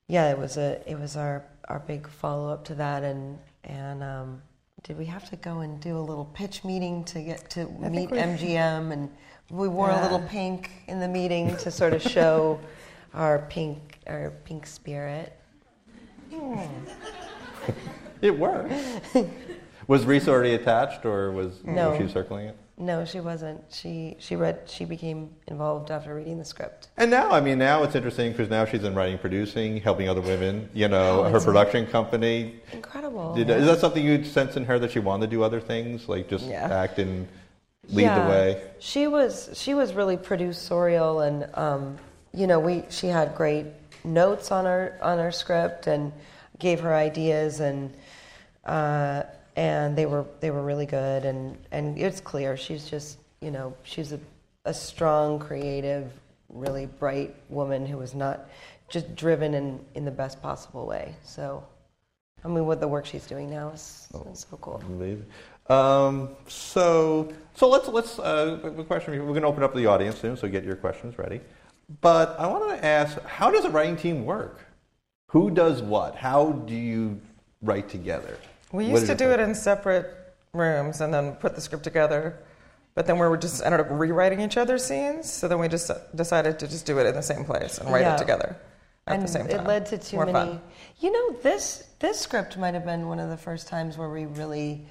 yeah, 0.07 0.31
it 0.31 0.37
was 0.37 0.57
a 0.57 0.81
it 0.89 0.99
was 0.99 1.15
our 1.15 1.43
our 1.67 1.79
big 1.79 2.07
follow 2.07 2.51
up 2.51 2.65
to 2.65 2.75
that. 2.75 3.03
And 3.03 3.39
and 3.63 4.03
um, 4.03 4.41
did 4.83 4.97
we 4.97 5.05
have 5.05 5.29
to 5.29 5.35
go 5.35 5.59
and 5.59 5.79
do 5.79 5.97
a 5.97 5.99
little 6.01 6.25
pitch 6.25 6.63
meeting 6.63 7.03
to 7.05 7.21
get 7.21 7.49
to 7.51 7.61
I 7.83 7.89
meet 7.89 8.09
MGM? 8.09 8.91
And 8.93 9.09
we 9.49 9.67
wore 9.67 9.89
a 9.89 10.01
little 10.01 10.21
pink 10.27 10.69
in 10.87 10.99
the 10.99 11.07
meeting 11.07 11.55
to 11.57 11.71
sort 11.71 11.93
of 11.93 12.01
show 12.01 12.59
our 13.13 13.39
pink 13.49 13.97
our 14.07 14.31
pink 14.45 14.65
spirit. 14.65 15.33
Hmm. 16.33 16.61
It 18.21 18.37
worked. 18.37 18.73
was 19.87 20.03
Reese 20.05 20.27
already 20.27 20.53
attached, 20.53 21.05
or 21.05 21.31
was 21.31 21.63
No. 21.63 21.91
was 21.91 21.99
she 21.99 22.07
circling 22.09 22.47
it? 22.47 22.57
No, 22.81 23.03
she 23.03 23.19
wasn't. 23.19 23.61
She 23.71 24.15
she 24.19 24.37
read. 24.37 24.61
She 24.67 24.85
became 24.85 25.29
involved 25.47 25.91
after 25.91 26.15
reading 26.15 26.37
the 26.37 26.45
script. 26.45 26.87
And 26.95 27.11
now, 27.11 27.29
I 27.29 27.41
mean, 27.41 27.57
now 27.57 27.83
it's 27.83 27.93
interesting 27.93 28.31
because 28.31 28.49
now 28.49 28.63
she's 28.63 28.85
in 28.85 28.95
writing, 28.95 29.17
producing, 29.17 29.81
helping 29.81 30.07
other 30.07 30.21
women. 30.21 30.69
You 30.73 30.87
know, 30.87 31.25
Oh, 31.25 31.29
her 31.29 31.41
production 31.41 31.85
company. 31.87 32.55
Incredible. 32.71 33.35
Did, 33.35 33.49
Is 33.49 33.65
that 33.65 33.79
something 33.79 34.03
you'd 34.03 34.25
sense 34.25 34.55
in 34.55 34.63
her 34.63 34.79
that 34.79 34.91
she 34.91 34.99
wanted 34.99 35.29
to 35.29 35.35
do 35.35 35.43
other 35.43 35.59
things, 35.59 36.07
like 36.07 36.29
just 36.29 36.45
Yeah. 36.45 36.69
act 36.73 36.99
and 36.99 37.27
lead 37.89 38.03
Yeah. 38.03 38.23
the 38.23 38.29
way? 38.29 38.61
She 38.79 39.07
was 39.07 39.49
she 39.53 39.73
was 39.73 39.93
really 39.93 40.15
producerial, 40.15 41.27
and 41.27 41.53
um, 41.55 41.97
you 42.33 42.47
know, 42.47 42.59
we 42.61 42.85
she 42.89 43.07
had 43.07 43.35
great 43.35 43.65
notes 44.05 44.53
on 44.53 44.65
our 44.65 44.93
on 45.01 45.19
our 45.19 45.33
script 45.33 45.85
and 45.87 46.13
gave 46.59 46.79
her 46.79 46.95
ideas, 46.95 47.59
and 47.59 47.93
uh, 48.65 49.23
and 49.59 49.93
they 49.93 50.05
were 50.05 50.25
they 50.39 50.51
were 50.51 50.63
really 50.63 50.85
good, 50.85 51.25
and 51.25 51.57
and 51.71 51.97
it's 51.99 52.21
clear 52.21 52.55
she's 52.55 52.89
just 52.89 53.17
you 53.41 53.51
know 53.51 53.75
she's 53.83 54.13
a 54.13 54.19
a 54.63 54.73
strong, 54.73 55.37
creative, 55.37 56.11
really 56.47 56.85
bright 56.85 57.35
woman 57.49 57.85
who 57.85 57.99
is 58.01 58.15
not 58.15 58.49
just 58.87 59.13
driven 59.15 59.53
in 59.53 59.79
in 59.95 60.05
the 60.05 60.11
best 60.11 60.41
possible 60.41 60.87
way. 60.87 61.13
So. 61.23 61.63
I 62.41 62.47
mean, 62.47 62.65
what 62.65 62.79
the 62.79 62.87
work 62.87 63.05
she's 63.05 63.27
doing 63.27 63.49
now 63.49 63.71
is, 63.71 64.07
is 64.31 64.47
so 64.49 64.55
cool. 64.61 64.81
Amazing. 64.87 65.25
Um, 65.67 66.29
so, 66.47 67.33
so 67.53 67.67
let's 67.67 67.89
let's 67.89 68.17
uh, 68.17 68.59
a 68.63 68.83
question. 68.85 69.11
We're 69.11 69.37
going 69.37 69.41
to 69.41 69.47
open 69.47 69.61
up 69.61 69.75
the 69.75 69.85
audience 69.87 70.19
soon, 70.19 70.37
so 70.37 70.47
get 70.47 70.63
your 70.63 70.77
questions 70.77 71.17
ready. 71.17 71.41
But 71.99 72.39
I 72.39 72.47
wanted 72.47 72.77
to 72.77 72.85
ask, 72.85 73.21
how 73.25 73.51
does 73.51 73.65
a 73.65 73.69
writing 73.69 73.97
team 73.97 74.23
work? 74.23 74.61
Who 75.31 75.51
does 75.51 75.81
what? 75.81 76.15
How 76.15 76.53
do 76.53 76.73
you 76.73 77.19
write 77.61 77.89
together? 77.89 78.37
We 78.71 78.85
used 78.85 79.03
to 79.03 79.07
your 79.09 79.17
do 79.17 79.31
it 79.31 79.39
in 79.39 79.55
separate 79.55 80.15
rooms 80.53 81.01
and 81.01 81.13
then 81.13 81.33
put 81.33 81.55
the 81.55 81.61
script 81.61 81.83
together. 81.83 82.37
But 82.95 83.07
then 83.07 83.17
we 83.19 83.27
were 83.27 83.37
just 83.37 83.63
ended 83.63 83.79
up 83.79 83.87
rewriting 83.89 84.41
each 84.41 84.57
other's 84.57 84.83
scenes. 84.83 85.31
So 85.31 85.47
then 85.47 85.59
we 85.59 85.67
just 85.67 85.89
decided 86.15 86.59
to 86.59 86.67
just 86.67 86.85
do 86.85 86.99
it 86.99 87.05
in 87.05 87.15
the 87.15 87.21
same 87.21 87.45
place 87.45 87.77
and 87.77 87.91
write 87.91 88.01
Yeah. 88.01 88.15
it 88.15 88.17
together 88.17 88.57
at 89.07 89.15
and 89.15 89.23
the 89.23 89.27
same 89.27 89.47
time. 89.47 89.61
it 89.61 89.67
led 89.67 89.85
to 89.87 89.97
too 89.97 90.17
More 90.17 90.25
many. 90.25 90.33
fun. 90.51 90.61
You 90.99 91.11
know, 91.11 91.37
this 91.41 91.83
this 91.99 92.19
script 92.19 92.57
might 92.57 92.73
have 92.73 92.85
been 92.85 93.07
one 93.07 93.19
of 93.19 93.29
the 93.29 93.37
first 93.37 93.67
times 93.67 93.97
where 93.97 94.09
we 94.09 94.25
really 94.25 94.85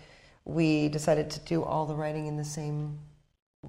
we 0.45 0.88
decided 0.88 1.31
to 1.31 1.41
do 1.41 1.62
all 1.62 1.87
the 1.87 1.95
writing 1.95 2.27
in 2.27 2.37
the 2.37 2.45
same 2.45 2.99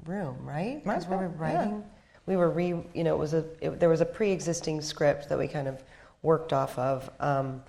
room, 0.06 0.38
right? 0.45 0.82
Because 0.84 1.06
we 1.06 1.15
well, 1.17 1.26
were 1.28 1.45
yeah. 1.48 1.58
writing, 1.58 1.84
we 2.26 2.38
were 2.38 2.50
re. 2.50 2.67
You 2.93 3.04
know, 3.04 3.15
it 3.15 3.19
was 3.19 3.34
a 3.34 3.45
it, 3.62 3.80
there 3.80 3.89
was 3.89 4.02
a 4.02 4.06
pre-existing 4.06 4.82
script 4.82 5.30
that 5.30 5.38
we 5.38 5.48
kind 5.48 5.67
of 5.67 5.84
worked 6.22 6.54
off 6.54 6.78
of. 6.78 7.10
Um, 7.19 7.63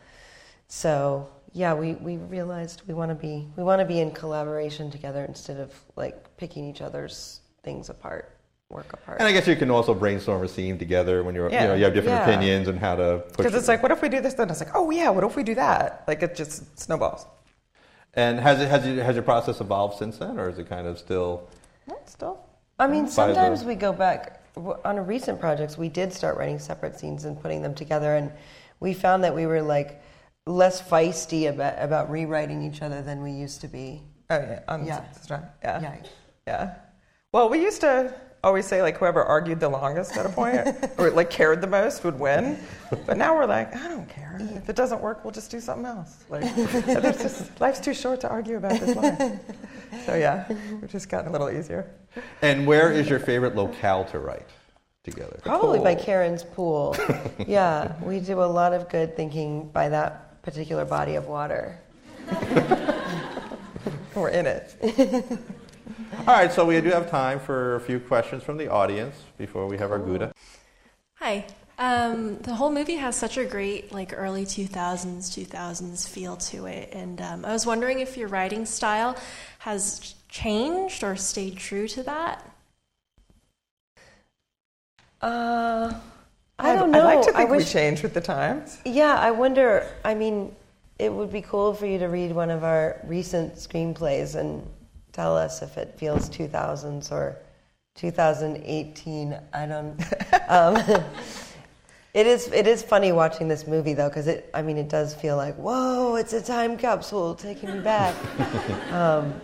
so 0.69 1.29
yeah, 1.53 1.75
we, 1.75 1.95
we 1.95 2.17
realized 2.17 2.83
we 2.87 2.95
want 2.95 3.11
to 3.11 3.15
be 3.15 3.47
we 3.57 3.63
want 3.63 3.81
to 3.81 3.85
be 3.85 4.01
in 4.01 4.11
collaboration 4.13 4.91
together 4.91 5.25
instead 5.25 5.59
of 5.59 5.75
like 5.97 6.37
picking 6.37 6.65
each 6.69 6.81
other's 6.81 7.41
things 7.63 7.89
apart, 7.89 8.37
work 8.69 8.93
apart. 8.93 9.19
And 9.19 9.27
I 9.29 9.33
guess 9.33 9.47
you 9.47 9.57
can 9.57 9.71
also 9.71 9.93
brainstorm 9.95 10.43
a 10.45 10.49
scene 10.49 10.79
together 10.79 11.23
when 11.25 11.35
you're, 11.35 11.51
you 11.51 11.59
know, 11.59 11.75
you 11.75 11.85
have 11.85 11.95
different 11.95 12.19
Yeah. 12.19 12.29
opinions 12.31 12.69
and 12.69 12.79
how 12.79 12.95
to. 12.97 13.25
Because 13.37 13.55
it's 13.55 13.65
it. 13.67 13.73
like, 13.73 13.83
what 13.83 13.91
if 13.93 14.01
we 14.01 14.09
do 14.09 14.21
this? 14.21 14.35
Then 14.35 14.49
it's 14.49 14.61
like, 14.61 14.75
oh 14.75 14.91
yeah, 14.91 15.11
what 15.11 15.25
if 15.25 15.35
we 15.37 15.43
do 15.43 15.55
that? 15.57 16.05
Like 16.07 16.23
it 16.23 16.37
just 16.37 16.79
snowballs. 16.79 17.27
And 18.15 18.39
has 18.41 18.61
it 18.61 18.69
has 18.69 18.87
it, 18.87 18.99
has 18.99 19.15
your 19.17 19.23
process 19.25 19.61
evolved 19.61 19.99
since 19.99 20.19
then, 20.19 20.39
or 20.39 20.49
is 20.49 20.59
it 20.59 20.69
kind 20.69 20.87
of 20.87 20.99
still? 20.99 21.49
Still. 22.07 22.41
I 22.79 22.87
mean, 22.87 23.03
By 23.03 23.07
the- 23.09 23.13
sometimes 23.13 23.65
we 23.65 23.75
go 23.75 23.93
back 23.93 24.43
on 24.85 24.99
a 24.99 25.03
recent 25.03 25.41
projects. 25.41 25.77
We 25.77 25.89
did 25.89 26.13
start 26.13 26.37
writing 26.37 26.59
separate 26.59 26.99
scenes 26.99 27.25
and 27.25 27.41
putting 27.41 27.63
them 27.63 27.75
together, 27.75 28.15
and 28.17 28.33
we 28.81 28.95
found 28.95 29.23
that 29.25 29.35
we 29.35 29.47
were 29.47 29.63
like 29.63 30.01
less 30.47 30.81
feisty 30.83 31.49
about 31.49 31.75
about 31.79 32.11
rewriting 32.11 32.63
each 32.63 32.83
other 32.83 33.03
than 33.03 33.23
we 33.23 33.31
used 33.33 33.61
to 33.61 33.69
be. 33.69 34.03
Oh 34.31 34.37
yeah. 34.39 34.61
On 34.69 34.85
Yeah. 34.87 35.01
this. 35.13 35.27
Yeah. 35.31 35.45
Yeah. 35.63 35.97
Yeah. 36.47 36.75
Well, 37.33 37.49
we 37.49 37.61
used 37.63 37.81
to 37.83 38.13
always 38.43 38.65
say 38.67 38.81
like 38.81 38.97
whoever 38.97 39.23
argued 39.23 39.61
the 39.61 39.69
longest 39.69 40.17
at 40.17 40.25
a 40.25 40.29
point 40.31 40.67
or 40.99 41.11
like 41.11 41.29
cared 41.31 41.61
the 41.61 41.67
most 41.67 42.05
would 42.05 42.19
win. 42.19 42.59
But 43.07 43.17
now 43.19 43.37
we're 43.37 43.45
like, 43.47 43.77
I 43.77 43.89
don't 43.89 44.09
care. 44.09 44.39
If 44.57 44.69
it 44.69 44.77
doesn't 44.77 45.01
work, 45.03 45.25
we'll 45.25 45.33
just 45.33 45.51
do 45.51 45.61
something 45.61 45.85
else. 45.87 46.25
Like 46.31 46.43
just, 46.57 47.61
life's 47.61 47.81
too 47.81 47.93
short 47.95 48.21
to 48.23 48.29
argue 48.31 48.57
about 48.57 48.81
this 48.81 48.97
line. 48.97 49.41
So 50.07 50.15
yeah, 50.15 50.47
we've 50.81 50.91
just 50.91 51.09
gotten 51.09 51.29
a 51.29 51.33
little 51.33 51.51
easier. 51.51 51.91
And 52.43 52.67
where 52.67 52.91
is 52.91 53.09
your 53.09 53.19
favorite 53.19 53.55
locale 53.55 54.05
to 54.07 54.19
write 54.19 54.47
together? 55.05 55.39
Probably 55.45 55.79
by. 55.81 55.95
Karen's 55.95 56.43
pool. 56.45 56.97
yeah, 57.47 57.93
we 58.03 58.21
do 58.21 58.43
a 58.43 58.45
lot 58.47 58.73
of 58.73 58.89
good 58.89 59.17
thinking 59.17 59.69
by 59.69 59.89
that 59.91 60.30
particular 60.51 60.85
body 60.85 61.15
of 61.15 61.29
water. 61.29 61.79
We're 64.17 64.31
in 64.31 64.47
it. 64.47 64.75
All 66.27 66.35
right, 66.35 66.53
so 66.53 66.65
we 66.65 66.81
do 66.81 66.91
have 66.91 67.09
time 67.09 67.39
for 67.39 67.77
a 67.77 67.81
few 67.81 68.01
questions 68.01 68.43
from 68.43 68.57
the 68.57 68.69
audience 68.69 69.15
before 69.39 69.69
we 69.69 69.79
have 69.79 69.93
our 69.93 70.01
Gouda. 70.01 70.33
Hi. 71.15 71.47
Um, 71.79 72.39
the 72.39 72.55
whole 72.57 72.71
movie 72.71 72.97
has 72.97 73.15
such 73.17 73.39
a 73.39 73.45
great, 73.45 73.93
like, 73.93 74.13
early 74.15 74.45
2000s, 74.45 75.31
2000s 75.31 76.09
feel 76.09 76.37
to 76.37 76.67
it. 76.67 76.91
And 76.93 77.21
um, 77.23 77.45
I 77.45 77.53
was 77.53 77.65
wondering 77.65 78.01
if 78.01 78.17
your 78.17 78.29
writing 78.29 78.67
style 78.67 79.17
has 79.61 80.15
changed 80.29 81.05
or 81.05 81.15
stayed 81.15 81.57
true 81.57 81.87
to 81.89 82.03
that. 82.03 82.45
Uh, 85.23 85.93
I 85.93 85.95
I'd- 85.95 86.10
don't 86.93 87.03
know. 87.05 87.09
I'd 87.09 87.15
like 87.17 87.27
to 87.27 87.33
think 87.33 87.51
we 87.51 87.57
wish- 87.59 87.73
change 87.73 88.03
with 88.03 88.15
the 88.15 88.21
times. 88.21 88.79
Yeah, 88.85 89.17
I 89.19 89.31
wonder. 89.31 89.87
I 90.05 90.15
mean, 90.15 90.55
it 90.99 91.13
would 91.13 91.33
be 91.33 91.43
cool 91.43 91.73
for 91.75 91.87
you 91.87 91.99
to 91.99 92.07
read 92.09 92.33
one 92.33 92.51
of 92.51 92.63
our 92.65 93.01
recent 93.05 93.55
screenplays 93.55 94.35
and 94.35 94.67
tell 95.13 95.37
us 95.37 95.63
if 95.63 95.77
it 95.79 95.95
feels 95.97 96.29
2000s 96.29 97.11
or 97.11 97.37
2018. 97.97 99.39
I 99.53 99.67
don't. 99.67 100.01
Um, 100.49 100.77
it 102.13 102.27
is. 102.27 102.49
It 102.49 102.67
is 102.67 102.83
funny 102.83 103.13
watching 103.13 103.47
this 103.47 103.69
movie 103.69 103.95
though, 103.95 104.09
because 104.09 104.27
it. 104.27 104.51
I 104.53 104.63
mean, 104.63 104.77
it 104.79 104.89
does 104.89 105.15
feel 105.15 105.37
like 105.37 105.55
whoa, 105.55 106.17
it's 106.17 106.33
a 106.33 106.43
time 106.43 106.77
capsule 106.77 107.37
taking 107.37 107.73
me 107.73 107.79
back. 107.79 108.17
um, 108.93 109.41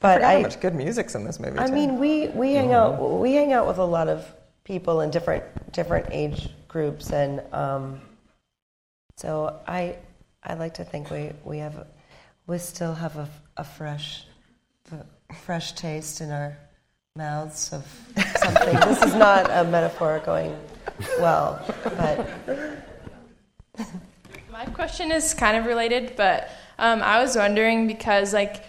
but 0.00 0.16
Forgot 0.16 0.32
how 0.34 0.40
much 0.40 0.60
good 0.60 0.74
music's 0.74 1.14
in 1.14 1.24
this 1.24 1.38
movie. 1.38 1.58
I 1.58 1.68
too. 1.68 1.72
mean, 1.72 1.98
we, 1.98 2.26
we 2.28 2.54
hang 2.54 2.72
out 2.72 3.20
we 3.20 3.34
hang 3.34 3.52
out 3.52 3.66
with 3.68 3.78
a 3.78 3.84
lot 3.84 4.08
of 4.08 4.26
people 4.64 5.00
in 5.02 5.10
different 5.10 5.44
different 5.72 6.08
age 6.10 6.48
groups, 6.68 7.10
and 7.10 7.42
um, 7.52 8.00
so 9.16 9.60
I 9.66 9.96
I 10.42 10.54
like 10.54 10.74
to 10.74 10.84
think 10.84 11.10
we 11.10 11.30
we 11.44 11.58
have 11.58 11.86
we 12.46 12.58
still 12.58 12.94
have 12.94 13.16
a, 13.16 13.28
a 13.56 13.64
fresh 13.64 14.26
a 14.92 15.34
fresh 15.34 15.72
taste 15.72 16.20
in 16.20 16.30
our 16.30 16.56
mouths 17.16 17.72
of 17.72 17.86
something. 18.36 18.74
this 18.80 19.02
is 19.02 19.14
not 19.14 19.50
a 19.50 19.64
metaphor 19.64 20.20
going 20.24 20.56
well, 21.20 21.64
but 21.84 22.28
My 24.54 24.66
question 24.66 25.10
is 25.10 25.34
kind 25.34 25.56
of 25.56 25.66
related, 25.66 26.14
but 26.16 26.48
um, 26.78 27.02
I 27.02 27.20
was 27.20 27.36
wondering 27.36 27.88
because 27.88 28.32
like 28.32 28.64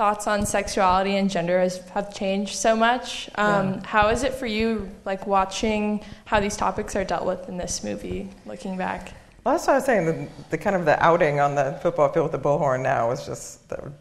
thoughts 0.00 0.26
on 0.26 0.46
sexuality 0.46 1.16
and 1.16 1.28
gender 1.28 1.60
has, 1.60 1.76
have 1.90 2.14
changed 2.14 2.54
so 2.56 2.74
much. 2.74 3.28
Um, 3.34 3.74
Yeah. 3.74 3.80
How 3.86 4.08
is 4.08 4.22
it 4.22 4.32
for 4.32 4.46
you, 4.46 4.88
like 5.04 5.26
watching 5.26 6.02
how 6.24 6.40
these 6.40 6.56
topics 6.56 6.96
are 6.96 7.04
dealt 7.04 7.26
with 7.26 7.50
in 7.50 7.58
this 7.58 7.84
movie, 7.84 8.30
looking 8.46 8.78
back? 8.78 9.12
Well, 9.44 9.54
that's 9.56 9.66
what 9.66 9.74
I 9.74 9.76
was 9.76 9.84
saying. 9.84 10.06
The, 10.06 10.28
the 10.52 10.56
kind 10.56 10.74
of 10.74 10.86
the 10.86 10.96
outing 11.04 11.38
on 11.38 11.54
the 11.54 11.78
football 11.82 12.10
field 12.10 12.32
with 12.32 12.42
the 12.42 12.48
bullhorn 12.48 12.80
now 12.82 13.10
is 13.10 13.26
just 13.26 13.68
that 13.68 13.82
would 13.84 13.92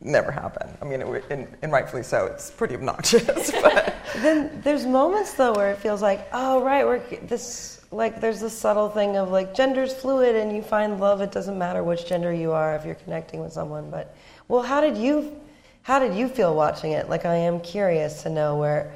never 0.00 0.30
happen. 0.32 0.74
I 0.80 0.86
mean, 0.86 1.02
it, 1.02 1.06
would- 1.08 1.24
and, 1.28 1.46
and 1.60 1.70
rightfully 1.70 2.02
so. 2.02 2.24
It's 2.24 2.50
pretty 2.50 2.74
obnoxious, 2.74 3.50
but 3.62 3.94
then 4.22 4.62
there's 4.64 4.86
moments 4.86 5.34
though 5.34 5.52
where 5.52 5.70
it 5.70 5.76
feels 5.76 6.00
like, 6.00 6.26
oh 6.32 6.62
right, 6.64 6.86
we're 6.86 7.00
this 7.26 7.79
like 7.90 8.20
there's 8.20 8.40
this 8.40 8.56
subtle 8.56 8.88
thing 8.88 9.16
of 9.16 9.30
like 9.30 9.54
gender's 9.54 9.92
fluid 9.92 10.36
and 10.36 10.54
you 10.54 10.62
find 10.62 11.00
love. 11.00 11.20
It 11.20 11.32
doesn't 11.32 11.58
matter 11.58 11.82
which 11.82 12.06
gender 12.06 12.32
you 12.32 12.52
are 12.52 12.74
if 12.76 12.84
you're 12.84 12.94
connecting 12.94 13.40
with 13.40 13.52
someone. 13.52 13.90
But 13.90 14.14
well, 14.48 14.62
how 14.62 14.80
did 14.80 14.96
you 14.96 15.40
how 15.82 15.98
did 15.98 16.14
you 16.14 16.28
feel 16.28 16.54
watching 16.54 16.92
it? 16.92 17.08
Like 17.08 17.24
I 17.24 17.36
am 17.36 17.60
curious 17.60 18.22
to 18.22 18.30
know 18.30 18.56
where 18.56 18.92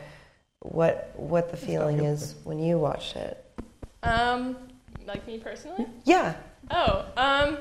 what 0.60 1.12
what 1.16 1.50
the 1.50 1.56
feeling 1.56 2.04
is 2.04 2.34
when 2.44 2.58
you 2.58 2.78
watched 2.78 3.16
it. 3.16 3.44
Um, 4.02 4.56
like 5.06 5.26
me 5.26 5.38
personally? 5.38 5.86
Yeah. 6.04 6.34
Oh, 6.70 7.04
um, 7.16 7.58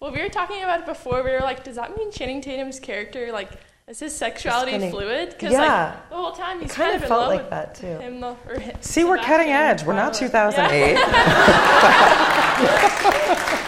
well, 0.00 0.12
we 0.12 0.20
were 0.20 0.28
talking 0.28 0.62
about 0.62 0.80
it 0.80 0.86
before. 0.86 1.22
We 1.22 1.30
were 1.30 1.40
like, 1.40 1.64
does 1.64 1.76
that 1.76 1.96
mean 1.96 2.10
Channing 2.10 2.40
Tatum's 2.40 2.80
character, 2.80 3.30
like, 3.32 3.50
is 3.88 3.98
his 4.00 4.14
sexuality 4.14 4.72
kinda- 4.72 4.90
fluid? 4.90 5.30
Because 5.30 5.52
Yeah. 5.52 5.58
like 5.94 6.08
the 6.10 6.16
whole 6.16 6.32
time 6.32 6.60
he's 6.60 6.70
It 6.70 6.74
kind 6.74 6.90
kind 6.92 6.96
of 6.96 7.02
in 7.02 7.08
felt 7.08 7.20
love 7.22 7.30
like 7.30 7.40
with 7.40 7.50
that 7.50 7.74
too. 7.74 7.86
him. 7.98 8.20
though, 8.20 8.36
see, 8.80 9.04
we're 9.04 9.16
cutting 9.18 9.48
Sebastian 9.48 9.56
edge. 9.56 9.82
We're 9.84 9.94
not 9.94 10.12
Probably. 10.12 10.28
2008. 10.28 10.98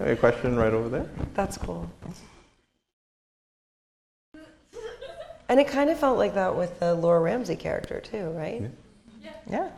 A 0.00 0.16
question 0.16 0.56
right 0.56 0.72
over 0.72 0.88
there. 0.88 1.06
That's 1.34 1.58
cool. 1.58 1.88
And 5.48 5.60
it 5.60 5.68
kind 5.68 5.90
of 5.90 5.98
felt 5.98 6.16
like 6.16 6.34
that 6.34 6.56
with 6.56 6.78
the 6.80 6.94
Laura 6.94 7.20
Ramsey 7.20 7.56
character 7.56 8.00
too, 8.00 8.30
right? 8.30 8.62
yeah. 9.46 9.68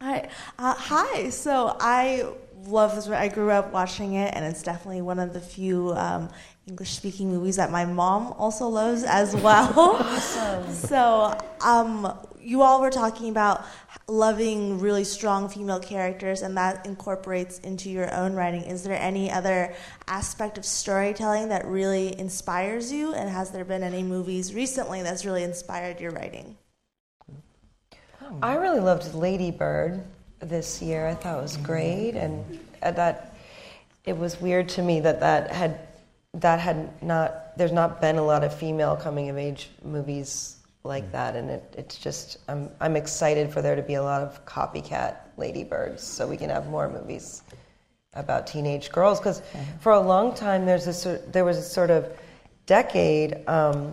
Hi. 0.00 0.28
Uh, 0.58 0.74
hi. 0.74 1.28
So 1.30 1.76
I 1.80 2.26
love 2.66 2.94
this. 2.94 3.08
I 3.08 3.28
grew 3.28 3.50
up 3.50 3.72
watching 3.72 4.14
it, 4.14 4.34
and 4.34 4.44
it's 4.44 4.62
definitely 4.62 5.02
one 5.02 5.18
of 5.18 5.32
the 5.32 5.40
few 5.40 5.92
um, 5.92 6.28
English-speaking 6.66 7.28
movies 7.28 7.56
that 7.56 7.70
my 7.70 7.84
mom 7.84 8.32
also 8.32 8.68
loves 8.68 9.04
as 9.04 9.34
well. 9.46 9.72
awesome. 9.78 10.72
So, 10.72 11.38
um, 11.60 12.18
you 12.40 12.62
all 12.62 12.80
were 12.80 12.90
talking 12.90 13.28
about 13.28 13.64
loving 14.08 14.80
really 14.80 15.04
strong 15.04 15.48
female 15.48 15.80
characters, 15.80 16.42
and 16.42 16.56
that 16.56 16.86
incorporates 16.86 17.58
into 17.60 17.88
your 17.90 18.12
own 18.14 18.34
writing. 18.34 18.62
Is 18.62 18.82
there 18.82 19.00
any 19.00 19.30
other 19.30 19.74
aspect 20.08 20.58
of 20.58 20.64
storytelling 20.64 21.48
that 21.48 21.66
really 21.66 22.18
inspires 22.18 22.92
you? 22.92 23.14
And 23.14 23.30
has 23.30 23.50
there 23.50 23.64
been 23.64 23.82
any 23.82 24.02
movies 24.02 24.54
recently 24.54 25.02
that's 25.02 25.24
really 25.24 25.42
inspired 25.42 26.00
your 26.00 26.10
writing? 26.10 26.56
I 28.40 28.54
really 28.54 28.80
loved 28.80 29.14
Lady 29.14 29.50
Bird 29.50 30.02
this 30.42 30.82
year. 30.82 31.06
I 31.06 31.14
thought 31.14 31.38
it 31.38 31.42
was 31.42 31.56
great, 31.56 32.12
and 32.12 32.60
uh, 32.82 32.90
that 32.92 33.34
it 34.04 34.16
was 34.16 34.40
weird 34.40 34.68
to 34.70 34.82
me 34.82 35.00
that 35.00 35.20
that 35.20 35.50
had 35.50 35.80
that 36.34 36.60
had 36.60 37.02
not. 37.02 37.56
There's 37.56 37.72
not 37.72 38.00
been 38.00 38.16
a 38.16 38.24
lot 38.24 38.44
of 38.44 38.54
female 38.54 38.96
coming 38.96 39.28
of 39.28 39.38
age 39.38 39.70
movies 39.84 40.56
like 40.84 41.04
mm. 41.04 41.12
that, 41.12 41.36
and 41.36 41.50
it, 41.50 41.74
it's 41.78 41.96
just 41.96 42.38
I'm 42.48 42.70
I'm 42.80 42.96
excited 42.96 43.52
for 43.52 43.62
there 43.62 43.76
to 43.76 43.82
be 43.82 43.94
a 43.94 44.02
lot 44.02 44.22
of 44.22 44.44
copycat 44.44 45.16
Ladybirds, 45.36 46.02
so 46.02 46.26
we 46.26 46.36
can 46.36 46.50
have 46.50 46.68
more 46.68 46.88
movies 46.88 47.42
about 48.14 48.46
teenage 48.46 48.90
girls. 48.90 49.18
Because 49.18 49.40
mm-hmm. 49.40 49.78
for 49.78 49.92
a 49.92 50.00
long 50.00 50.34
time, 50.34 50.66
there's 50.66 50.84
this 50.84 51.06
there 51.28 51.44
was 51.44 51.58
a 51.58 51.62
sort 51.62 51.90
of 51.90 52.10
decade 52.66 53.48
um, 53.48 53.92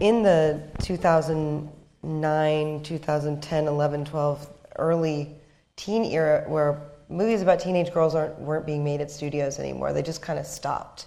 in 0.00 0.22
the 0.22 0.62
2009, 0.82 2.82
2010, 2.82 3.66
11, 3.66 4.04
12, 4.04 4.50
early 4.78 5.35
teen 5.76 6.04
era 6.04 6.44
where 6.48 6.80
movies 7.08 7.42
about 7.42 7.60
teenage 7.60 7.92
girls 7.92 8.14
aren't 8.14 8.38
weren't 8.40 8.66
being 8.66 8.82
made 8.84 9.00
at 9.00 9.10
studios 9.10 9.58
anymore. 9.58 9.92
They 9.92 10.02
just 10.02 10.22
kind 10.22 10.38
of 10.38 10.46
stopped. 10.46 11.06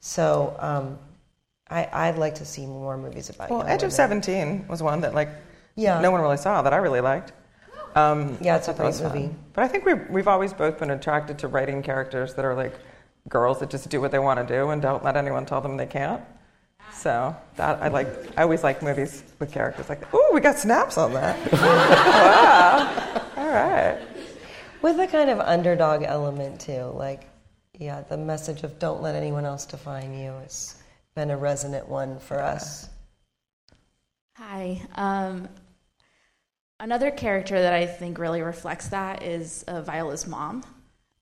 So. 0.00 0.56
Um, 0.58 0.98
I, 1.70 2.10
would 2.10 2.20
like 2.20 2.36
to 2.36 2.44
see 2.44 2.66
more 2.66 2.96
movies 2.96 3.30
about. 3.30 3.50
Well, 3.50 3.62
Edge 3.62 3.80
women. 3.80 3.86
of 3.86 3.92
Seventeen 3.92 4.68
was 4.68 4.82
one 4.82 5.00
that 5.00 5.14
like 5.14 5.30
yeah. 5.76 6.00
no 6.00 6.10
one 6.10 6.20
really 6.20 6.36
saw 6.36 6.62
that 6.62 6.72
I 6.72 6.76
really 6.76 7.00
liked. 7.00 7.32
Um, 7.94 8.36
yeah, 8.40 8.56
it's 8.56 8.68
a 8.68 8.74
great 8.74 9.00
movie. 9.00 9.26
Fun. 9.26 9.38
But 9.52 9.64
I 9.64 9.68
think 9.68 9.84
we've 9.84 10.08
we've 10.10 10.28
always 10.28 10.52
both 10.52 10.78
been 10.78 10.90
attracted 10.90 11.38
to 11.40 11.48
writing 11.48 11.82
characters 11.82 12.34
that 12.34 12.44
are 12.44 12.54
like 12.54 12.74
girls 13.28 13.60
that 13.60 13.70
just 13.70 13.88
do 13.88 14.00
what 14.00 14.10
they 14.10 14.18
want 14.18 14.46
to 14.46 14.54
do 14.54 14.70
and 14.70 14.82
don't 14.82 15.02
let 15.02 15.16
anyone 15.16 15.46
tell 15.46 15.60
them 15.60 15.76
they 15.76 15.86
can't. 15.86 16.22
So 16.92 17.34
that 17.56 17.82
I 17.82 17.88
like. 17.88 18.08
I 18.36 18.42
always 18.42 18.62
like 18.62 18.82
movies 18.82 19.24
with 19.38 19.52
characters 19.52 19.88
like, 19.88 20.12
"Ooh, 20.14 20.30
we 20.32 20.40
got 20.40 20.58
snaps 20.58 20.98
on 20.98 21.12
that." 21.14 21.52
wow. 21.52 23.22
All 23.54 23.60
right. 23.60 24.00
With 24.82 24.98
a 24.98 25.06
kind 25.06 25.30
of 25.30 25.38
underdog 25.38 26.02
element 26.02 26.60
too, 26.60 26.90
like, 26.96 27.22
yeah, 27.78 28.00
the 28.00 28.16
message 28.16 28.64
of 28.64 28.80
"Don't 28.80 29.00
let 29.00 29.14
anyone 29.14 29.44
else 29.44 29.64
define 29.64 30.12
you" 30.12 30.32
has 30.42 30.74
been 31.14 31.30
a 31.30 31.36
resonant 31.36 31.88
one 31.88 32.18
for 32.18 32.40
us. 32.40 32.88
Hi. 34.38 34.82
Um, 34.96 35.48
another 36.80 37.12
character 37.12 37.60
that 37.60 37.72
I 37.72 37.86
think 37.86 38.18
really 38.18 38.42
reflects 38.42 38.88
that 38.88 39.22
is 39.22 39.62
uh, 39.68 39.82
Viola's 39.82 40.26
mom. 40.26 40.64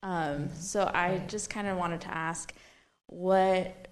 Um, 0.01 0.49
so 0.55 0.89
I 0.91 1.21
just 1.27 1.51
kind 1.51 1.67
of 1.67 1.77
wanted 1.77 2.01
to 2.01 2.17
ask 2.17 2.51
what 3.05 3.89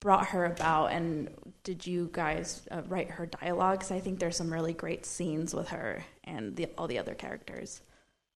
brought 0.00 0.26
her 0.26 0.44
about, 0.44 0.92
and 0.92 1.30
did 1.64 1.86
you 1.86 2.10
guys 2.12 2.68
uh, 2.70 2.82
write 2.88 3.10
her 3.12 3.24
dialogue? 3.24 3.78
Because 3.78 3.90
I 3.90 4.00
think 4.00 4.18
there's 4.18 4.36
some 4.36 4.52
really 4.52 4.74
great 4.74 5.06
scenes 5.06 5.54
with 5.54 5.68
her 5.68 6.04
and 6.28 6.54
the, 6.56 6.66
all 6.76 6.86
the 6.86 6.98
other 6.98 7.14
characters. 7.14 7.80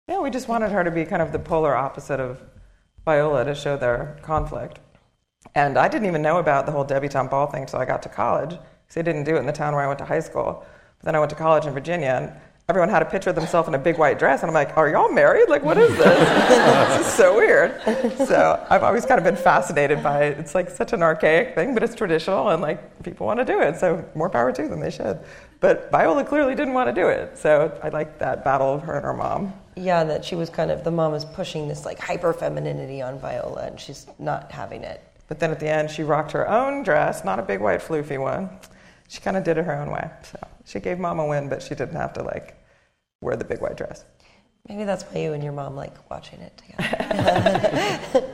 Yeah, 0.09 0.21
we 0.21 0.31
just 0.31 0.49
wanted 0.49 0.73
her 0.73 0.83
to 0.83 0.91
be 0.91 1.05
kind 1.05 1.23
of 1.23 1.31
the 1.31 1.39
polar 1.39 1.77
opposite 1.77 2.19
of 2.19 2.43
Viola 3.05 3.45
to 3.45 3.55
show 3.55 3.77
their 3.77 4.19
conflict. 4.23 4.81
And 5.55 5.77
I 5.77 5.89
didn't 5.89 6.07
even 6.07 6.23
know 6.23 6.39
about 6.39 6.67
the 6.67 6.73
whole 6.73 6.85
debutante 6.85 7.31
ball 7.31 7.47
thing 7.47 7.63
until 7.63 7.79
I 7.79 7.85
got 7.85 8.03
to 8.03 8.09
college, 8.09 8.51
because 8.51 8.95
they 8.95 9.03
didn't 9.03 9.25
do 9.25 9.37
it 9.37 9.41
in 9.41 9.47
the 9.47 9.53
town 9.53 9.75
where 9.75 9.85
I 9.85 9.87
went 9.87 9.99
to 9.99 10.05
high 10.05 10.21
school. 10.21 10.65
But 10.99 11.05
then 11.05 11.15
I 11.15 11.19
went 11.19 11.31
to 11.31 11.37
college 11.37 11.67
in 11.67 11.73
Virginia, 11.73 12.09
and 12.09 12.41
everyone 12.73 12.89
had 12.89 13.03
a 13.03 13.05
picture 13.05 13.29
of 13.29 13.37
themselves 13.37 13.69
in 13.69 13.75
a 13.75 13.79
big 13.79 13.99
white 13.99 14.19
dress, 14.19 14.41
and 14.41 14.49
I'm 14.49 14.55
like, 14.55 14.79
"Are 14.79 14.89
y'all 14.89 15.13
married? 15.13 15.51
Like, 15.51 15.63
what 15.63 15.77
is 15.77 15.95
this? 15.99 16.19
this 16.97 17.07
is 17.07 17.13
so 17.13 17.37
weird." 17.37 17.79
So 18.27 18.67
I've 18.71 18.83
always 18.83 19.05
kind 19.05 19.19
of 19.19 19.25
been 19.25 19.37
fascinated 19.37 20.03
by 20.03 20.25
it. 20.25 20.39
It's 20.39 20.55
like 20.55 20.71
such 20.71 20.95
an 20.95 21.03
archaic 21.03 21.55
thing, 21.55 21.75
but 21.75 21.83
it's 21.83 21.95
traditional, 21.95 22.49
and 22.49 22.63
like 22.63 23.03
people 23.03 23.27
want 23.27 23.41
to 23.41 23.45
do 23.45 23.61
it. 23.61 23.77
So 23.77 24.03
more 24.15 24.31
power 24.31 24.53
to 24.53 24.69
them; 24.69 24.81
they 24.81 24.91
should. 24.91 25.21
But 25.61 25.91
Viola 25.91 26.25
clearly 26.25 26.55
didn't 26.55 26.73
want 26.73 26.89
to 26.89 26.95
do 26.99 27.09
it, 27.09 27.37
so 27.37 27.79
I 27.83 27.91
like 27.91 28.19
that 28.21 28.43
battle 28.43 28.73
of 28.73 28.83
her 28.85 28.95
and 28.95 29.05
her 29.05 29.13
mom. 29.13 29.53
Yeah, 29.77 30.03
that 30.05 30.25
she 30.25 30.35
was 30.35 30.49
kind 30.49 30.71
of 30.71 30.83
the 30.83 30.91
mom 30.91 31.13
is 31.13 31.27
pushing 31.27 31.69
this 31.69 31.85
like 31.85 31.99
hyper 31.99 32.33
femininity 32.33 33.03
on 33.03 33.19
Viola, 33.19 33.67
and 33.67 33.79
she's 33.79 34.07
not 34.19 34.51
having 34.51 34.83
it. 34.83 35.03
But 35.29 35.41
then 35.41 35.51
at 35.51 35.61
the 35.61 35.69
end, 35.69 35.91
she 35.91 36.05
rocked 36.05 36.33
her 36.33 36.49
own 36.49 36.85
dress, 36.85 37.23
not 37.23 37.39
a 37.39 37.43
big 37.43 37.61
white 37.61 37.81
floofy 37.81 38.19
one. 38.19 38.49
She 39.09 39.21
kind 39.21 39.37
of 39.37 39.45
did 39.45 39.59
it 39.59 39.67
her 39.67 39.75
own 39.75 39.91
way. 39.91 40.11
So 40.23 40.39
she 40.65 40.81
gave 40.81 40.99
mom 40.99 41.19
a 41.19 41.27
win, 41.27 41.51
but 41.51 41.63
she 41.63 41.75
didn't 41.75 41.97
have 41.97 42.15
to 42.15 42.23
like 42.23 42.62
wear 43.23 43.37
the 43.37 43.45
big 43.45 43.61
white 43.61 43.77
dress. 43.77 44.05
Maybe 44.69 44.85
that's 44.85 45.05
why 45.05 45.21
you 45.21 45.33
and 45.33 45.43
your 45.43 45.55
mom 45.55 45.75
like 45.75 45.95
watching 46.11 46.41
it 46.41 46.57
together. 46.59 48.29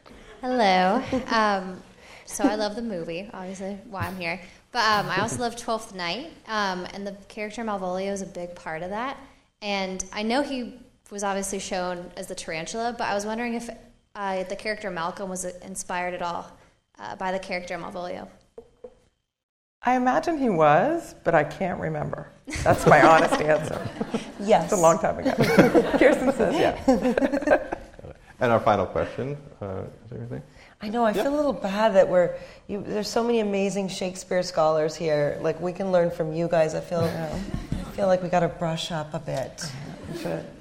Hello. 0.40 1.02
Um, 1.30 1.82
so 2.24 2.44
I 2.44 2.54
love 2.54 2.74
the 2.74 2.82
movie, 2.82 3.28
obviously, 3.32 3.78
why 3.90 4.02
I'm 4.02 4.16
here. 4.16 4.40
But 4.72 4.84
um, 4.84 5.10
I 5.10 5.20
also 5.20 5.40
love 5.40 5.56
Twelfth 5.56 5.94
Night, 5.94 6.30
um, 6.46 6.86
and 6.92 7.06
the 7.06 7.12
character 7.28 7.62
Malvolio 7.62 8.12
is 8.12 8.22
a 8.22 8.26
big 8.26 8.54
part 8.54 8.82
of 8.82 8.90
that. 8.90 9.18
And 9.62 10.04
I 10.12 10.22
know 10.22 10.42
he 10.42 10.78
was 11.10 11.24
obviously 11.24 11.58
shown 11.58 12.10
as 12.16 12.26
the 12.26 12.34
tarantula, 12.34 12.94
but 12.96 13.08
I 13.08 13.14
was 13.14 13.24
wondering 13.26 13.54
if 13.54 13.70
uh, 14.14 14.42
the 14.44 14.56
character 14.56 14.90
Malcolm 14.90 15.30
was 15.30 15.44
inspired 15.44 16.14
at 16.14 16.22
all 16.22 16.50
uh, 16.98 17.16
by 17.16 17.32
the 17.32 17.38
character 17.38 17.78
Malvolio? 17.78 18.28
I 19.82 19.94
imagine 19.94 20.38
he 20.38 20.50
was, 20.50 21.14
but 21.24 21.34
I 21.34 21.44
can't 21.44 21.80
remember. 21.80 22.30
That's 22.62 22.86
my 22.86 23.02
honest 23.02 23.40
answer. 23.40 23.88
Yes. 24.40 24.64
It's 24.64 24.72
a 24.72 24.76
long 24.76 24.98
time 24.98 25.18
ago. 25.18 25.32
Kirsten 25.98 26.32
says 26.32 26.54
yes. 26.54 26.88
and 28.40 28.52
our 28.52 28.60
final 28.60 28.86
question 28.86 29.36
uh, 29.60 29.82
is 30.04 30.10
there 30.10 30.18
anything? 30.18 30.42
I 30.80 30.88
know. 30.88 31.04
I 31.04 31.12
feel 31.12 31.34
a 31.34 31.34
little 31.34 31.52
bad 31.52 31.94
that 31.94 32.08
we're. 32.08 32.36
You, 32.68 32.82
there's 32.86 33.08
so 33.08 33.24
many 33.24 33.40
amazing 33.40 33.88
Shakespeare 33.88 34.42
scholars 34.42 34.94
here. 34.94 35.38
Like 35.40 35.60
we 35.60 35.72
can 35.72 35.90
learn 35.90 36.10
from 36.10 36.32
you 36.32 36.48
guys. 36.48 36.74
I 36.74 36.80
feel. 36.80 37.00
I 37.00 37.90
feel 37.92 38.06
like 38.06 38.22
we 38.22 38.28
got 38.28 38.40
to 38.40 38.48
brush 38.48 38.92
up 38.92 39.12
a 39.12 39.18
bit. 39.18 39.64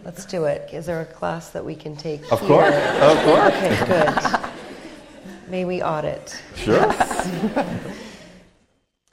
Let's 0.03 0.25
do 0.25 0.45
it. 0.45 0.69
Is 0.73 0.87
there 0.87 1.01
a 1.01 1.05
class 1.05 1.51
that 1.51 1.63
we 1.63 1.75
can 1.75 1.95
take? 1.95 2.31
Of 2.31 2.39
here? 2.39 2.49
course. 2.49 2.75
Of 2.75 3.23
course. 3.23 3.53
Okay. 3.53 3.85
Good. 3.85 4.49
May 5.49 5.63
we 5.63 5.81
audit? 5.81 6.41
Sure. 6.55 6.93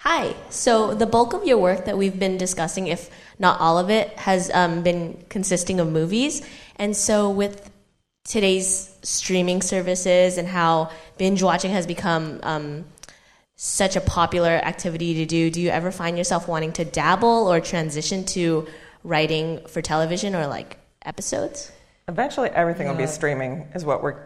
Hi. 0.05 0.35
So 0.51 0.95
the 0.95 1.07
bulk 1.07 1.33
of 1.33 1.47
your 1.47 1.57
work 1.57 1.87
that 1.87 1.97
we've 1.97 2.19
been 2.19 2.37
discussing, 2.37 2.89
if 2.89 3.09
not 3.39 3.59
all 3.59 3.79
of 3.79 3.89
it, 3.89 4.11
has 4.19 4.51
um, 4.53 4.83
been 4.83 5.25
consisting 5.31 5.81
of 5.81 5.91
movies. 5.91 6.47
And 6.77 6.95
so 6.95 7.31
with 7.31 7.71
today's 8.27 8.95
streaming 9.03 9.63
services 9.63 10.37
and 10.37 10.47
how 10.47 10.91
binge 11.17 11.43
watching 11.43 11.71
has 11.71 11.87
become 11.87 12.39
um, 12.43 12.85
such 13.57 13.97
a 13.97 14.01
popular 14.03 14.51
activity 14.51 15.15
to 15.15 15.25
do, 15.25 15.51
do 15.51 15.63
you 15.63 15.71
ever 15.71 15.91
find 15.91 16.19
yourself 16.19 16.49
wanting 16.49 16.73
to 16.73 16.85
dabble 16.85 17.49
or 17.49 17.59
transition 17.61 18.27
to 18.27 18.67
writing 19.05 19.67
for 19.69 19.81
television 19.81 20.35
or 20.35 20.47
like 20.47 20.77
episodes? 21.07 21.73
Eventually, 22.09 22.51
everything 22.51 22.89
Yeah. 22.89 22.93
will 22.93 22.99
be 22.99 23.07
streaming, 23.07 23.69
is 23.75 23.87
what 23.87 24.03
we're 24.03 24.21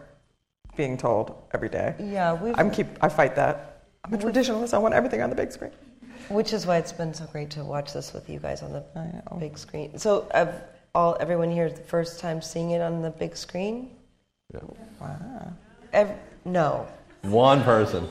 being 0.75 0.97
told 0.97 1.33
every 1.53 1.69
day. 1.69 1.95
Yeah, 1.99 2.33
we've. 2.33 2.53
I'm 2.57 2.69
keep. 2.69 2.87
I 2.99 3.07
fight 3.07 3.37
that. 3.37 3.68
I'm 4.05 4.13
a 4.13 4.17
traditionalist. 4.17 4.73
I 4.73 4.77
want 4.77 4.93
everything 4.93 5.21
on 5.21 5.29
the 5.29 5.35
big 5.35 5.51
screen. 5.51 5.71
Which 6.29 6.53
is 6.53 6.65
why 6.65 6.77
it's 6.77 6.91
been 6.91 7.13
so 7.13 7.25
great 7.25 7.49
to 7.51 7.63
watch 7.63 7.93
this 7.93 8.13
with 8.13 8.29
you 8.29 8.39
guys 8.39 8.61
on 8.61 8.71
the 8.73 8.83
big 9.39 9.57
screen. 9.57 9.97
So, 9.97 10.27
of 10.31 10.53
all 10.93 11.17
everyone 11.19 11.51
here, 11.51 11.69
the 11.69 11.81
first 11.81 12.19
time 12.19 12.41
seeing 12.41 12.71
it 12.71 12.81
on 12.81 13.01
the 13.01 13.09
big 13.09 13.35
screen? 13.35 13.91
Yeah. 14.53 14.59
Wow. 15.01 15.53
Ev- 15.93 16.17
no. 16.45 16.87
One 17.23 17.63
person. 17.63 18.07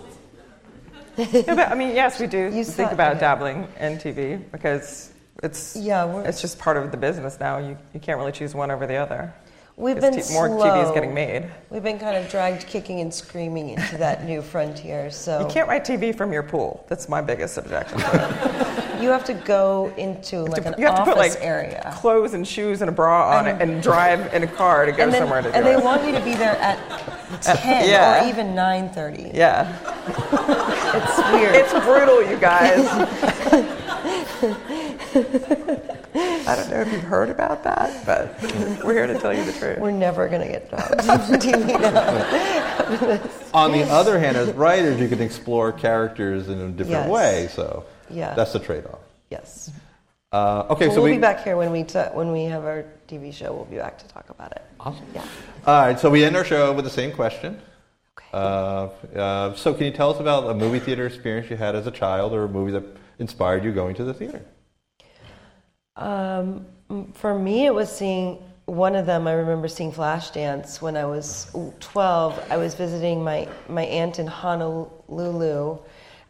Yeah, 1.16 1.43
but, 1.47 1.68
I 1.70 1.74
mean, 1.74 1.95
yes, 1.95 2.20
we 2.20 2.26
do 2.26 2.39
You 2.53 2.64
think 2.64 2.89
saw- 2.89 2.95
about 2.95 3.14
yeah. 3.16 3.20
dabbling 3.20 3.68
in 3.80 3.99
TV 3.99 4.41
because 4.53 5.12
it's 5.43 5.74
Yeah, 5.76 6.18
it's 6.22 6.41
just 6.41 6.59
part 6.59 6.76
of 6.76 6.91
the 6.91 6.97
business 6.97 7.39
now. 7.41 7.59
You 7.59 7.76
you 7.95 8.01
can't 8.01 8.18
really 8.18 8.32
choose 8.32 8.55
one 8.55 8.70
over 8.70 8.86
the 8.86 8.97
other. 8.97 9.32
We've 9.78 10.00
been 10.00 10.12
t- 10.12 10.32
more 10.32 10.48
slow. 10.48 10.58
TV 10.66 10.84
is 10.86 10.90
getting 10.90 11.14
made. 11.14 11.48
We've 11.70 11.84
been 11.84 12.00
kind 12.00 12.16
of 12.16 12.28
dragged 12.28 12.66
kicking 12.66 13.00
and 13.00 13.14
screaming 13.14 13.70
into 13.70 13.96
that 13.98 14.24
new 14.24 14.42
frontier. 14.42 15.08
So 15.12 15.38
You 15.40 15.46
can't 15.46 15.68
write 15.68 15.84
TV 15.84 16.12
from 16.16 16.32
your 16.32 16.42
pool. 16.42 16.84
That's 16.88 17.08
my 17.08 17.20
biggest 17.20 17.56
objection. 17.58 17.98
to 18.00 18.98
you 19.00 19.08
have 19.10 19.24
to 19.26 19.34
go 19.34 19.92
into 19.96 20.40
like 20.42 20.66
an 20.66 20.74
you 20.78 20.84
have 20.86 20.96
to 20.96 21.00
office 21.02 21.14
put 21.14 21.18
like 21.18 21.36
area. 21.40 21.92
clothes 21.94 22.34
and 22.34 22.44
shoes 22.46 22.80
and 22.82 22.88
a 22.88 22.92
bra 22.92 23.38
on 23.38 23.46
it 23.46 23.62
and 23.62 23.80
drive 23.80 24.34
in 24.34 24.42
a 24.42 24.48
car 24.48 24.84
to 24.84 24.90
go 24.90 25.04
and 25.04 25.12
then, 25.12 25.20
somewhere 25.22 25.42
to 25.42 25.48
do 25.48 25.54
and 25.54 25.64
they 25.64 25.76
want 25.76 26.04
you 26.04 26.10
to 26.10 26.20
be 26.24 26.34
there 26.34 26.56
at 26.56 26.76
10 27.42 27.88
yeah. 27.88 28.24
or 28.24 28.28
even 28.28 28.48
9.30. 28.56 29.32
yeah, 29.32 29.78
It's 30.96 31.18
weird. 31.32 31.54
it's 31.54 31.72
brutal, 31.84 32.28
you 32.28 32.36
guys. 32.38 32.84
I 36.49 36.57
don't 36.57 36.70
know 36.70 36.80
if 36.80 36.90
you've 36.92 37.03
heard 37.03 37.28
about 37.28 37.62
that, 37.64 38.05
but 38.07 38.40
we're 38.84 38.94
here 38.94 39.07
to 39.07 39.18
tell 39.18 39.34
you 39.34 39.44
the 39.44 39.53
truth. 39.53 39.78
We're 39.78 39.90
never 39.90 40.28
going 40.28 40.40
to 40.40 40.49
get 40.49 40.70
jobs 40.70 41.09
on 41.09 41.18
TV 41.38 41.78
now. 41.80 43.20
On 43.53 43.70
the 43.72 43.82
other 43.84 44.18
hand, 44.18 44.36
as 44.36 44.51
writers, 44.53 44.99
you 44.99 45.09
can 45.09 45.20
explore 45.20 45.72
characters 45.72 46.49
in 46.49 46.59
a 46.59 46.68
different 46.68 46.88
Yes. 46.90 47.09
way. 47.11 47.49
So 47.53 47.84
Yeah. 48.11 48.34
that's 48.34 48.53
the 48.53 48.59
trade-off. 48.61 48.99
yes. 49.30 49.70
Uh, 50.32 50.64
okay, 50.70 50.86
Well, 50.88 50.96
so 50.96 51.03
we'll 51.03 51.11
we 51.11 51.16
be 51.16 51.22
back 51.22 51.42
here 51.42 51.57
when 51.57 51.70
we 51.72 51.84
ta- 51.84 52.11
when 52.12 52.32
we 52.32 52.44
have 52.44 52.64
our 52.66 52.84
TV 53.09 53.32
show. 53.32 53.53
We'll 53.53 53.64
be 53.64 53.76
back 53.78 53.96
to 53.99 54.07
talk 54.09 54.28
about 54.28 54.53
it. 54.53 54.62
Awesome. 54.78 55.05
Yeah. 55.14 55.22
All 55.66 55.80
right, 55.86 55.99
so 55.99 56.11
we 56.11 56.22
end 56.22 56.36
our 56.36 56.44
show 56.44 56.72
with 56.74 56.84
the 56.84 56.90
same 56.90 57.12
question. 57.12 57.59
Uh, 58.34 58.88
uh, 59.16 59.55
so, 59.55 59.72
can 59.72 59.86
you 59.86 59.90
tell 59.90 60.11
us 60.12 60.20
about 60.20 60.51
a 60.51 60.55
movie 60.55 60.80
theater 60.80 61.07
experience 61.07 61.49
you 61.49 61.57
had 61.57 61.74
as 61.74 61.86
a 61.86 61.90
child, 61.90 62.34
or 62.34 62.44
a 62.44 62.49
movie 62.49 62.72
that 62.72 62.84
inspired 63.18 63.64
you 63.64 63.72
going 63.72 63.94
to 63.94 64.05
the 64.05 64.12
theater? 64.12 64.42
Um, 65.99 66.64
for 67.14 67.38
me, 67.38 67.66
it 67.66 67.74
was 67.74 67.94
seeing 67.94 68.42
one 68.66 68.94
of 68.94 69.05
them. 69.05 69.26
I 69.26 69.32
remember 69.32 69.68
seeing 69.68 69.92
Flashdance 69.92 70.80
when 70.80 70.96
I 70.96 71.05
was 71.05 71.51
12. 71.80 72.46
I 72.51 72.57
was 72.57 72.74
visiting 72.74 73.22
my, 73.22 73.49
my 73.68 73.82
aunt 73.82 74.18
in 74.18 74.26
Honolulu, 74.26 75.78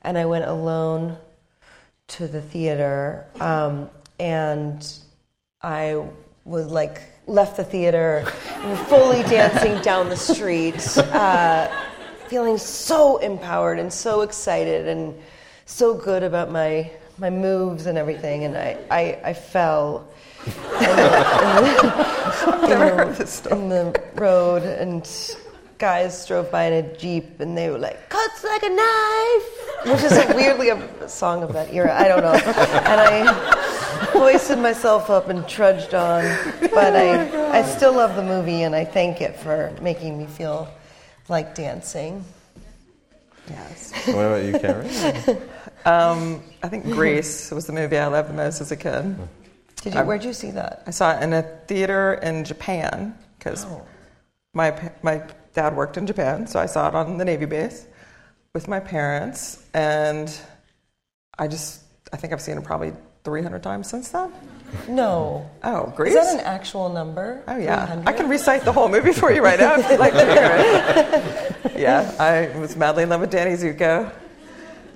and 0.03 0.19
I 0.19 0.25
went 0.25 0.47
alone 0.47 1.17
to 2.09 2.27
the 2.27 2.41
theater. 2.41 3.27
Um, 3.41 3.91
and 4.19 4.91
I 5.63 6.03
was 6.45 6.69
like, 6.69 7.03
left 7.27 7.59
the 7.59 7.65
theater 7.65 8.25
fully 8.87 9.23
dancing 9.25 9.81
down 9.83 10.09
the 10.09 10.17
street, 10.17 10.97
uh, 10.99 11.69
feeling 12.27 12.57
so 12.57 13.19
empowered 13.19 13.79
and 13.79 13.93
so 13.93 14.23
excited 14.23 14.89
and 14.89 15.15
so 15.67 15.95
good 15.95 16.23
about 16.23 16.51
my 16.51 16.91
my 17.19 17.31
moves 17.31 17.87
and 17.87 17.99
everything. 17.99 18.45
And 18.45 18.57
I, 18.57 18.79
I, 18.91 19.21
I 19.25 19.33
fell 19.35 20.09
in 20.47 20.53
the, 20.53 21.19
in 22.63 22.71
the, 22.71 23.49
in 23.51 23.69
the 23.69 24.03
road, 24.15 24.63
and 24.63 25.09
guys 25.79 26.27
drove 26.27 26.51
by 26.51 26.65
in 26.65 26.85
a 26.85 26.97
jeep, 26.97 27.41
and 27.41 27.57
they 27.57 27.71
were 27.71 27.79
like, 27.79 28.09
"Cuts 28.09 28.45
like 28.45 28.63
a 28.63 28.69
knife," 28.69 29.87
which 29.87 30.03
is 30.03 30.13
a 30.13 30.35
weirdly 30.35 30.71
a 30.71 31.09
song 31.09 31.43
of 31.43 31.53
that 31.53 31.73
era. 31.73 31.95
I 31.99 32.09
don't 32.09 32.23
know. 32.23 32.33
And 32.33 33.01
I 33.01 33.33
hoisted 34.13 34.59
myself 34.59 35.11
up 35.11 35.29
and 35.29 35.47
trudged 35.49 35.95
on, 35.95 36.25
but 36.61 36.97
I, 36.97 37.59
I 37.59 37.63
still 37.63 37.95
love 37.95 38.17
the 38.17 38.23
movie, 38.23 38.63
and 38.63 38.75
I 38.75 38.85
thank 38.85 39.21
it 39.21 39.37
for 39.37 39.73
making 39.81 40.19
me 40.19 40.27
feel 40.27 40.69
like 41.29 41.55
dancing. 41.55 42.25
Yes. 43.49 43.93
What 44.09 44.27
about 44.27 44.45
you, 44.45 44.59
Karen? 44.59 45.49
Um, 45.89 46.43
I 46.63 46.69
think 46.69 46.85
Grease 46.85 47.51
was 47.51 47.67
the 47.67 47.73
movie 47.73 47.97
I 47.97 48.07
loved 48.09 48.29
the 48.29 48.35
most 48.35 48.61
as 48.61 48.71
a 48.71 48.77
kid. 48.77 49.17
Did 49.83 49.95
you? 49.95 50.01
Um, 50.01 50.07
Where'd 50.07 50.25
you 50.25 50.35
see 50.35 50.51
that? 50.51 50.83
I 50.87 50.91
saw 50.91 51.17
it 51.19 51.23
in 51.23 51.33
a 51.33 51.43
theater 51.67 52.15
in 52.15 52.45
Japan 52.45 53.17
because 53.39 53.67
my 54.53 54.93
my 55.03 55.23
dad 55.55 55.75
worked 55.75 55.97
in 55.97 56.07
Japan, 56.07 56.47
so 56.47 56.61
I 56.61 56.67
saw 56.67 56.89
it 56.89 56.95
on 56.95 57.17
the 57.17 57.25
Navy 57.25 57.47
base 57.47 57.87
with 58.55 58.69
my 58.69 58.81
parents, 58.81 59.65
and 59.73 60.31
I 61.39 61.49
just 61.49 61.83
I 62.13 62.17
think 62.19 62.33
I've 62.33 62.43
seen 62.43 62.59
it 62.59 62.65
probably 62.65 62.93
300 63.25 63.63
times 63.63 63.89
since 63.89 64.11
then. 64.11 64.33
No. 64.89 65.49
Oh, 65.63 65.93
Grease? 65.97 66.15
Is 66.15 66.27
that 66.27 66.35
an 66.35 66.41
actual 66.41 66.91
number? 66.91 67.43
Oh 67.49 67.57
yeah, 67.57 67.87
300? 67.87 68.09
I 68.09 68.13
can 68.13 68.29
recite 68.29 68.65
the 68.65 68.73
whole 68.73 68.91
movie 68.91 69.13
for 69.13 69.33
you 69.33 69.43
right 69.43 69.59
now 69.59 69.77
if 69.79 69.89
you'd 69.91 70.01
like 70.01 70.13
to 70.13 70.27
hear 70.27 70.51
it. 71.73 71.79
yeah, 71.79 72.15
I 72.19 72.59
was 72.59 72.77
madly 72.77 73.05
in 73.05 73.09
love 73.09 73.23
with 73.23 73.31
Danny 73.31 73.53
Zuko. 73.57 74.13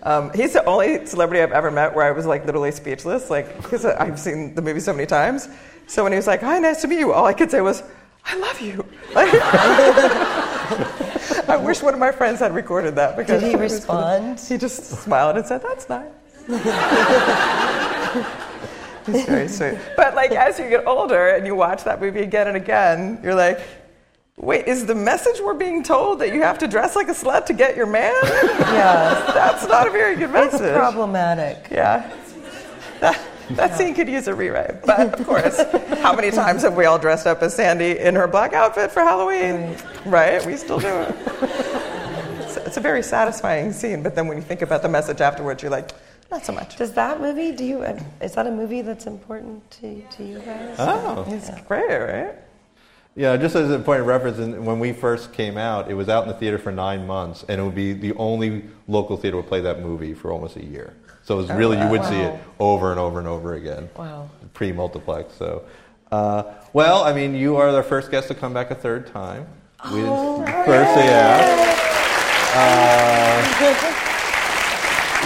Um, 0.05 0.33
he's 0.35 0.53
the 0.53 0.65
only 0.65 1.07
celebrity 1.07 1.43
I've 1.43 1.53
ever 1.53 1.71
met 1.71 1.95
where 1.95 2.05
I 2.05 2.11
was 2.11 2.27
like 2.27 2.45
literally 2.45 2.73
speechless, 2.73 3.31
like 3.31 3.57
because 3.63 3.85
I've 3.85 4.19
seen 4.19 4.55
the 4.55 4.63
movie 4.63 4.81
so 4.81 4.93
many 4.93 5.07
times. 5.07 5.49
So 5.87 6.03
when 6.03 6.13
he 6.13 6.17
was 6.17 6.27
like, 6.27 6.41
"Hi, 6.41 6.59
nice 6.59 6.83
to 6.83 6.89
meet 6.89 6.99
you," 6.99 7.13
all 7.13 7.27
I 7.27 7.33
could 7.33 7.51
say 7.51 7.61
was, 7.61 7.83
"I 8.25 8.37
love 8.37 8.61
you." 8.61 8.85
Like, 9.15 9.33
I 11.49 11.57
wish 11.57 11.83
one 11.83 11.95
of 11.95 12.01
my 12.01 12.11
friends 12.11 12.41
had 12.41 12.55
recorded 12.55 12.97
that 12.97 13.17
because 13.17 13.43
Did 13.43 13.51
he 13.51 13.57
respond? 13.57 14.41
He 14.41 14.59
just 14.59 14.85
smiled 14.87 15.37
and 15.37 15.47
said, 15.47 15.63
"That's 15.63 15.89
nice." 15.89 16.09
He's 19.07 19.25
very 19.25 19.49
sweet. 19.49 19.79
But 19.97 20.15
like 20.15 20.33
as 20.33 20.59
you 20.59 20.69
get 20.69 20.87
older 20.87 21.29
and 21.29 21.47
you 21.47 21.55
watch 21.55 21.85
that 21.85 22.01
movie 22.01 22.23
again 22.23 22.49
and 22.49 22.57
again, 22.57 23.21
you're 23.23 23.35
like, 23.35 23.61
wait, 24.37 24.67
is 24.67 24.87
the 24.87 24.95
message 24.95 25.41
we're 25.41 25.55
being 25.55 25.83
told 25.83 26.19
that 26.21 26.33
you 26.35 26.43
have 26.43 26.59
to 26.59 26.69
dress 26.69 26.97
like 26.97 27.09
a 27.09 27.13
slut 27.13 27.47
to 27.47 27.53
get 27.53 27.77
your 27.77 27.87
man? 27.87 28.15
Yeah. 28.23 29.31
That's 29.35 29.67
not 29.67 29.87
a 29.87 29.91
very 29.91 30.17
good 30.17 30.31
message. 30.31 30.61
It's 30.61 30.77
problematic. 30.77 31.69
Yeah. 31.71 32.11
That, 33.01 33.21
that 33.51 33.77
scene 33.77 33.95
could 33.95 34.09
use 34.09 34.29
a 34.29 34.35
rewrite. 34.35 34.85
But 34.85 35.21
of 35.21 35.27
course, 35.27 35.61
how 36.01 36.15
many 36.15 36.31
times 36.31 36.63
have 36.63 36.77
we 36.77 36.87
all 36.87 36.99
dressed 36.99 37.27
up 37.27 37.43
as 37.43 37.55
Sandy 37.55 37.99
in 37.99 38.15
her 38.15 38.27
black 38.27 38.53
outfit 38.53 38.91
for 38.91 39.01
Halloween? 39.01 39.77
Right? 40.07 40.45
We 40.47 40.57
still 40.57 40.79
do 40.79 40.89
it. 40.89 41.15
It's, 42.41 42.57
it's 42.57 42.77
a 42.77 42.81
very 42.81 43.03
satisfying 43.03 43.73
scene, 43.73 44.03
but 44.03 44.15
then 44.15 44.27
when 44.29 44.37
you 44.37 44.43
think 44.43 44.63
about 44.63 44.83
the 44.83 44.89
message 44.89 45.21
afterwards, 45.21 45.63
you're 45.63 45.71
like, 45.71 45.93
not 46.31 46.47
so 46.47 46.53
much. 46.53 46.77
Does 46.77 46.93
that 46.95 47.21
movie? 47.21 47.53
Do 47.53 47.65
you? 47.65 47.83
Is 48.23 48.33
that 48.35 48.47
a 48.47 48.51
movie 48.51 48.81
that's 48.81 49.07
important 49.07 49.71
to 49.73 50.01
to 50.01 50.25
you 50.25 50.39
guys? 50.39 50.77
Oh. 50.79 51.27
It's 51.29 51.51
great, 51.63 51.99
right? 51.99 52.35
Yeah, 53.15 53.37
just 53.37 53.55
as 53.55 53.71
a 53.71 53.79
point 53.79 54.01
of 54.01 54.07
reference, 54.07 54.39
when 54.39 54.79
we 54.79 54.93
first 54.95 55.35
came 55.35 55.59
out, 55.59 55.91
it 55.91 55.95
was 55.95 56.09
out 56.09 56.23
in 56.23 56.29
the 56.29 56.35
theater 56.35 56.59
for 56.59 56.73
nine 56.73 57.07
months, 57.07 57.45
and 57.47 57.61
it 57.61 57.65
would 57.65 57.75
be 57.75 57.93
the 57.93 58.15
only 58.15 58.65
local 58.89 59.19
theater 59.19 59.37
would 59.37 59.49
play 59.49 59.61
that 59.61 59.81
movie 59.81 60.15
for 60.15 60.33
almost 60.33 60.57
a 60.57 60.65
year. 60.65 60.95
So 61.23 61.35
it 61.35 61.43
was 61.43 61.51
really 61.51 61.79
you 61.79 61.89
would 61.89 62.05
see 62.05 62.21
it 62.21 62.41
over 62.59 62.91
and 62.91 62.99
over 62.99 63.19
and 63.19 63.29
over 63.29 63.55
again. 63.55 63.91
Wow. 63.97 64.31
Pre-multiplex. 64.55 65.35
So, 65.35 65.65
uh, 66.11 66.55
well, 66.73 67.05
I 67.05 67.13
mean, 67.13 67.35
you 67.35 67.57
are 67.57 67.71
the 67.71 67.83
first 67.83 68.11
guest 68.11 68.29
to 68.29 68.35
come 68.35 68.55
back 68.55 68.71
a 68.71 68.75
third 68.75 69.07
time. 69.07 69.47
We 69.93 70.01
didn't, 70.01 70.47
first, 70.47 70.97
yeah. 70.97 71.79
Uh, 72.55 73.89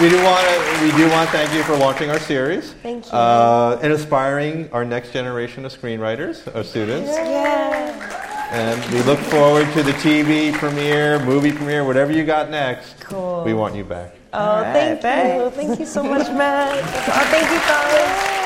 we 0.00 0.10
do 0.10 0.22
want 0.22 0.46
to 0.46 0.84
we 0.84 0.90
do 0.92 1.08
want 1.08 1.30
to 1.30 1.36
thank 1.36 1.52
you 1.54 1.62
for 1.62 1.76
launching 1.76 2.10
our 2.10 2.18
series. 2.18 2.72
Thank 2.82 3.06
you. 3.06 3.12
Uh, 3.12 3.78
and 3.82 3.92
inspiring 3.92 4.70
our 4.72 4.84
next 4.84 5.12
generation 5.12 5.64
of 5.64 5.72
screenwriters, 5.72 6.46
of 6.48 6.66
students. 6.66 7.08
Yeah. 7.08 8.26
And 8.52 8.94
we 8.94 9.02
look 9.02 9.18
forward 9.18 9.72
to 9.72 9.82
the 9.82 9.92
TV 9.92 10.52
premiere, 10.52 11.18
movie 11.24 11.50
premiere, 11.50 11.84
whatever 11.84 12.12
you 12.12 12.24
got 12.24 12.50
next. 12.50 13.00
Cool. 13.00 13.42
We 13.44 13.54
want 13.54 13.74
you 13.74 13.84
back. 13.84 14.14
Oh, 14.32 14.62
right, 14.62 15.00
thank 15.00 15.42
you. 15.42 15.50
Thank 15.50 15.80
you 15.80 15.86
so 15.86 16.02
much, 16.02 16.28
Matt. 16.28 16.78
Oh, 17.08 17.26
thank 17.30 17.50
you, 17.50 17.58
guys. 17.66 18.45